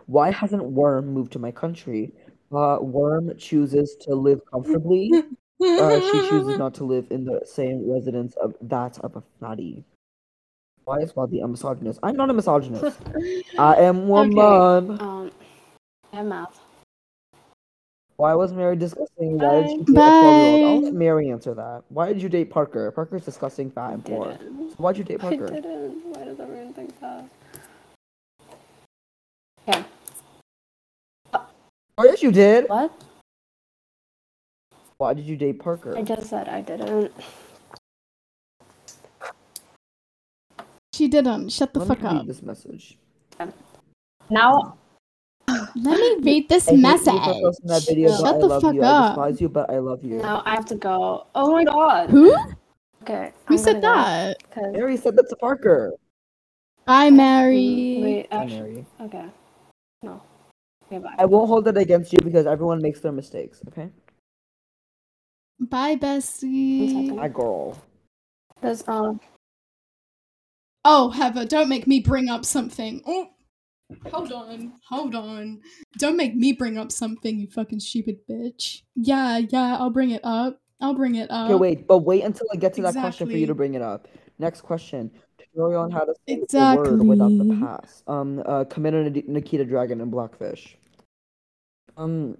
Why 0.06 0.30
hasn't 0.30 0.64
Worm 0.64 1.12
moved 1.12 1.32
to 1.32 1.38
my 1.38 1.50
country? 1.50 2.12
Uh, 2.52 2.78
Worm 2.80 3.36
chooses 3.38 3.96
to 4.02 4.14
live 4.14 4.40
comfortably. 4.50 5.12
Uh, 5.60 6.00
she 6.00 6.28
chooses 6.28 6.58
not 6.58 6.74
to 6.74 6.84
live 6.84 7.06
in 7.10 7.24
the 7.24 7.40
same 7.44 7.88
residence 7.88 8.34
of 8.36 8.54
that 8.60 8.98
of 8.98 9.16
a 9.16 9.22
fatty. 9.40 9.84
Why 10.84 10.98
is 10.98 11.12
Bobby 11.12 11.38
a 11.40 11.46
misogynist? 11.46 12.00
I'm 12.02 12.16
not 12.16 12.30
a 12.30 12.32
misogynist. 12.32 13.00
I 13.58 13.76
am 13.76 14.08
woman. 14.08 15.00
Um, 15.00 15.30
I 16.12 16.16
have 16.16 16.26
math. 16.26 16.60
Why 18.22 18.34
was 18.36 18.52
Mary 18.52 18.76
disgusting? 18.76 19.36
Why 19.36 19.62
did 19.62 19.70
you 19.72 19.78
date 19.78 19.88
a 19.88 19.94
12 19.94 19.96
year 19.96 20.68
old? 20.68 20.76
I'll 20.76 20.80
let 20.82 20.94
Mary 20.94 21.28
answer 21.32 21.54
that. 21.54 21.82
Why 21.88 22.12
did 22.12 22.22
you 22.22 22.28
date 22.28 22.50
Parker? 22.50 22.88
Parker's 22.92 23.24
disgusting, 23.24 23.68
fat, 23.68 23.94
and 23.94 24.04
poor. 24.04 24.38
So 24.38 24.76
why'd 24.76 24.96
you 24.96 25.02
date 25.02 25.16
I 25.24 25.36
Parker? 25.36 25.48
didn't. 25.48 26.04
Why 26.04 26.24
does 26.26 26.38
everyone 26.38 26.72
think 26.72 27.00
that? 27.00 27.24
Yeah. 29.66 29.82
Oh, 31.34 32.04
yes, 32.04 32.22
you 32.22 32.30
did. 32.30 32.68
What? 32.68 32.92
Why 34.98 35.14
did 35.14 35.24
you 35.24 35.36
date 35.36 35.58
Parker? 35.58 35.98
I 35.98 36.02
just 36.02 36.28
said 36.28 36.48
I 36.48 36.60
didn't. 36.60 37.10
She 40.94 41.08
didn't. 41.08 41.48
Shut 41.50 41.72
the 41.72 41.80
Let 41.80 41.88
me 41.88 41.94
fuck 41.96 42.04
read 42.04 42.20
up. 42.20 42.26
this 42.28 42.40
message. 42.40 42.98
Now, 44.30 44.78
Let 45.76 45.98
me 45.98 46.16
read 46.32 46.48
this 46.48 46.68
I 46.68 46.72
message. 46.76 47.14
that 47.14 47.84
video, 47.88 48.10
Shut 48.10 48.22
but 48.22 48.34
I 48.34 48.38
the 48.38 48.46
love 48.46 48.62
fuck 48.62 48.74
you. 48.74 48.82
I 48.82 48.86
up. 48.86 49.14
despise 49.16 49.40
you, 49.40 49.48
but 49.48 49.70
I 49.70 49.78
love 49.78 50.04
you. 50.04 50.16
No, 50.18 50.42
I 50.44 50.50
have 50.54 50.66
to 50.66 50.74
go. 50.76 51.26
Oh 51.34 51.52
my 51.52 51.64
god. 51.64 52.10
Who? 52.10 52.34
Okay. 53.02 53.32
Who 53.46 53.54
I'm 53.54 53.58
said 53.58 53.82
gonna 53.82 54.34
go, 54.54 54.70
Mary 54.72 54.96
said 54.96 55.16
that 55.16 55.28
to 55.28 55.36
Parker. 55.36 55.92
Bye, 56.84 57.10
Mary. 57.10 57.98
Wait, 58.02 58.26
Hi, 58.32 58.42
actually, 58.42 58.60
Mary. 58.60 58.86
okay. 59.02 59.24
No. 60.02 60.20
Okay, 60.86 60.98
bye. 60.98 61.14
I 61.18 61.24
won't 61.24 61.48
hold 61.48 61.66
it 61.68 61.76
against 61.76 62.12
you 62.12 62.18
because 62.22 62.46
everyone 62.46 62.80
makes 62.82 63.00
their 63.00 63.12
mistakes. 63.12 63.60
Okay. 63.68 63.88
Bye, 65.60 65.96
bestie. 65.96 67.16
Hi, 67.18 67.28
girl. 67.28 67.80
There's 68.60 68.86
um. 68.88 69.20
Oh, 70.84 71.10
Heather, 71.10 71.44
don't 71.46 71.68
make 71.68 71.86
me 71.86 72.00
bring 72.00 72.28
up 72.28 72.44
something. 72.44 73.00
Oh, 73.06 73.30
hold 74.10 74.32
on, 74.32 74.72
hold 74.88 75.14
on. 75.14 75.60
Don't 75.98 76.16
make 76.16 76.34
me 76.34 76.52
bring 76.52 76.78
up 76.78 76.92
something, 76.92 77.38
you 77.38 77.48
fucking 77.48 77.80
stupid 77.80 78.18
bitch. 78.28 78.82
Yeah, 78.94 79.38
yeah, 79.38 79.76
I'll 79.78 79.90
bring 79.90 80.10
it 80.10 80.20
up. 80.24 80.60
I'll 80.80 80.94
bring 80.94 81.14
it 81.14 81.30
up. 81.30 81.48
Okay, 81.48 81.54
wait, 81.54 81.86
but 81.86 81.98
wait 81.98 82.24
until 82.24 82.46
I 82.52 82.56
get 82.56 82.74
to 82.74 82.82
that 82.82 82.94
question 82.94 83.28
for 83.28 83.36
you 83.36 83.46
to 83.46 83.54
bring 83.54 83.74
it 83.74 83.82
up. 83.82 84.08
Next 84.38 84.62
question. 84.62 85.10
Tutorial 85.38 85.82
on 85.82 85.90
how 85.90 86.04
to 86.04 86.14
say 86.26 86.42
the 86.48 86.76
word 86.76 87.06
without 87.06 87.28
the 87.28 87.44
Exactly. 87.44 87.60
pass. 87.60 88.02
Um, 88.06 88.42
uh, 88.44 88.64
Commander 88.64 89.08
Nikita 89.26 89.64
Dragon 89.64 90.00
and 90.00 90.10
Blackfish. 90.10 90.76
Um. 91.96 92.36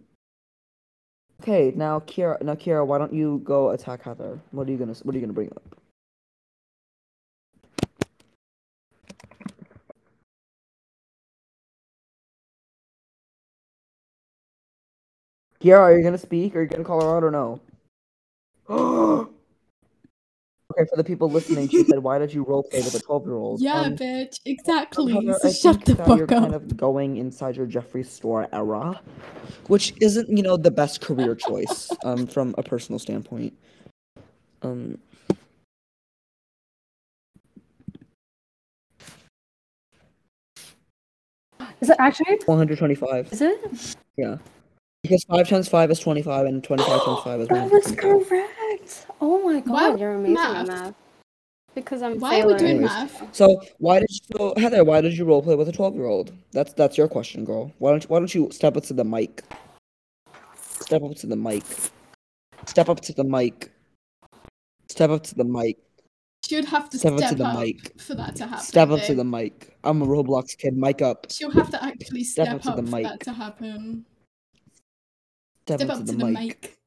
Okay, 1.41 1.73
now 1.75 2.01
Kira, 2.01 2.41
now 2.43 2.55
Kira, 2.55 2.87
why 2.87 2.99
don't 2.99 3.13
you 3.13 3.41
go 3.45 3.71
attack 3.71 4.03
Heather? 4.03 4.41
What 4.53 4.69
are 4.69 4.71
you 4.71 4.79
gonna, 4.79 4.95
what 5.03 5.15
are 5.15 5.19
you 5.19 5.23
gonna 5.25 5.33
bring 5.33 5.51
up? 5.51 5.82
Kira, 15.63 15.79
are 15.79 15.97
you 15.97 16.03
gonna 16.03 16.19
speak? 16.19 16.57
Are 16.57 16.63
you 16.63 16.69
gonna 16.69 16.83
call 16.83 17.01
her 17.01 17.17
out 17.17 17.23
or 17.23 17.31
no? 17.31 17.61
okay, 20.73 20.89
for 20.91 20.97
the 20.97 21.05
people 21.05 21.31
listening, 21.31 21.69
she 21.69 21.85
said, 21.85 22.01
"Why 22.01 22.19
did 22.19 22.35
you 22.35 22.45
roleplay 22.45 22.85
with 22.85 22.95
a 22.97 23.01
twelve-year-old?" 23.01 23.61
Yeah, 23.61 23.83
Um, 23.83 23.97
bitch, 23.97 24.41
exactly. 24.45 25.13
Heather, 25.13 25.39
So 25.41 25.49
I 25.49 25.53
shut 25.53 25.75
think 25.77 25.85
the 25.85 25.95
that 25.95 26.09
you're 26.19 26.27
fuck 26.27 26.41
kind 26.41 26.55
of 26.55 26.77
going 26.77 27.19
inside 27.19 27.57
your 27.57 27.69
Jeffree 27.69 28.05
Star 28.05 28.49
era, 28.53 29.01
which 29.69 29.95
isn't, 30.01 30.29
you 30.37 30.43
know, 30.43 30.57
the 30.57 30.71
best 30.73 31.01
career 31.01 31.37
choice 31.37 31.93
um, 32.03 32.27
from 32.27 32.57
a 32.59 32.63
personal 32.65 32.99
standpoint. 32.99 33.57
Um, 34.63 34.99
Is 41.81 41.91
it 41.91 41.97
actually? 42.01 42.39
125. 42.47 43.33
Is 43.33 43.41
it? 43.43 43.97
Yeah. 44.17 44.39
Because 45.03 45.25
5 45.25 45.49
times 45.49 45.69
5 45.69 45.91
is 45.91 45.99
25, 45.99 46.47
and 46.47 46.63
25 46.63 47.05
times 47.05 47.21
5 47.25 47.41
is 47.41 47.49
That 47.51 47.71
was 47.71 47.93
correct. 47.93 49.07
Oh 49.21 49.43
my 49.43 49.61
god, 49.61 49.71
Why 49.71 49.95
you're 49.97 50.15
amazing 50.15 50.35
math? 50.35 50.57
at 50.61 50.67
math. 50.69 50.95
Because 51.75 52.03
I'm 52.03 52.19
Why 52.21 52.41
are 52.41 52.47
we 52.47 52.55
doing 52.55 52.61
failing. 52.61 52.83
math? 52.83 53.35
So 53.35 53.61
why 53.79 54.01
did 54.01 54.09
you, 54.11 54.19
so 54.37 54.55
Heather? 54.59 54.85
Why 54.85 55.01
did 55.01 55.17
you 55.17 55.25
roleplay 55.25 55.57
with 55.57 55.69
a 55.69 55.73
twelve-year-old? 55.73 56.33
That's 56.53 56.73
that's 56.75 56.99
your 56.99 57.09
question, 57.09 57.45
girl. 57.45 57.73
Why 57.79 57.91
don't 57.93 58.05
Why 58.11 58.19
don't 58.19 58.33
you 58.35 58.51
step 58.53 58.77
up 58.77 58.85
to 58.85 58.93
the 58.95 59.05
mic? 59.05 59.43
Step 60.61 61.03
up 61.03 61.15
to 61.17 61.27
the 61.27 61.37
mic. 61.37 61.65
Step 62.67 62.89
up 62.91 63.01
to 63.01 63.13
the 63.15 63.25
mic. 63.25 63.73
Step 64.89 65.11
up 65.11 65.23
to 65.25 65.35
the 65.35 65.45
mic. 65.45 65.79
She'd 66.45 66.67
have 66.67 66.91
to 66.91 66.99
Step 66.99 67.15
step, 67.17 67.25
up 67.25 67.31
to 67.31 67.37
the 67.43 67.47
up 67.49 67.59
mic. 67.61 68.01
for 68.01 68.15
that 68.17 68.37
to 68.37 68.47
happen. 68.47 68.65
Step 68.65 68.91
up 68.91 69.01
to 69.03 69.15
the 69.15 69.25
mic. 69.25 69.77
I'm 69.83 70.03
a 70.03 70.07
Roblox 70.07 70.57
kid. 70.59 70.77
Mic 70.77 71.01
up. 71.01 71.27
She'll 71.31 71.51
have 71.53 71.71
to 71.71 71.83
actually 71.83 72.25
Step 72.25 72.47
step, 72.47 72.57
up 72.57 72.63
to 72.63 72.71
up, 72.71 72.77
the 72.77 72.83
for 72.83 72.89
mic. 72.97 73.05
that 73.05 73.21
to 73.21 73.33
happen. 73.33 74.05
Step, 75.67 75.81
Step 75.81 75.91
up, 75.91 75.99
to 75.99 76.05
the, 76.05 76.25
mic. 76.27 76.33
mic. 76.35 76.79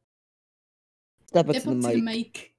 Step 1.27 1.49
up 1.49 1.55
Step 1.55 1.63
to 1.63 1.69
the 1.69 1.75
up 1.75 1.81
to 1.81 1.87
the 1.91 1.97
mic. 1.97 2.03
mic. 2.03 2.53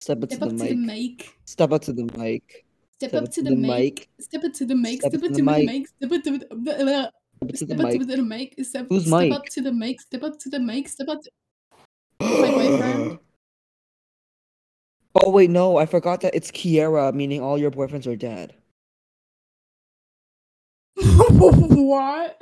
Step 0.00 0.22
up 0.22 0.28
to 0.30 0.36
Step 0.36 0.40
the 0.40 0.46
up 0.50 0.58
to 0.58 0.68
the 0.68 0.74
mic. 0.74 0.86
mic. 0.86 1.38
Step 1.46 1.72
up 1.72 1.82
to 1.82 1.92
the 1.92 2.04
mic. 2.18 2.64
Step 2.96 3.14
up 3.14 3.30
to 3.30 3.42
the 3.42 3.54
mic. 3.54 4.08
Step 4.20 4.44
up 4.44 4.52
to 4.52 4.64
the 4.66 4.74
mic. 4.74 5.02
Step 5.02 5.14
up 5.14 5.20
to 5.22 5.28
the 5.28 5.34
the 5.36 5.42
mic. 5.42 5.66
mic. 5.66 5.88
Step 5.88 6.12
up 6.12 6.22
to 6.22 6.30
the 6.38 7.10
Step 7.50 7.50
up 7.50 7.54
to 7.54 7.66
the 7.66 7.74
Step 7.74 7.80
up 7.80 7.92
mic. 7.92 8.00
to 8.00 8.06
the 8.06 8.22
mic. 8.22 8.54
Step 8.62 8.90
mic? 9.06 9.32
up 9.32 9.44
to 9.46 9.60
the 9.62 9.72
mic. 9.72 10.00
Step 10.00 10.22
up 10.22 10.38
to 10.38 10.50
the 10.50 10.60
mic. 10.60 10.88
Step 10.88 11.08
up 11.08 11.20
to 11.22 11.30
my 12.20 12.50
boyfriend. 12.50 13.18
Oh 15.14 15.30
wait, 15.30 15.50
no, 15.50 15.76
I 15.76 15.86
forgot 15.86 16.20
that 16.20 16.34
it's 16.34 16.50
Kiera, 16.50 17.12
meaning 17.12 17.40
all 17.40 17.58
your 17.58 17.70
boyfriends 17.70 18.06
are 18.06 18.16
dead. 18.16 18.54
what? 20.96 22.40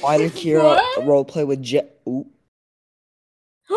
Why 0.00 0.18
did 0.28 0.32
uh, 0.56 0.60
What? 0.62 1.04
roleplay 1.04 1.46
with 1.46 1.62
Jet? 1.62 2.00
Ooh. 2.08 2.26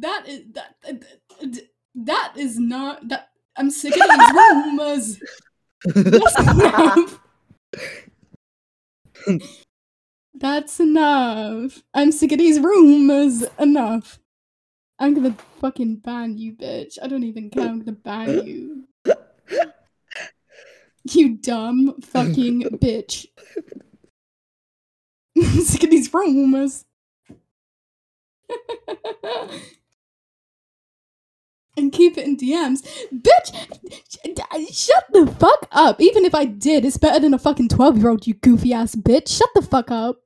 that 0.00 0.28
is 0.28 0.42
that, 0.52 0.76
uh, 0.86 0.92
that 1.40 1.68
that 1.94 2.32
is 2.36 2.58
not 2.58 3.08
that 3.08 3.30
I'm 3.56 3.70
sick 3.70 3.94
of 3.96 4.02
these 4.02 4.32
rumors. 4.32 5.20
That's 5.94 6.38
enough. 6.54 7.20
That's 10.34 10.78
enough. 10.78 11.82
I'm 11.94 12.12
sick 12.12 12.30
of 12.30 12.38
these 12.38 12.60
rumors. 12.60 13.44
Enough. 13.58 14.20
I'm 15.00 15.14
gonna 15.14 15.36
fucking 15.60 15.96
ban 15.96 16.38
you, 16.38 16.52
bitch. 16.52 16.98
I 17.02 17.08
don't 17.08 17.24
even 17.24 17.50
care. 17.50 17.64
I'm 17.64 17.80
gonna 17.80 17.92
ban 17.92 18.46
you. 18.46 18.87
You 21.14 21.36
dumb 21.36 22.00
fucking 22.02 22.62
bitch. 22.82 23.26
I'm 25.36 25.42
sick 25.62 25.84
of 25.84 25.90
these 25.90 26.12
rumors. 26.12 26.84
and 31.76 31.92
keep 31.92 32.16
it 32.18 32.26
in 32.26 32.36
DMs. 32.36 32.82
Bitch, 33.14 33.54
shut 34.72 35.04
the 35.12 35.26
fuck 35.38 35.68
up. 35.72 36.00
Even 36.00 36.24
if 36.24 36.34
I 36.34 36.44
did, 36.44 36.84
it's 36.84 36.96
better 36.96 37.20
than 37.20 37.34
a 37.34 37.38
fucking 37.38 37.68
12 37.68 37.98
year 37.98 38.08
old, 38.08 38.26
you 38.26 38.34
goofy 38.34 38.72
ass 38.72 38.94
bitch. 38.96 39.28
Shut 39.28 39.48
the 39.54 39.62
fuck 39.62 39.90
up. 39.90 40.16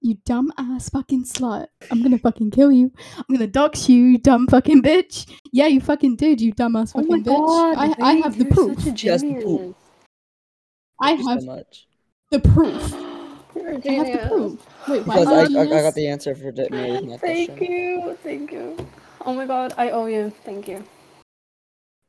You 0.00 0.18
dumb 0.26 0.52
ass 0.58 0.90
fucking 0.90 1.24
slut. 1.24 1.68
I'm 1.90 2.02
gonna 2.02 2.18
fucking 2.18 2.50
kill 2.50 2.70
you. 2.70 2.92
I'm 3.16 3.34
gonna 3.34 3.46
dox 3.46 3.88
you, 3.88 4.02
you 4.04 4.18
dumb 4.18 4.46
fucking 4.48 4.82
bitch. 4.82 5.26
Yeah, 5.50 5.66
you 5.66 5.80
fucking 5.80 6.16
did, 6.16 6.42
you 6.42 6.52
dumb 6.52 6.76
ass 6.76 6.92
Oh 6.94 6.98
my 7.02 7.04
fucking 7.18 7.24
bitch. 7.24 7.46
god, 7.46 7.76
I, 7.78 7.94
I 8.02 8.12
have 8.16 8.36
the 8.38 8.44
you're 8.44 8.52
proof. 8.52 8.78
Such 8.80 8.92
a 8.92 8.96
She 8.96 9.08
has 9.08 9.22
the 9.22 9.28
genius. 9.28 9.74
Proof. 10.98 11.08
I 11.08 11.12
you 11.12 11.28
have 11.28 11.40
so 11.40 11.46
much. 11.46 11.86
the 12.30 12.40
proof. 12.40 12.94
You're 13.54 13.72
have 14.04 14.20
the 14.22 14.26
proof. 14.28 14.66
Wait, 14.88 15.06
why 15.06 15.20
Because 15.20 15.54
I, 15.54 15.58
I, 15.58 15.62
I 15.62 15.66
got 15.82 15.94
the 15.94 16.08
answer 16.08 16.34
for 16.34 16.50
the 16.52 16.68
Mary's 16.70 17.02
math 17.04 17.20
Thank 17.20 17.50
question. 17.56 17.72
you, 17.72 18.18
thank 18.22 18.52
you. 18.52 18.76
Oh 19.24 19.32
my 19.34 19.46
god, 19.46 19.74
I 19.76 19.90
owe 19.90 20.06
you. 20.06 20.30
Thank 20.44 20.66
you. 20.68 20.76
Thank 20.76 20.86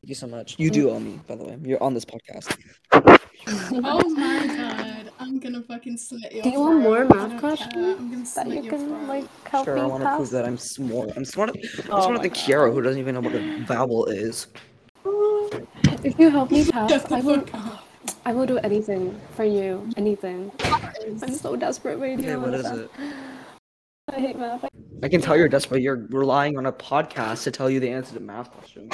you 0.09 0.15
so 0.15 0.27
much. 0.27 0.55
You 0.59 0.69
do 0.71 0.89
owe 0.89 0.99
me, 0.99 1.19
by 1.27 1.35
the 1.35 1.43
way. 1.43 1.57
You're 1.63 1.81
on 1.81 1.93
this 1.93 2.05
podcast. 2.05 2.57
Oh 3.47 4.09
my 4.09 4.47
god, 4.47 5.11
I'm 5.19 5.39
gonna 5.39 5.61
fucking 5.61 5.97
slit 5.97 6.31
your 6.33 6.41
Do 6.43 6.49
you 6.49 6.59
want 6.59 6.79
more 6.79 7.05
math 7.05 7.39
questions. 7.39 7.75
I'm 7.99 8.09
gonna 8.09 8.25
that 8.25 8.47
you 8.47 8.63
your 8.63 8.71
can 8.73 8.87
throat. 8.87 9.07
like 9.07 9.47
help 9.47 9.65
Sure, 9.65 9.75
me 9.75 9.81
I 9.81 9.85
want 9.85 10.01
to 10.01 10.07
pass? 10.07 10.15
prove 10.17 10.29
that 10.31 10.45
I'm 10.45 10.57
smart. 10.57 11.11
I'm 11.15 11.25
smarter, 11.25 11.53
I'm 11.53 11.59
Oh 11.91 12.01
smarter 12.01 12.13
my 12.13 12.21
than 12.23 12.31
Kiara, 12.31 12.73
who 12.73 12.81
doesn't 12.81 12.99
even 12.99 13.13
know 13.13 13.21
what 13.21 13.35
a 13.35 13.63
vowel 13.67 14.05
is. 14.05 14.47
If 16.03 16.17
you 16.19 16.31
help 16.31 16.49
me 16.49 16.65
pass, 16.71 16.89
Shut 16.89 17.07
the 17.07 17.15
I 17.17 17.21
will. 17.21 17.45
Fuck 18.25 18.31
up. 18.31 18.31
I 18.31 18.33
will 18.33 18.45
do 18.45 18.57
anything 18.59 19.19
for 19.35 19.43
you. 19.43 19.89
Anything. 19.97 20.51
I'm 20.59 21.33
so 21.33 21.55
desperate 21.55 21.97
right 21.97 22.17
Okay, 22.19 22.27
now. 22.27 22.39
what 22.39 22.53
is 22.53 22.65
it? 22.65 22.89
I 24.13 24.19
hate 24.19 24.37
math. 24.37 24.65
I 25.03 25.09
can 25.09 25.21
tell 25.21 25.35
you're 25.37 25.49
desperate. 25.49 25.81
You're 25.81 26.07
relying 26.09 26.57
on 26.57 26.65
a 26.65 26.71
podcast 26.71 27.43
to 27.43 27.51
tell 27.51 27.69
you 27.69 27.79
the 27.79 27.89
answer 27.89 28.13
to 28.13 28.19
math 28.19 28.51
questions. 28.51 28.91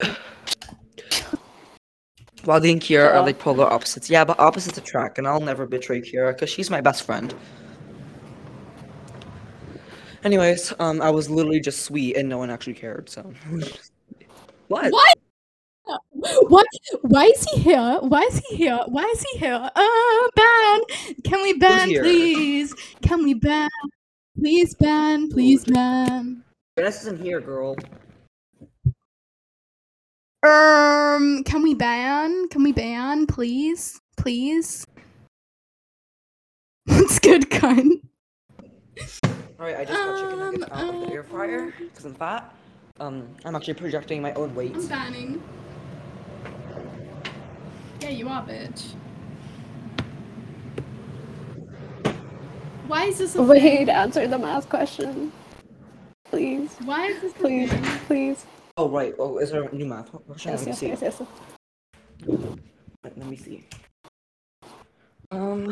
Wadi 2.46 2.72
and 2.72 2.80
Kiera 2.80 3.14
are 3.14 3.22
like 3.22 3.38
polar 3.38 3.66
opposites. 3.66 4.08
Yeah, 4.08 4.24
but 4.24 4.40
opposites 4.40 4.78
attract, 4.78 5.18
and 5.18 5.28
I'll 5.28 5.40
never 5.40 5.66
betray 5.66 6.00
Kiera 6.00 6.32
because 6.32 6.48
she's 6.48 6.70
my 6.70 6.80
best 6.80 7.02
friend. 7.04 7.34
Anyways, 10.24 10.72
um, 10.78 11.00
I 11.00 11.10
was 11.10 11.30
literally 11.30 11.60
just 11.60 11.82
sweet, 11.82 12.16
and 12.16 12.28
no 12.28 12.38
one 12.38 12.50
actually 12.50 12.74
cared. 12.74 13.08
So, 13.08 13.22
what? 14.68 14.90
What? 14.90 15.18
What? 16.10 16.66
Why 17.02 17.24
is 17.26 17.44
he 17.44 17.60
here? 17.60 17.98
Why 18.02 18.22
is 18.22 18.38
he 18.48 18.56
here? 18.56 18.80
Why 18.86 19.04
is 19.04 19.22
he 19.22 19.38
here? 19.38 19.70
Oh, 19.74 20.30
ban! 20.36 21.14
Can 21.24 21.42
we 21.42 21.54
ban, 21.54 21.88
please? 21.88 22.74
Can 23.02 23.24
we 23.24 23.34
ban? 23.34 23.68
Please 24.38 24.74
ban, 24.74 25.28
please 25.30 25.64
ban. 25.64 26.42
Vanessa 26.76 27.08
isn't 27.08 27.20
here, 27.20 27.40
girl. 27.40 27.76
Um, 30.42 31.42
can 31.44 31.62
we 31.62 31.74
ban? 31.74 32.48
Can 32.48 32.62
we 32.62 32.72
ban, 32.72 33.26
please? 33.26 34.00
Please? 34.16 34.86
That's 36.86 37.18
good, 37.18 37.50
kind. 37.50 38.00
All 39.24 39.66
right, 39.66 39.76
I 39.76 39.84
just 39.84 39.92
got 39.92 40.18
chicken 40.20 40.38
nuggets 40.38 40.64
Um, 40.70 40.88
out 40.88 40.94
of 40.94 41.00
the 41.02 41.12
air 41.12 41.22
fryer 41.22 41.64
um, 41.64 41.72
because 41.78 42.04
I'm 42.06 42.14
fat. 42.14 42.54
Um, 42.98 43.28
I'm 43.44 43.54
actually 43.54 43.74
projecting 43.74 44.22
my 44.22 44.32
own 44.34 44.54
weight. 44.54 44.74
I'm 44.74 44.86
banning. 44.86 45.42
Yeah, 48.00 48.10
you 48.10 48.28
are, 48.28 48.42
bitch. 48.44 48.92
Why 52.86 53.04
is 53.04 53.18
this 53.18 53.36
a 53.36 53.42
Wait, 53.42 53.60
thing? 53.60 53.88
answer 53.90 54.26
the 54.26 54.38
math 54.38 54.68
question. 54.68 55.32
Please, 56.24 56.76
Why 56.84 57.06
is 57.06 57.20
this 57.20 57.32
please, 57.34 57.70
thing? 57.70 57.82
please. 58.06 58.46
Oh 58.76 58.88
right. 58.88 59.12
Oh, 59.18 59.38
is 59.38 59.50
there 59.50 59.64
a 59.64 59.74
new 59.74 59.84
math 59.86 60.10
question? 60.12 60.52
Yes, 60.52 60.60
Let 60.60 60.66
me 60.66 60.70
yes, 60.72 60.78
see. 60.78 60.88
yes, 60.88 61.02
yes. 61.02 61.22
Let 63.04 63.18
let 63.18 63.26
me 63.26 63.36
see. 63.36 63.66
Um. 65.30 65.66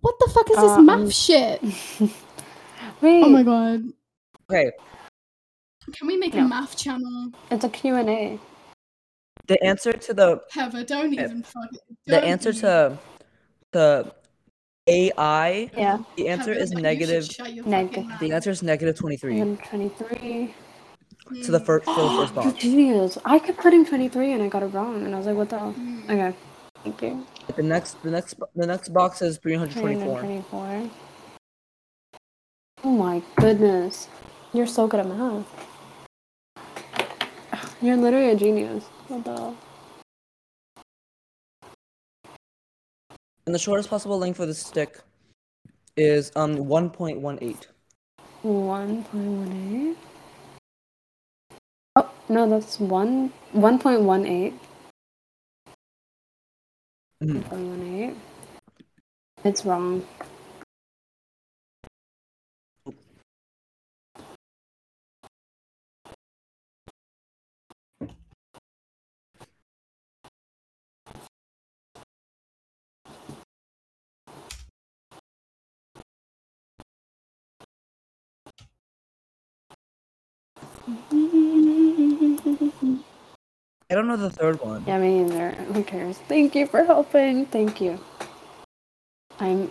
What 0.00 0.14
the 0.20 0.30
fuck 0.32 0.50
is 0.50 0.56
this 0.56 0.70
Uh, 0.70 0.82
math 0.82 1.00
um, 1.00 1.10
shit? 1.10 1.62
Wait, 3.00 3.24
Oh 3.24 3.28
my 3.28 3.42
god. 3.42 3.82
Okay. 4.50 4.70
Can 5.92 6.06
we 6.06 6.16
make 6.16 6.34
No. 6.34 6.44
a 6.44 6.48
math 6.48 6.76
channel? 6.76 7.30
it's 7.50 7.64
a 7.64 7.68
Q&A. 7.68 8.38
The 9.46 9.62
answer 9.62 9.92
to 9.92 10.14
the 10.14 10.40
Heather, 10.50 10.82
don't 10.84 11.12
Yeah. 11.12 11.24
even 11.24 11.42
fucking. 11.42 11.78
the 12.06 12.12
don't 12.16 12.24
answer 12.24 12.50
even- 12.50 12.60
to 12.60 12.98
the 13.72 14.12
AI. 14.88 15.70
Yeah, 15.76 15.98
The 16.16 16.28
answer 16.28 16.52
Heather, 16.52 16.62
is 16.64 16.70
you 16.70 16.76
should 16.76 16.82
negative. 16.82 17.24
shut 17.26 17.66
Neg- 17.66 18.18
The 18.20 18.32
answer 18.32 18.50
is 18.50 18.62
negative 18.62 18.96
twenty 18.96 19.16
three. 19.16 19.38
and 19.40 19.58
23. 19.64 20.54
To 21.42 21.50
the 21.50 21.58
first 21.60 21.84
for 21.86 22.02
the 22.02 22.08
first 22.10 22.34
box. 22.36 22.54
genius. 22.60 23.18
I 23.24 23.38
kept 23.40 23.58
putting 23.58 23.84
23 23.84 24.32
and 24.32 24.42
I 24.42 24.48
got 24.48 24.62
it 24.62 24.66
wrong. 24.66 25.04
And 25.04 25.12
I 25.14 25.18
was 25.18 25.26
like, 25.26 25.36
what 25.36 25.48
the 25.50 25.58
hell? 25.58 25.74
Mm. 25.74 26.04
Okay, 26.10 26.36
thank 26.84 27.02
you. 27.02 27.26
The 27.56 27.62
next 27.62 28.00
the 28.02 28.10
next 28.10 28.34
the 28.54 28.66
next 28.66 28.88
box 28.92 29.22
is 29.22 29.38
three 29.38 29.54
hundred 29.54 29.72
twenty 29.80 29.96
four. 30.04 30.20
324. 30.20 30.90
Oh 32.84 32.90
my 32.90 33.22
goodness. 33.36 34.08
You're 34.52 34.66
so 34.68 34.86
good 34.86 35.00
at 35.00 35.08
math. 35.08 35.46
You're 37.82 37.96
literally 37.96 38.30
a 38.30 38.36
genius. 38.36 38.84
What 39.08 39.24
the 39.24 39.32
hell? 39.32 39.56
And 43.46 43.54
the 43.54 43.58
shortest 43.58 43.90
possible 43.90 44.18
length 44.18 44.38
for 44.38 44.46
the 44.46 44.54
stick 44.54 44.98
is 45.96 46.32
um 46.36 46.66
one 46.66 46.90
point 46.90 47.20
one 47.20 47.38
eight. 47.42 47.68
1.18? 48.44 49.96
Oh, 51.96 52.10
no, 52.28 52.48
that's 52.48 52.78
1, 52.78 53.32
1.18. 53.54 54.54
Mhm. 57.22 57.42
1.18. 57.50 58.16
It's 59.44 59.64
wrong. 59.64 60.06
Don't 83.96 84.06
know 84.08 84.16
the 84.16 84.30
third 84.30 84.60
one. 84.60 84.84
Yeah, 84.86 84.98
me 84.98 85.22
neither. 85.24 85.50
Who 85.72 85.82
cares? 85.82 86.18
Thank 86.28 86.54
you 86.54 86.66
for 86.66 86.84
helping. 86.84 87.46
Thank 87.46 87.80
you. 87.80 87.98
I'm 89.40 89.70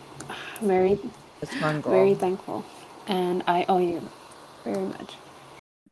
very, 0.61 0.99
It's 1.41 1.53
fine, 1.55 1.81
girl. 1.81 1.93
very 1.93 2.15
thankful. 2.15 2.65
And 3.07 3.43
I 3.47 3.65
owe 3.69 3.77
you 3.77 4.01
very 4.63 4.83
much. 4.85 5.13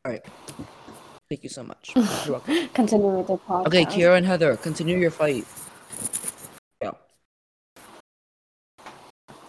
Alright. 0.04 0.24
Thank 1.30 1.44
you 1.44 1.48
so 1.48 1.62
much. 1.62 1.92
You're 1.96 2.04
welcome. 2.42 2.68
Continue 2.74 3.16
with 3.16 3.26
the 3.28 3.38
podcast. 3.38 3.66
Okay, 3.68 3.84
Kiera 3.86 4.16
and 4.16 4.26
Heather, 4.26 4.56
continue 4.56 4.98
your 4.98 5.10
fight. 5.10 5.46
Yeah. 6.82 6.92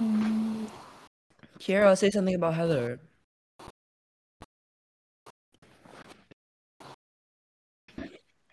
Mm, 0.02 0.68
Kiera, 1.60 1.98
say 1.98 2.10
something 2.12 2.36
about 2.36 2.54
Heather. 2.54 3.00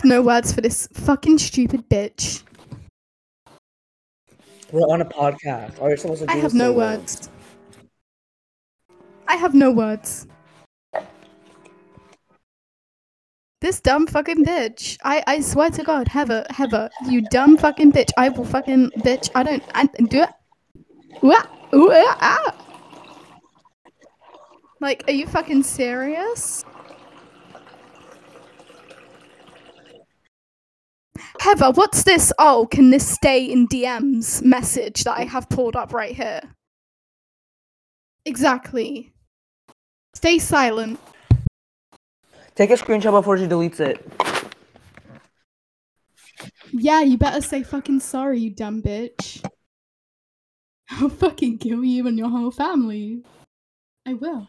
No 0.05 0.21
words 0.21 0.53
for 0.53 0.61
this 0.61 0.89
fucking 0.93 1.39
stupid 1.39 1.89
bitch. 1.89 2.43
We're 4.73 4.81
on 4.81 5.01
a 5.01 5.05
podcast. 5.05 5.81
Are 5.81 5.91
you 5.91 5.97
supposed 5.97 6.23
to 6.23 6.27
do 6.27 6.33
I 6.33 6.37
have 6.37 6.55
no 6.55 6.73
words. 6.73 7.29
I 9.29 9.37
have 9.37 9.55
no 9.55 9.71
words. 9.71 10.27
This 13.61 13.81
dumb 13.81 14.09
fucking 14.09 14.45
bitch. 14.45 14.99
I, 15.05 15.23
I 15.29 15.41
swear 15.41 15.71
to 15.71 15.85
God, 15.85 16.09
Heather, 16.09 16.45
Heather, 16.51 16.91
you 17.07 17.23
dumb 17.31 17.57
fucking 17.57 17.93
bitch. 17.93 18.11
I 18.17 18.29
will 18.31 18.45
fucking 18.45 18.91
bitch. 18.99 19.31
I 19.37 19.45
don't. 19.45 19.63
I 19.73 19.85
do 19.85 20.23
it. 20.23 20.31
Wah, 21.23 21.43
wah, 21.73 22.17
ah. 22.21 22.57
Like, 24.81 25.05
are 25.07 25.13
you 25.13 25.29
fucking 25.29 25.63
serious? 25.63 26.65
Heather, 31.41 31.71
what's 31.73 32.05
this? 32.05 32.33
Oh, 32.39 32.67
can 32.71 32.91
this 32.91 33.07
stay 33.07 33.45
in 33.45 33.69
DMs 33.69 34.43
message 34.43 35.05
that 35.05 35.19
I 35.19 35.25
have 35.25 35.49
pulled 35.49 35.77
up 35.77 35.93
right 35.93 36.15
here? 36.15 36.41
Exactly. 38.25 39.13
Stay 40.15 40.39
silent. 40.39 41.01
Take 42.55 42.71
a 42.71 42.75
screenshot 42.75 43.13
before 43.13 43.39
she 43.39 43.47
deletes 43.47 43.81
it. 43.81 44.07
Yeah, 46.73 47.01
you 47.01 47.19
better 47.19 47.41
say 47.41 47.63
fucking 47.63 48.01
sorry, 48.01 48.41
you 48.41 48.51
dumb 48.51 48.83
bitch. 48.83 49.45
I'll 50.91 51.09
fucking 51.09 51.59
kill 51.59 51.85
you 51.85 52.07
and 52.07 52.19
your 52.19 52.29
whole 52.29 52.51
family. 52.51 53.23
I 54.07 54.15
will. 54.15 54.49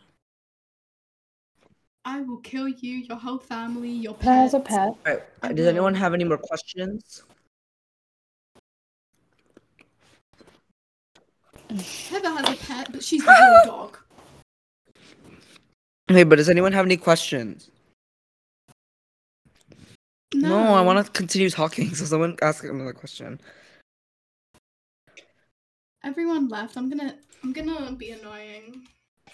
I 2.05 2.21
will 2.21 2.37
kill 2.37 2.67
you, 2.67 2.97
your 2.97 3.17
whole 3.17 3.39
family, 3.39 3.89
your 3.89 4.13
pet. 4.13 4.25
That 4.25 4.41
has 4.41 4.53
a 4.53 4.59
pet. 4.59 4.95
Alright, 5.07 5.55
does 5.55 5.67
anyone 5.67 5.95
have 5.95 6.13
any 6.13 6.25
more 6.25 6.37
questions? 6.37 7.23
Heather 11.69 12.29
has 12.29 12.49
a 12.49 12.57
pet, 12.57 12.89
but 12.91 13.03
she's 13.03 13.23
a 13.23 13.27
real 13.27 13.61
dog. 13.65 13.97
Okay, 16.11 16.23
but 16.23 16.35
does 16.35 16.49
anyone 16.49 16.73
have 16.73 16.85
any 16.85 16.97
questions? 16.97 17.71
No, 20.35 20.73
I 20.73 20.81
want 20.81 21.05
to 21.05 21.11
continue 21.11 21.49
talking, 21.49 21.95
so 21.95 22.05
someone 22.05 22.37
ask 22.41 22.63
another 22.63 22.93
question. 22.93 23.39
Everyone 26.03 26.49
left. 26.49 26.75
I'm 26.75 26.89
gonna. 26.89 27.15
I'm 27.43 27.53
gonna 27.53 27.93
be 27.93 28.11
annoying. 28.11 28.87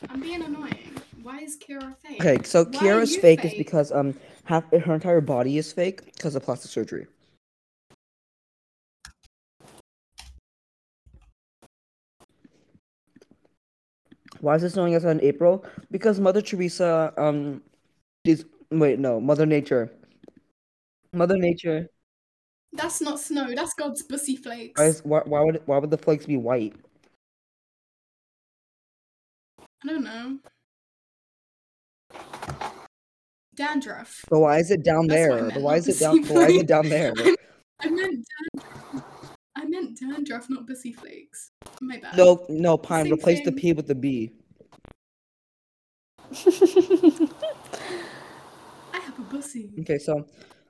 I'm 0.07 0.21
being 0.21 0.41
annoying. 0.41 1.01
Why 1.21 1.39
is 1.39 1.57
Kira 1.57 1.95
fake? 1.97 2.23
Okay, 2.23 2.43
so 2.43 2.63
Why 2.63 2.69
are 2.69 3.01
Kiera's 3.01 3.15
fake, 3.17 3.43
is 3.43 3.53
because 3.53 3.91
um 3.91 4.15
half 4.45 4.63
her 4.71 4.93
entire 4.93 5.21
body 5.21 5.57
is 5.57 5.73
fake 5.73 6.05
because 6.05 6.35
of 6.35 6.43
plastic 6.43 6.71
surgery. 6.71 7.07
Why 14.39 14.55
is 14.55 14.61
this 14.61 14.73
snowing 14.73 14.95
outside 14.95 15.11
in 15.11 15.21
April? 15.21 15.65
Because 15.91 16.19
Mother 16.19 16.41
Teresa 16.41 17.13
um 17.17 17.61
is 18.23 18.45
wait 18.71 18.99
no 18.99 19.19
Mother 19.19 19.45
Nature. 19.45 19.91
Mother 21.11 21.37
Nature. 21.37 21.89
That's 22.71 23.01
not 23.01 23.19
snow. 23.19 23.53
That's 23.53 23.73
God's 23.73 24.03
bussy 24.03 24.35
flakes. 24.35 24.79
Why, 24.79 24.85
is, 24.85 25.03
why, 25.03 25.21
why 25.25 25.41
would 25.41 25.61
why 25.65 25.77
would 25.79 25.89
the 25.89 25.97
flakes 25.97 26.25
be 26.25 26.37
white? 26.37 26.75
I 29.83 29.87
don't 29.87 30.03
know. 30.03 30.39
Dandruff. 33.55 34.25
But 34.29 34.39
why 34.39 34.57
is 34.57 34.71
it 34.71 34.83
down 34.83 35.07
That's 35.07 35.19
there? 35.19 35.51
But 35.51 35.61
why 35.61 35.75
is 35.75 35.87
it 35.87 35.99
down? 35.99 36.23
Why 36.25 36.47
is 36.47 36.57
it 36.61 36.67
down 36.67 36.89
there? 36.89 37.13
I 37.79 37.89
meant 37.89 38.25
dandruff. 38.53 39.03
I 39.55 39.65
meant 39.65 39.99
dandruff, 39.99 40.49
not 40.49 40.67
bussy 40.67 40.93
flakes. 40.93 41.51
My 41.81 41.97
bad. 41.97 42.17
No, 42.17 42.45
no, 42.49 42.77
Pine. 42.77 43.05
Same 43.05 43.13
Replace 43.13 43.45
the. 43.45 43.51
P 43.51 43.73
with 43.73 43.87
the 43.87 43.95
B. 43.95 44.31
I 48.93 48.99
have 48.99 49.17
a 49.17 49.21
bussy. 49.23 49.71
Okay, 49.79 49.97
so, 49.97 50.25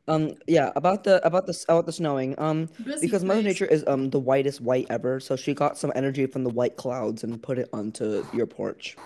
um, 0.10 0.34
yeah, 0.48 0.72
about 0.76 1.06
the 1.06 1.26
about 1.26 1.48
the 1.48 1.66
about 1.70 1.86
the 1.86 1.94
snowing. 1.94 2.36
Um, 2.40 2.70
because 3.02 3.24
Mother. 3.24 3.44
Nature 3.44 3.66
is 3.66 3.84
um 3.88 4.10
the 4.10 4.20
whitest 4.20 4.62
white 4.62 4.88
ever, 4.90 5.20
so 5.20 5.36
she 5.36 5.54
got 5.54 5.78
some 5.78 5.92
energy 5.96 6.26
from 6.26 6.44
the 6.44 6.50
white 6.50 6.78
clouds 6.78 7.24
and 7.24 7.42
put 7.42 7.60
it 7.60 7.70
onto 7.74 8.26
your 8.34 8.48
porch. 8.48 8.98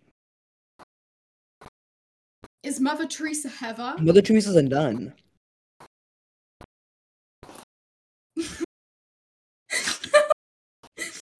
Is 2.63 2.79
Mother 2.79 3.05
Teresa 3.05 3.49
Heather? 3.49 3.95
Mother 3.99 4.21
Teresa's 4.21 4.55
a 4.55 4.63
nun. 4.63 5.13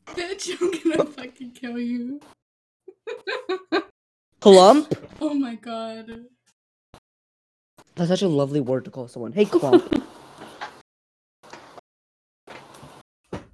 Bitch, 0.08 0.62
I'm 0.62 0.92
gonna 0.98 1.06
fucking 1.12 1.52
kill 1.52 1.80
you. 1.80 2.20
Clump. 4.42 4.94
Oh 5.22 5.34
my 5.34 5.56
god. 5.56 6.26
That's 7.96 8.10
such 8.10 8.22
a 8.24 8.28
lovely 8.28 8.60
word 8.60 8.86
to 8.86 8.92
call 8.92 9.08
someone. 9.08 9.32
Hey, 9.34 9.46
Clump. 9.46 10.04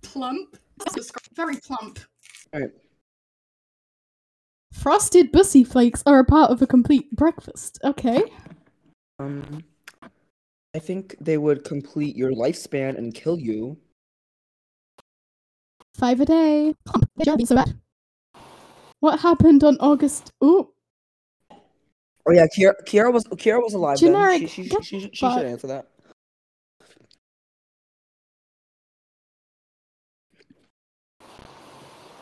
Plump. 0.01 0.57
Very 1.35 1.57
plump. 1.57 1.99
Alright. 2.53 2.71
Frosted 4.73 5.31
bussy 5.31 5.63
flakes 5.63 6.01
are 6.05 6.19
a 6.19 6.25
part 6.25 6.51
of 6.51 6.61
a 6.61 6.67
complete 6.67 7.11
breakfast. 7.15 7.79
Okay. 7.83 8.23
um, 9.19 9.63
I 10.73 10.79
think 10.79 11.15
they 11.19 11.37
would 11.37 11.63
complete 11.63 12.15
your 12.15 12.31
lifespan 12.31 12.97
and 12.97 13.13
kill 13.13 13.39
you. 13.39 13.77
Five 15.95 16.21
a 16.21 16.25
day. 16.25 16.73
Plump. 16.85 17.09
They 17.17 17.25
don't 17.25 17.37
be 17.37 17.45
so 17.45 17.55
bad. 17.55 17.73
What 18.99 19.19
happened 19.19 19.63
on 19.63 19.77
August? 19.79 20.31
Ooh. 20.43 20.71
Oh 22.29 22.31
yeah, 22.31 22.45
Kiara, 22.45 22.75
Kiara 22.85 23.11
was 23.11 23.23
Kiara 23.23 23.59
was 23.59 23.73
alive 23.73 23.97
Generic, 23.97 24.41
then. 24.41 24.47
She, 24.49 24.63
she, 24.63 24.69
she, 24.69 24.99
she, 24.99 25.09
she 25.13 25.31
should 25.31 25.45
answer 25.45 25.65
that. 25.65 25.87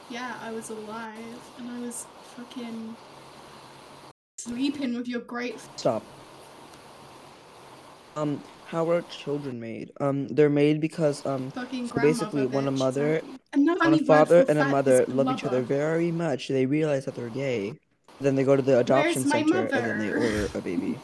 Yeah, 0.09 0.33
I 0.41 0.51
was 0.51 0.69
alive 0.69 1.17
and 1.57 1.69
I 1.69 1.79
was 1.81 2.05
fucking 2.37 2.95
sleeping 4.37 4.95
with 4.95 5.09
your 5.09 5.19
great. 5.19 5.59
Stop. 5.75 6.03
Um, 8.15 8.41
how 8.67 8.89
are 8.89 9.01
children 9.01 9.59
made? 9.59 9.91
Um, 9.99 10.29
they're 10.29 10.49
made 10.49 10.79
because 10.79 11.25
um, 11.25 11.51
So 11.53 11.65
grandmother, 11.65 12.01
basically, 12.01 12.47
when 12.47 12.69
a 12.69 12.71
mother- 12.71 13.17
Exactly. 13.17 13.33
Another 13.53 13.79
when 13.89 13.93
a 13.93 14.05
father 14.05 14.45
and 14.47 14.59
a 14.59 14.65
mother 14.65 15.03
is 15.03 15.09
love 15.09 15.29
each 15.31 15.43
other 15.43 15.61
very 15.63 16.11
much, 16.11 16.47
they 16.47 16.65
realize 16.65 17.03
that 17.05 17.15
they're 17.15 17.29
gay. 17.29 17.73
Then 18.20 18.36
they 18.36 18.43
go 18.43 18.55
to 18.55 18.61
the 18.61 18.80
adoption 18.80 19.24
center 19.24 19.68
and 19.68 19.70
then 19.72 19.99
they 19.99 20.11
order 20.11 20.49
a 20.55 20.61
baby. 20.61 20.97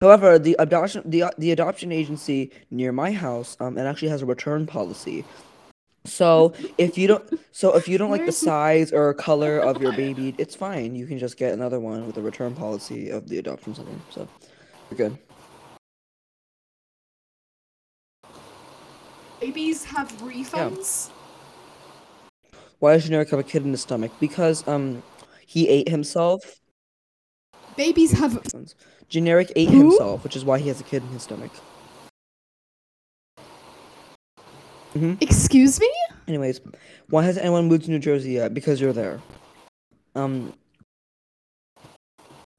However, 0.00 0.36
the 0.38 0.56
adoption 0.58 1.02
the 1.08 1.32
the 1.38 1.52
adoption 1.52 1.92
agency 1.92 2.50
near 2.70 2.90
my 2.90 3.12
house 3.12 3.56
um 3.60 3.78
it 3.78 3.84
actually 3.84 4.08
has 4.08 4.22
a 4.22 4.26
return 4.26 4.66
policy. 4.66 5.24
So 6.04 6.52
if 6.76 6.98
you 6.98 7.06
don't 7.06 7.40
so 7.52 7.76
if 7.76 7.86
you 7.86 7.98
don't 7.98 8.10
like 8.10 8.26
the 8.26 8.32
size 8.32 8.92
or 8.92 9.14
color 9.14 9.60
of 9.60 9.80
your 9.80 9.92
baby, 9.92 10.34
it's 10.38 10.56
fine. 10.56 10.96
You 10.96 11.06
can 11.06 11.18
just 11.18 11.36
get 11.36 11.52
another 11.52 11.78
one 11.78 12.04
with 12.06 12.16
a 12.16 12.22
return 12.22 12.56
policy 12.56 13.10
of 13.10 13.28
the 13.28 13.38
adoption 13.38 13.76
center. 13.76 13.92
So 14.10 14.26
you're 14.90 14.98
good. 14.98 15.18
Babies 19.40 19.84
have 19.84 20.10
refunds. 20.18 21.10
Yeah. 21.10 22.52
Why 22.80 22.94
does 22.94 23.04
generic 23.04 23.30
have 23.30 23.38
a 23.38 23.44
kid 23.44 23.62
in 23.62 23.70
the 23.70 23.78
stomach? 23.78 24.10
Because 24.18 24.66
um 24.66 25.04
he 25.52 25.68
ate 25.68 25.88
himself. 25.90 26.60
Babies 27.76 28.12
have. 28.12 28.42
Generic 29.10 29.52
ate 29.54 29.68
Who? 29.68 29.90
himself, 29.90 30.24
which 30.24 30.34
is 30.34 30.46
why 30.46 30.58
he 30.58 30.68
has 30.68 30.80
a 30.80 30.84
kid 30.84 31.02
in 31.02 31.08
his 31.10 31.24
stomach. 31.24 31.52
Excuse 35.20 35.78
me? 35.78 35.90
Anyways, 36.26 36.62
why 37.10 37.22
has 37.24 37.36
anyone 37.36 37.68
moved 37.68 37.84
to 37.84 37.90
New 37.90 37.98
Jersey 37.98 38.32
yet? 38.32 38.54
Because 38.54 38.80
you're 38.80 38.94
there. 38.94 39.20
Um, 40.14 40.54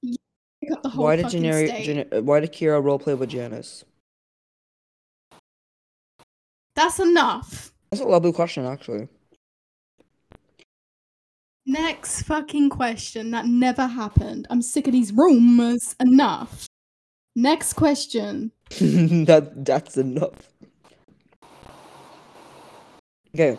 the 0.02 0.92
why 0.94 1.16
did 1.16 1.30
generic, 1.30 1.72
why 2.24 2.40
did 2.40 2.52
Kira 2.52 2.82
roleplay 2.82 3.18
with 3.18 3.30
Janice? 3.30 3.86
That's 6.76 7.00
enough. 7.00 7.74
That's 7.90 8.02
a 8.02 8.06
lovely 8.06 8.34
question, 8.34 8.66
actually. 8.66 9.08
Next 11.66 12.24
fucking 12.24 12.70
question. 12.70 13.32
That 13.32 13.46
never 13.46 13.88
happened. 13.88 14.48
I'm 14.50 14.62
sick 14.62 14.88
of 14.88 14.94
these 14.94 15.14
rumors. 15.14 15.96
Enough. 16.00 16.68
Next 17.36 17.74
question. 17.74 18.52
that 18.80 19.52
that's 19.66 19.98
enough. 19.98 20.50
Okay, 23.36 23.58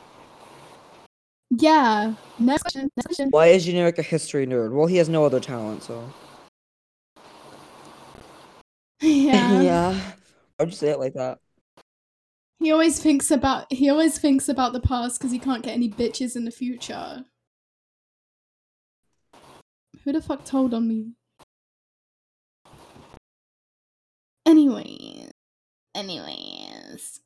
Yeah. 1.51 2.15
Next 2.39 2.63
question. 2.63 2.89
Next 2.97 3.07
question. 3.07 3.31
why 3.31 3.49
is 3.49 3.65
generic 3.65 3.99
a 3.99 4.03
history 4.03 4.47
nerd? 4.47 4.73
Well, 4.73 4.87
he 4.87 4.99
has 4.99 5.09
no 5.09 5.25
other 5.25 5.41
talent, 5.41 5.83
so. 5.83 6.09
Yeah. 9.01 9.95
Why'd 10.59 10.69
just 10.69 10.81
say 10.81 10.91
it 10.91 11.01
like 11.01 11.15
that? 11.15 11.39
He 12.61 12.71
always 12.71 13.01
thinks 13.01 13.31
about 13.31 13.71
he 13.73 13.91
always 13.91 14.19
thinks 14.19 14.49
about 14.49 14.73
the 14.73 14.81
past 14.81 15.19
because 15.19 15.33
he 15.33 15.39
can't 15.39 15.63
get 15.63 15.75
any 15.75 15.91
bitches 15.91 16.37
in 16.37 16.45
the 16.45 16.51
future. 16.51 17.25
Who 20.05 20.13
the 20.13 20.21
fuck 20.21 20.45
told 20.45 20.75
on 20.75 20.87
me? 20.87 21.13
Anyways. 24.47 25.31
Anyways. 25.95 27.21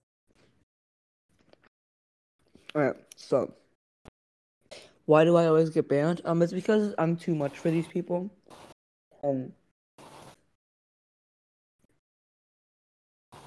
Alright, 2.75 2.97
so. 3.17 3.53
Why 5.07 5.25
do 5.25 5.37
I 5.37 5.47
always 5.47 5.71
get 5.71 5.89
banned? 5.89 6.21
Um, 6.25 6.43
it's 6.43 6.53
because 6.53 6.95
I'm 6.99 7.17
too 7.17 7.35
much 7.35 7.59
for 7.59 7.71
these 7.71 7.89
people. 7.89 8.31
Um, 9.25 9.53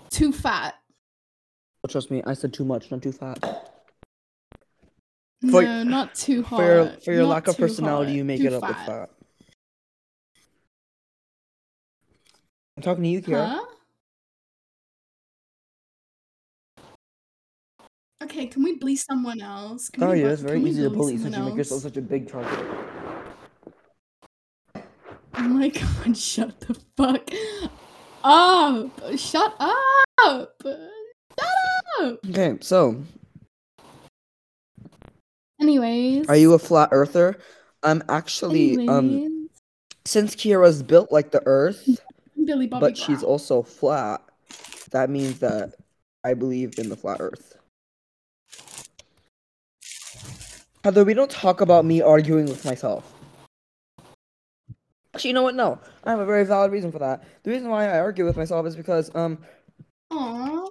Too 0.10 0.34
fat. 0.34 0.76
oh, 1.86 1.88
trust 1.88 2.12
me, 2.12 2.22
I 2.26 2.34
said 2.34 2.54
too 2.54 2.66
much, 2.66 2.92
not 2.92 3.02
too 3.02 3.14
fat. 3.14 3.40
For- 5.50 5.64
no, 5.64 5.84
not 5.84 6.14
too 6.16 6.44
hot. 6.44 6.58
For 6.58 6.66
your 6.66 6.88
for 7.04 7.12
your 7.14 7.24
Not 7.24 7.30
lack 7.30 7.48
of 7.48 7.58
personality, 7.58 8.12
hot, 8.12 8.18
you 8.18 8.26
make 8.26 8.42
too 8.42 8.48
it 8.48 8.54
up 8.54 8.68
with 8.68 8.78
fat. 8.78 9.10
I'm 12.82 12.84
talking 12.84 13.04
to 13.04 13.10
you, 13.10 13.22
Kira. 13.22 13.48
Huh? 13.48 13.66
Okay, 18.24 18.48
can 18.48 18.64
we 18.64 18.78
bully 18.78 18.96
someone 18.96 19.40
else? 19.40 19.90
Can 19.90 20.10
we, 20.10 20.22
bu- 20.22 20.28
it's 20.30 20.42
very 20.42 20.64
easy 20.64 20.82
to 20.82 20.90
bully 20.90 21.16
since 21.18 21.38
you 21.38 21.44
make 21.44 21.58
yourself 21.58 21.84
such 21.84 21.98
a 21.98 22.02
big 22.02 22.28
target. 22.28 22.66
Oh 25.36 25.42
my 25.44 25.68
god, 26.06 26.18
shut 26.18 26.60
the 26.62 26.76
fuck 26.98 27.30
up! 28.24 29.16
Shut 29.16 29.56
up! 29.60 30.56
Shut 30.64 30.90
up! 32.00 32.20
Okay, 32.30 32.58
so 32.62 33.04
Anyways. 35.62 36.28
are 36.28 36.36
you 36.36 36.56
a 36.56 36.60
flat 36.60 36.90
earther? 36.92 37.38
I'm 37.84 38.02
actually 38.10 38.88
um 38.88 39.50
since 40.04 40.36
Kira's 40.36 40.82
built 40.82 41.12
like 41.12 41.30
the 41.30 41.44
Earth, 41.46 41.88
Billy 42.46 42.68
Bobby 42.68 42.82
but 42.82 42.98
she's 42.98 43.24
also 43.24 43.62
flat. 43.62 44.22
That 44.92 45.10
means 45.10 45.40
that 45.40 45.76
I 46.24 46.34
believe 46.34 46.78
in 46.78 46.90
the 46.90 46.96
flat 46.96 47.18
Earth. 47.20 47.58
Heather, 50.84 51.04
we 51.04 51.14
don't 51.14 51.30
talk 51.30 51.62
about 51.62 51.86
me 51.86 52.02
arguing 52.02 52.46
with 52.46 52.66
myself. 52.66 53.14
Actually, 55.14 55.30
you 55.30 55.34
know 55.34 55.44
what? 55.44 55.56
No, 55.56 55.80
I 56.04 56.12
have 56.12 56.20
a 56.20 56.26
very 56.26 56.46
valid 56.46 56.72
reason 56.72 56.92
for 56.92 57.00
that. 57.00 57.24
The 57.44 57.52
reason 57.52 57.70
why 57.70 57.86
I 57.86 58.00
argue 58.00 58.26
with 58.26 58.38
myself 58.38 58.66
is 58.66 58.76
because 58.76 59.14
um 59.14 59.38
Aw. 60.12 60.68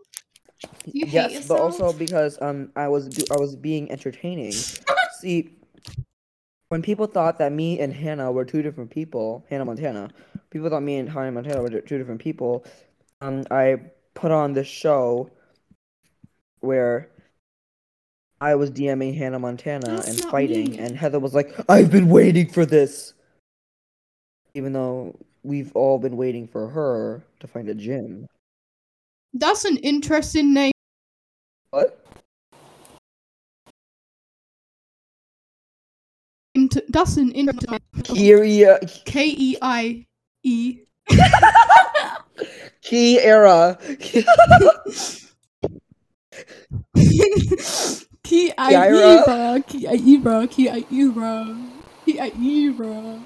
You 0.87 1.07
hate 1.07 1.33
yes, 1.33 1.47
but 1.47 1.59
also 1.59 1.93
because 1.93 2.41
um 2.41 2.73
I 2.75 2.89
was 2.89 3.09
do- 3.09 3.27
I 3.31 3.39
was 3.39 3.55
being 3.55 3.91
entertaining. 3.91 4.53
See, 5.21 5.57
when 6.71 6.83
people 6.83 7.07
thought 7.07 7.39
that 7.39 7.53
me 7.53 7.81
and 7.81 7.93
Hannah 7.93 8.31
were 8.31 8.45
two 8.45 8.63
different 8.63 8.91
people, 8.91 9.45
Hannah 9.51 9.65
Montana, 9.65 10.09
people 10.51 10.71
thought 10.71 10.85
me 10.85 10.97
and 10.99 11.09
Hannah 11.09 11.33
Montana 11.33 11.61
were 11.63 11.69
two 11.69 11.99
different 11.99 12.21
people. 12.21 12.65
Um, 13.21 13.45
I 13.51 13.81
put 14.15 14.31
on 14.31 14.53
this 14.53 14.69
show 14.69 15.31
where 16.61 17.11
I 18.41 18.55
was 18.55 18.71
DMing 18.71 19.17
Hannah 19.19 19.41
Montana 19.41 19.97
That's 19.97 20.09
and 20.09 20.31
fighting, 20.31 20.71
me. 20.71 20.79
and 20.79 20.97
Heather 20.97 21.19
was 21.19 21.35
like, 21.35 21.53
"I've 21.69 21.91
been 21.91 22.09
waiting 22.09 22.49
for 22.49 22.65
this," 22.65 23.15
even 24.55 24.73
though 24.73 25.19
we've 25.43 25.75
all 25.75 25.99
been 25.99 26.17
waiting 26.17 26.47
for 26.47 26.69
her 26.69 27.25
to 27.41 27.49
find 27.49 27.69
a 27.69 27.75
gym. 27.75 28.29
That's 29.35 29.65
an 29.65 29.77
interesting 29.79 30.55
name. 30.55 30.73
An 36.95 37.33
interesting 37.33 37.79
Kiria, 38.03 38.83
uh, 38.83 38.89
K 39.05 39.27
E 39.29 39.57
I 39.61 40.07
E. 40.43 40.81
Key 42.83 43.21
era. 43.21 43.79
Ki 48.23 48.53
I 48.57 48.73
E 48.83 49.23
bro. 49.25 49.63
Ki 49.67 49.89
I 49.89 49.95
E 49.95 50.17
bro. 50.19 50.47
Ki 50.47 50.69
I 50.69 50.85
E 50.91 51.09
bro. 51.09 51.57
Ki 52.05 52.21
I 52.21 52.33
E 52.39 52.71
bro. 52.71 53.21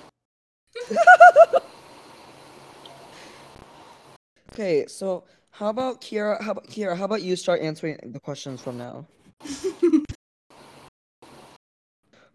okay, 4.53 4.87
so 4.87 5.25
how 5.51 5.69
about 5.69 6.01
Kira? 6.01 6.41
How 6.43 6.53
about 6.53 6.67
Kira? 6.69 6.97
How 6.97 7.05
about 7.05 7.23
you 7.23 7.37
start 7.37 7.61
answering 7.61 7.99
the 8.03 8.21
questions 8.21 8.61
from 8.61 8.79
now? 8.79 9.07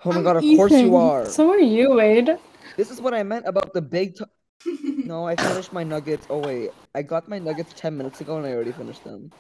Oh 0.06 0.12
my 0.12 0.18
I'm 0.18 0.24
god! 0.24 0.38
Of 0.38 0.44
course 0.56 0.72
you 0.72 0.96
are. 0.96 1.26
So 1.26 1.50
are 1.52 1.60
you, 1.60 1.96
Wade. 1.96 2.38
This 2.78 2.90
is 2.90 3.02
what 3.02 3.14
I 3.14 3.24
meant 3.24 3.46
about 3.48 3.74
the 3.74 3.82
big. 3.82 4.16
T- 4.16 4.26
No, 5.06 5.28
I 5.28 5.36
finished 5.36 5.74
my 5.74 5.84
nuggets. 5.84 6.28
Oh 6.30 6.40
wait, 6.40 6.70
I 6.96 7.02
got 7.02 7.28
my 7.28 7.40
nuggets 7.40 7.74
ten 7.76 7.98
minutes 7.98 8.22
ago 8.22 8.38
and 8.38 8.46
I 8.46 8.54
already 8.54 8.72
finished 8.72 9.04
them. 9.04 9.32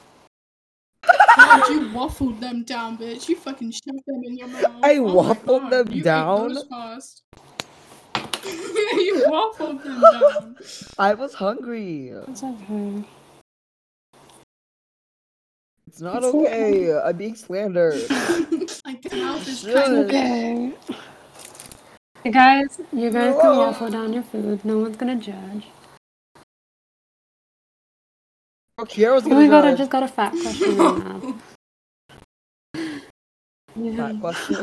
God, 1.38 1.70
you 1.70 1.82
waffled 1.95 2.39
them 2.39 2.64
down, 2.64 2.97
bitch. 2.97 3.30
You 3.30 3.36
fucking 3.38 3.72
shoved 3.72 4.03
them 4.07 4.24
in 4.26 4.38
your 4.38 4.47
mouth. 4.47 4.84
I 4.84 4.95
Oh 4.97 5.03
waffled 5.05 5.45
God, 5.45 5.72
them 5.72 5.91
you 5.91 5.99
ate 5.99 6.03
down? 6.03 6.53
those 6.53 6.66
fast. 6.70 7.24
you 8.43 9.24
waffled 9.28 9.84
them 9.84 10.01
down. 10.01 10.55
I 10.97 11.14
was 11.14 11.34
hungry. 11.36 12.10
It's 12.28 12.43
okay. 12.43 13.03
It's 15.90 16.02
not 16.02 16.18
It's 16.18 16.28
okay. 16.28 16.94
I'm 16.94 17.18
being 17.18 17.34
slandered. 17.34 17.96
like 18.86 19.02
the 19.02 19.16
mouth 19.18 19.48
is 19.48 19.62
Shut 19.62 19.74
kind 19.74 19.98
of 19.98 20.06
Okay. 20.06 20.72
You 22.24 22.32
guys, 22.32 22.80
you 22.94 23.10
guys 23.10 23.34
can 23.42 23.54
No. 23.54 23.58
waffle 23.58 23.90
down 23.90 24.14
your 24.14 24.22
food. 24.22 24.64
No 24.64 24.78
one's 24.78 24.98
gonna 24.98 25.16
judge. 25.16 25.66
Oh, 28.78 28.86
Kiara's 28.86 29.26
Oh 29.26 29.30
gonna 29.30 29.42
my 29.42 29.48
god, 29.48 29.66
I 29.66 29.74
just 29.74 29.90
got 29.90 30.04
a 30.04 30.08
fat 30.08 30.32
question 30.44 30.78
right 30.78 30.98
now. 32.76 32.92
Yeah. 33.76 33.96
Fat 34.12 34.22
question. 34.22 34.56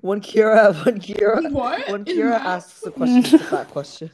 when 0.00 0.20
Kira, 0.20 0.84
when 0.84 1.00
Kira, 1.00 1.50
What? 1.50 1.88
when 1.88 2.02
In 2.02 2.16
Kira 2.16 2.30
math? 2.30 2.46
asks 2.46 2.86
a 2.86 2.92
question, 2.92 3.18
it's 3.18 3.32
a 3.32 3.38
fat 3.40 3.68
question. 3.68 4.10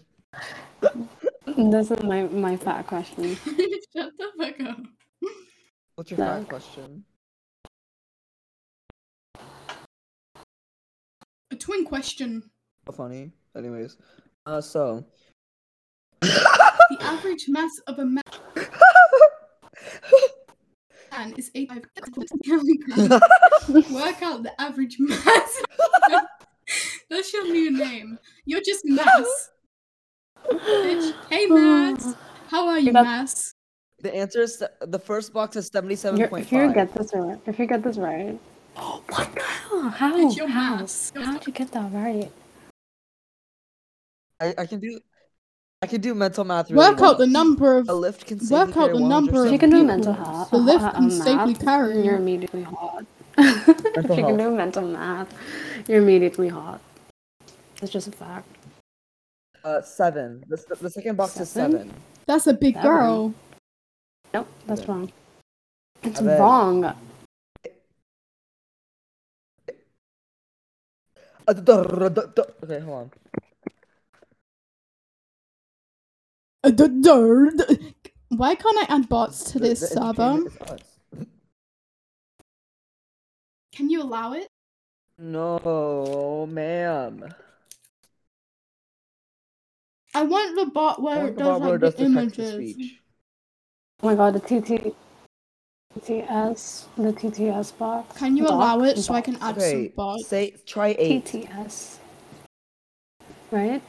This 1.59 1.91
is 1.91 2.03
my, 2.05 2.23
my 2.23 2.57
fat 2.57 2.87
question. 2.87 3.37
Shut 3.37 4.13
the 4.17 4.29
fuck 4.39 4.61
up. 4.61 4.81
What's 6.01 6.11
your 6.13 6.17
fat 6.17 6.39
Look. 6.39 6.49
question? 6.49 7.05
A 11.53 11.57
twin 11.59 11.85
question. 11.85 12.43
So 12.87 12.93
funny. 12.93 13.33
Anyways, 13.55 13.99
uh, 14.47 14.63
so. 14.63 15.05
The 16.23 16.97
average 17.01 17.45
mass 17.49 17.71
of 17.87 17.99
a 17.99 18.07
man 18.07 18.23
is 21.37 21.51
85 21.55 21.85
kilograms. 22.45 23.11
Work 23.93 24.23
out 24.23 24.43
the 24.43 24.53
average 24.59 24.97
mass. 25.01 25.63
That's 27.11 27.31
your 27.35 27.45
new 27.45 27.77
name. 27.77 28.19
You're 28.47 28.63
just 28.65 28.87
Mass. 28.87 29.51
Bitch. 30.51 31.13
Hey, 31.29 31.45
Mass. 31.45 32.15
How 32.49 32.69
are 32.69 32.79
you, 32.79 32.91
That's- 32.91 33.05
Mass? 33.05 33.50
The 34.03 34.15
answer 34.15 34.41
is 34.41 34.63
the 34.81 34.99
first 34.99 35.33
box 35.33 35.57
is 35.57 35.67
seventy-seven 35.69 36.19
You're, 36.19 36.39
if 36.39 36.51
you 36.53 36.73
get 36.73 36.93
this 36.95 37.11
right, 37.15 37.39
if 37.47 37.59
you 37.59 37.67
get 37.67 37.83
this 37.83 37.97
right. 37.99 38.39
Oh, 38.77 39.03
What 39.09 39.35
the 39.35 39.41
hell? 39.43 39.89
How? 39.91 40.17
It's 40.27 40.37
your 40.37 40.49
How? 40.49 40.77
mass. 40.77 41.13
How 41.15 41.33
did 41.37 41.47
you 41.47 41.53
get 41.53 41.73
that 41.73 41.93
right? 41.93 42.31
I, 44.41 44.55
I 44.59 44.67
can 44.67 44.81
do. 44.81 45.01
I 45.83 45.87
can 45.87 46.01
do 46.01 46.15
mental 46.15 46.45
math. 46.45 46.71
Really 46.71 46.91
Work 46.91 47.01
out 47.01 47.19
the 47.19 47.27
number 47.27 47.79
of 47.79 47.89
A 47.89 47.95
lift 47.95 48.27
can 48.27 48.39
safely 48.39 48.57
work 48.67 48.69
out 48.77 48.89
carry 48.89 48.99
the 48.99 49.09
number 49.09 49.41
If 49.43 49.47
of 49.47 49.53
you 49.53 49.59
can 49.59 49.71
do 49.71 49.83
mental 49.85 50.13
health, 50.13 50.51
The 50.51 50.59
lift 50.59 50.85
uh, 50.85 50.93
can 50.93 51.07
uh, 51.07 51.11
safely 51.11 51.53
math, 51.55 51.65
carry. 51.65 52.05
You're 52.05 52.17
immediately 52.17 52.63
hot. 52.65 53.05
if 53.39 53.67
you 53.97 54.05
can 54.27 54.37
do 54.37 54.51
mental 54.51 54.83
math, 54.83 55.33
you're 55.89 56.03
immediately 56.03 56.49
hot. 56.49 56.81
It's 57.81 57.91
just 57.91 58.09
a 58.09 58.13
fact. 58.13 58.47
Uh, 59.65 59.81
seven. 59.81 60.45
The, 60.49 60.63
the 60.81 60.91
second 60.91 61.17
box 61.17 61.41
is 61.41 61.49
Seven? 61.49 61.73
seven. 61.73 61.95
That's 62.27 62.47
a 62.47 62.53
big 62.55 62.75
Seven. 62.75 62.91
girl. 62.91 63.35
Nope, 64.33 64.49
that's 64.67 64.81
Seven. 64.81 64.95
wrong. 64.95 65.13
It's 66.03 66.19
Seven. 66.19 66.39
wrong. 66.39 66.85
Uh. 66.85 66.95
Okay, 71.49 72.81
hold 72.81 72.97
on. 72.97 73.11
Uh, 76.63 76.71
the 76.71 76.89
dirt. 76.89 77.55
Why 78.29 78.55
can't 78.55 78.79
I 78.91 78.95
add 78.95 79.09
bots 79.09 79.51
to 79.53 79.59
this 79.59 79.81
the 79.81 79.87
server? 79.89 80.23
entertainment 80.23 80.53
is 80.53 80.71
us. 80.71 80.81
Can 83.73 83.91
you 83.91 84.03
allow 84.03 84.35
it? 84.35 84.49
No, 85.19 86.47
ma'am. 86.49 87.35
I 90.15 90.23
want 90.25 90.57
the 90.57 90.67
bot 90.67 91.03
where 91.03 91.17
want 91.19 91.29
it 91.31 91.37
does 91.39 91.47
Barbara 91.47 91.71
like 91.71 91.81
does 91.81 91.95
the 91.95 92.05
the 92.09 92.15
text 92.15 92.35
to 92.37 92.43
images. 92.43 92.93
Speech. 94.01 94.03
Oh 94.03 94.07
my 94.09 94.15
god, 94.15 94.35
the 94.35 94.41
TT, 94.41 94.95
TTS, 95.99 96.87
the 96.97 97.13
TTS 97.13 97.77
box. 97.79 98.17
Can 98.19 98.37
you 98.37 98.45
Doc- 98.45 98.53
allow 98.53 98.81
it 98.83 98.99
so 98.99 99.15
I 99.15 99.21
can 99.21 99.37
add 99.41 99.57
Okay, 99.59 99.71
some 99.87 99.93
bots? 99.97 100.27
say 100.29 100.55
try 100.67 100.95
eight. 100.99 101.25
TTS? 101.27 101.99
Right? 103.51 103.83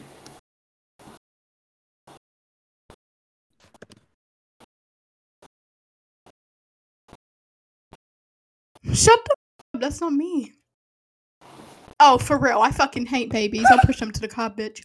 Shut 8.93 9.19
the 9.25 9.31
up. 9.75 9.81
That's 9.81 10.01
not 10.01 10.13
me. 10.13 10.53
Oh, 11.99 12.17
for 12.17 12.37
real. 12.37 12.59
I 12.61 12.71
fucking 12.71 13.05
hate 13.05 13.29
babies. 13.29 13.65
I'll 13.69 13.79
push 13.79 13.99
them 13.99 14.11
to 14.11 14.19
the 14.21 14.27
car, 14.27 14.49
bitch. 14.49 14.81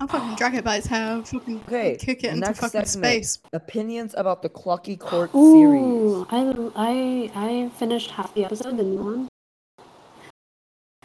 I'll 0.00 0.06
fucking 0.06 0.36
drag 0.36 0.54
it 0.54 0.64
by 0.64 0.76
his 0.76 0.86
hair. 0.86 1.22
Fucking 1.24 1.60
Okay, 1.66 1.96
kick 1.98 2.22
it 2.24 2.32
into 2.32 2.46
fucking 2.54 2.84
segment. 2.84 2.88
space. 2.88 3.38
Opinions 3.52 4.14
about 4.16 4.42
the 4.42 4.48
Clucky 4.48 4.98
Court 4.98 5.30
series. 5.32 5.82
Ooh, 5.82 6.26
I, 6.30 6.70
I, 6.76 7.30
I 7.34 7.68
finished 7.70 8.12
half 8.12 8.32
the 8.34 8.44
episode, 8.44 8.76
the 8.76 8.84
new 8.84 9.02
one. 9.02 9.28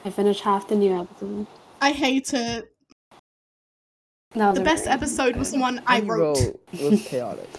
I 0.05 0.09
finished 0.09 0.41
half 0.41 0.67
the 0.67 0.75
new 0.75 0.99
episode. 1.01 1.47
I 1.81 1.91
hate 1.91 2.33
it. 2.33 2.69
That 4.35 4.49
was 4.49 4.57
The 4.59 4.63
best 4.63 4.83
very- 4.85 4.93
episode 4.95 5.35
was 5.37 5.51
the 5.51 5.59
one 5.59 5.81
I 5.87 5.97
You 5.99 6.05
wrote. 6.11 6.37
It 6.71 6.91
was 6.91 7.03
chaotic. 7.07 7.49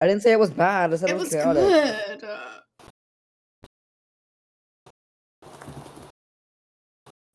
I 0.00 0.06
didn't 0.06 0.22
say 0.22 0.32
it 0.32 0.38
was 0.40 0.50
bad. 0.50 0.92
I 0.92 0.96
said 0.96 1.08
it, 1.10 1.12
It 1.12 1.14
was, 1.14 1.24
was 1.24 1.32
chaotic. 1.34 2.20
good. 2.20 2.28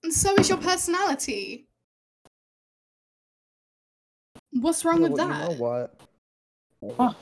And 0.03 0.13
so 0.13 0.35
is 0.35 0.49
your 0.49 0.57
personality. 0.57 1.67
What's 4.51 4.83
wrong 4.83 4.97
You 4.97 5.03
with 5.03 5.11
what- 5.13 5.17
that? 5.27 5.51
You 5.51 5.57
know 5.57 5.61
what? 5.61 5.95
Oh. 6.99 7.15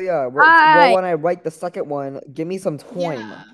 Yeah, 0.00 0.26
well, 0.26 0.44
Hi. 0.46 0.78
well, 0.86 0.94
when 0.96 1.04
I 1.04 1.12
write 1.14 1.44
the 1.44 1.50
second 1.50 1.88
one, 1.88 2.20
give 2.32 2.48
me 2.48 2.56
some 2.58 2.78
time. 2.78 3.20
yeah. 3.20 3.44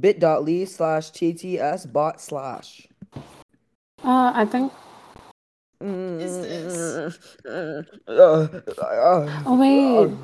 bit.ly 0.00 0.64
slash 0.64 1.12
tts 1.12 1.86
bot 1.92 2.20
slash. 2.20 2.88
Uh, 4.02 4.32
I 4.34 4.44
think. 4.44 4.72
Mm. 5.82 6.20
Is 6.20 6.38
this? 6.40 7.18
Uh, 7.46 7.82
uh, 8.10 9.42
oh 9.46 9.56
wait. 9.56 10.10
Uh, 10.12 10.16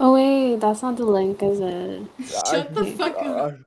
Oh 0.00 0.14
wait, 0.14 0.56
that's 0.60 0.82
not 0.82 0.96
the 0.96 1.04
link, 1.04 1.42
is 1.42 1.60
it? 1.60 2.06
Shut 2.24 2.74
the 2.74 2.84
fuck 2.92 3.16
up. 3.16 3.58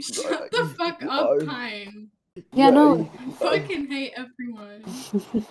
Shut 0.00 0.50
the 0.50 0.74
fuck 0.76 1.02
up, 1.04 1.46
Pine. 1.46 2.10
Yeah, 2.52 2.70
no. 2.70 3.08
I 3.18 3.30
fucking 3.32 3.86
hate 3.90 4.12
everyone. 4.16 4.84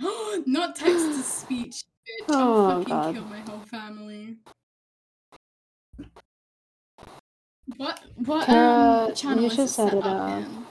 Not 0.46 0.76
text 0.76 1.06
to 1.06 1.22
speech, 1.22 1.82
bitch. 2.06 2.26
Oh, 2.28 2.66
I'll 2.66 2.78
fucking 2.78 2.94
God. 2.94 3.14
kill 3.14 3.24
my 3.24 3.40
whole 3.40 3.60
family. 3.66 4.36
What 7.76 8.00
what 8.24 8.48
Uh, 8.48 9.06
um 9.08 9.14
channel 9.14 9.42
you 9.44 9.50
is 9.50 9.54
should 9.56 9.64
it 9.64 9.68
set 9.68 9.90
set 9.90 9.98
it 9.98 10.04
up 10.04 10.20
up. 10.20 10.38
in? 10.38 10.66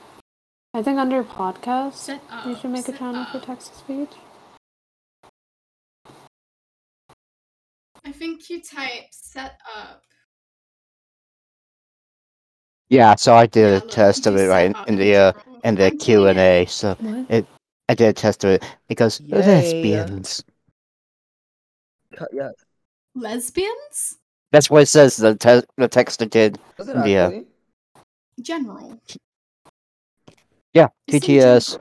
I 0.78 0.84
think 0.84 1.00
under 1.00 1.24
podcast, 1.24 1.94
Set 1.96 2.22
up. 2.30 2.46
you 2.46 2.56
should 2.56 2.70
make 2.70 2.88
a 2.88 2.92
set 2.92 3.00
channel 3.00 3.26
for 3.32 3.38
up. 3.38 3.48
text 3.48 3.72
to 3.74 3.80
speech. 3.80 4.12
I 8.06 8.12
think 8.12 8.48
you 8.48 8.62
type 8.62 9.06
set 9.10 9.58
up. 9.76 10.04
Yeah, 12.90 13.16
so 13.16 13.34
I 13.34 13.48
did 13.48 13.72
Yeah, 13.72 13.78
a 13.78 13.90
test 13.90 14.28
of 14.28 14.36
it 14.36 14.46
right 14.50 14.76
set 14.76 14.88
in 14.88 14.98
the 14.98 15.16
uh, 15.16 15.34
in 15.64 15.74
the 15.74 15.90
Q 15.90 16.28
and 16.28 16.38
A. 16.38 16.68
So 16.68 16.94
What? 17.00 17.46
I 17.90 17.96
did 17.96 18.10
a 18.10 18.14
test 18.14 18.44
of 18.44 18.52
it 18.52 18.64
because 18.88 19.20
Yay. 19.22 19.36
lesbians. 19.36 20.44
Yeah, 22.32 22.52
Lesbians? 23.16 24.20
That's 24.52 24.70
what 24.70 24.84
it 24.84 24.86
says. 24.86 25.18
The 25.18 25.36
te- 25.36 25.66
the 25.78 25.88
text 25.88 26.22
I 26.22 26.26
did. 26.26 26.60
does 26.78 26.88
it 26.88 26.96
Yeah. 26.98 27.30
actually? 27.30 27.48
General. 28.42 29.02
Yeah, 30.78 30.90
TTS. 31.10 31.80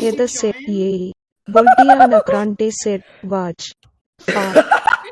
Heather 0.00 0.26
said 0.26 0.56
yay. 0.66 1.12
Boldiana 1.46 2.24
Grande 2.24 2.72
said 2.72 3.02
vaj. 3.22 3.60
Fart. 4.20 4.64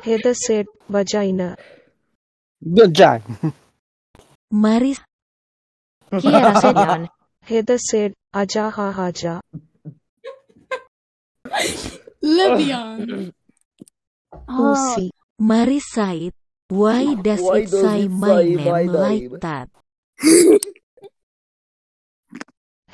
Heather 0.02 0.32
said 0.32 0.64
vagina. 0.88 1.56
Good 2.64 2.94
job. 2.94 3.20
Maris. 4.50 5.00
Kiera 6.16 6.56
said 6.62 6.76
yan. 6.80 7.08
Heather 7.42 7.76
said 7.76 8.14
aja 8.32 8.70
ha 8.70 8.90
haja. 8.92 9.40
Libyan. 12.22 13.32
Oh, 14.48 14.72
pussy. 14.72 15.10
Marisite, 15.38 16.32
why 16.68 17.14
does 17.20 17.40
Why 17.42 17.58
it 17.58 17.68
does 17.68 17.82
say 17.84 18.04
it 18.06 18.10
my 18.10 18.40
say 18.40 18.54
name 18.56 18.64
my 18.64 18.82
like 18.88 19.28
name? 19.28 19.38
that? 19.44 19.68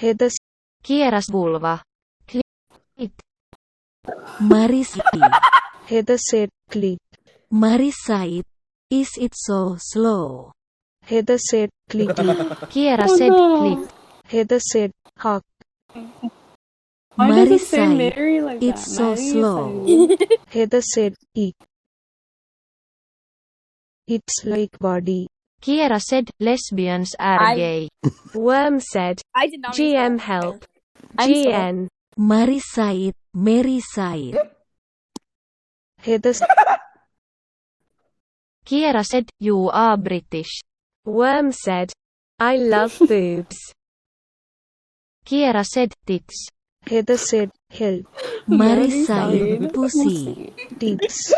Hedes. 0.01 0.37
said, 0.83 1.27
vulva. 1.31 1.83
Klit. 2.27 3.13
Marisai. 4.41 5.21
Hedes 5.87 6.21
said 6.31 6.49
klit. 6.71 6.99
Marisai. 7.53 8.43
Is 8.91 9.11
it 9.19 9.35
so 9.37 9.77
slow? 9.79 10.53
Hedes 11.05 11.41
said 11.51 11.71
klit. 11.91 12.17
Oh, 12.19 12.67
Kiera 12.73 13.09
said 13.09 13.33
klit. 13.33 13.91
Hedes 14.33 14.63
said 14.73 14.93
hak. 15.19 15.43
Why 17.17 17.29
Marisai, 17.31 18.41
like 18.43 18.63
it's 18.63 18.85
that? 18.87 18.97
so 18.97 19.15
slow. 19.15 19.85
Heather 20.49 20.81
said, 20.81 21.15
e. 21.35 21.53
It's 24.07 24.45
like 24.45 24.79
body. 24.79 25.29
Kiera 25.61 26.01
said 26.01 26.31
lesbians 26.41 27.15
are 27.19 27.43
I- 27.43 27.57
gay. 27.57 27.89
Worm 28.35 28.81
said, 28.81 29.21
I 29.35 29.47
did 29.49 29.61
not. 29.61 29.75
GM 29.75 30.19
help. 30.21 30.65
I'm 31.19 31.35
so- 31.35 31.51
GN. 31.51 31.89
Marisite, 32.19 33.15
Maryside. 33.35 34.37
Heather 35.99 36.33
said 36.33 36.49
Kiera 38.67 39.05
said 39.05 39.29
you 39.39 39.69
are 39.71 39.97
British. 39.97 40.61
Worm 41.05 41.53
said, 41.53 41.93
I 42.39 42.57
love 42.57 42.97
boobs. 43.09 43.59
Kiera 45.27 45.65
said 45.65 45.93
tits. 46.07 46.49
Heather 46.87 47.17
said 47.19 47.51
help. 47.71 48.07
Marisite, 48.49 49.61
Marisite, 49.61 49.73
pussy. 49.75 50.53
Tits. 50.79 51.33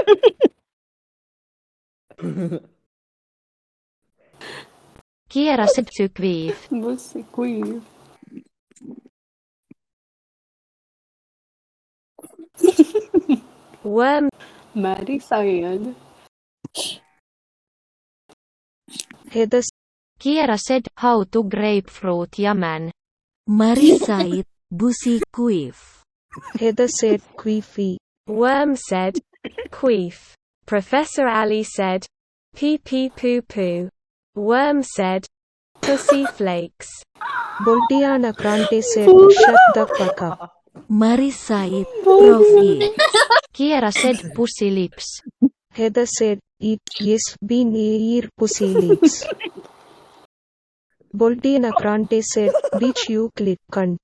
Kiera 5.32 5.66
said 5.66 5.86
tykviv. 5.86 6.54
Pussy 6.68 7.22
queen. 7.32 7.80
Worm 13.82 14.28
Mary 14.74 15.18
said. 15.18 15.94
Heather 19.30 19.62
Kiera 20.20 20.60
said 20.60 20.88
how 20.98 21.24
to 21.24 21.44
grapefruit 21.44 22.38
yaman. 22.38 22.92
Marisite, 23.48 24.44
bussy 24.70 25.22
quiff. 25.32 26.02
Heather 26.60 26.88
said 26.88 27.22
queefy. 27.38 27.96
Worm 28.26 28.76
said, 28.76 29.18
Queef. 29.70 30.34
Professor 30.66 31.26
Ali 31.26 31.64
said, 31.64 32.06
Pee 32.54 32.76
pee 32.78 33.08
poo 33.08 33.40
poo. 33.42 33.88
Worm 34.34 34.82
said, 34.82 35.26
Pussy 35.80 36.24
flakes. 36.36 37.02
Boltiana 37.64 38.32
Crante 38.32 38.82
said 38.82 39.08
shut 39.08 39.60
the 39.74 39.86
fuck 39.98 40.22
up. 40.22 40.52
Marisite, 40.90 41.86
profi. 42.02 42.94
Kiera 43.54 43.92
said 43.92 44.32
pussy 44.34 44.70
lips. 44.70 45.20
Heather 45.70 46.06
said 46.06 46.38
it 46.60 46.80
yes 46.98 47.36
been 47.44 47.74
ear 47.76 48.28
pussy 48.38 48.66
lips. 48.66 49.26
Boltiana 51.14 51.72
Crante 51.72 52.22
said 52.22 52.52
bitch 52.74 53.10
you 53.10 53.30
click 53.36 53.58
cunt. 53.70 53.98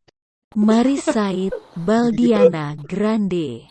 Marisite, 0.57 1.53
Baldiana 1.77 2.77
Grande. 2.87 3.69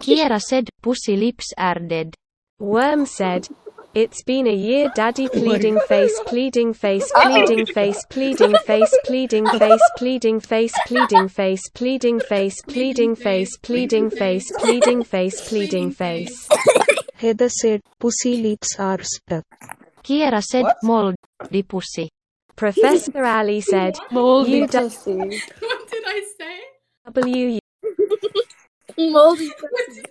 Kiera 0.00 0.40
said 0.40 0.70
pussy 0.80 1.16
lips 1.16 1.52
are 1.58 1.78
dead. 1.78 2.14
Worm 2.58 3.06
said, 3.06 3.48
It's 3.92 4.22
been 4.22 4.46
a 4.46 4.54
year, 4.54 4.90
daddy 4.94 5.28
pleading 5.28 5.80
face, 5.88 6.16
pleading 6.26 6.74
face, 6.74 7.10
pleading 7.22 7.66
face, 7.66 8.00
pleading 8.08 8.54
face, 8.64 8.94
pleading 9.02 9.48
face, 9.48 9.82
pleading 9.96 10.38
face, 10.40 10.72
pleading 10.86 11.28
face, 11.28 11.68
pleading 11.74 12.20
face, 12.20 12.60
pleading 12.68 13.16
face, 13.16 13.56
pleading 13.58 14.10
face, 14.10 14.52
pleading 14.58 15.02
face, 15.02 15.48
pleading 15.48 15.90
face. 15.90 16.48
Heather 17.16 17.48
said 17.48 17.80
pussy 17.98 18.36
lips 18.36 18.78
are 18.78 19.02
stuck. 19.02 19.44
Kiera 20.04 20.40
said 20.42 20.62
What? 20.62 20.76
moldy 20.84 21.62
pussy. 21.64 22.10
Professor 22.54 23.24
Ali 23.24 23.60
said, 23.60 23.96
Moldy 24.12 24.52
You 24.52 24.68
pussy. 24.68 25.16
what 25.16 25.90
did 25.90 26.04
I 26.06 26.22
say? 26.38 26.56
W 27.06 27.58
Moldy 28.98 29.48
What 29.48 29.94
did, 29.94 30.10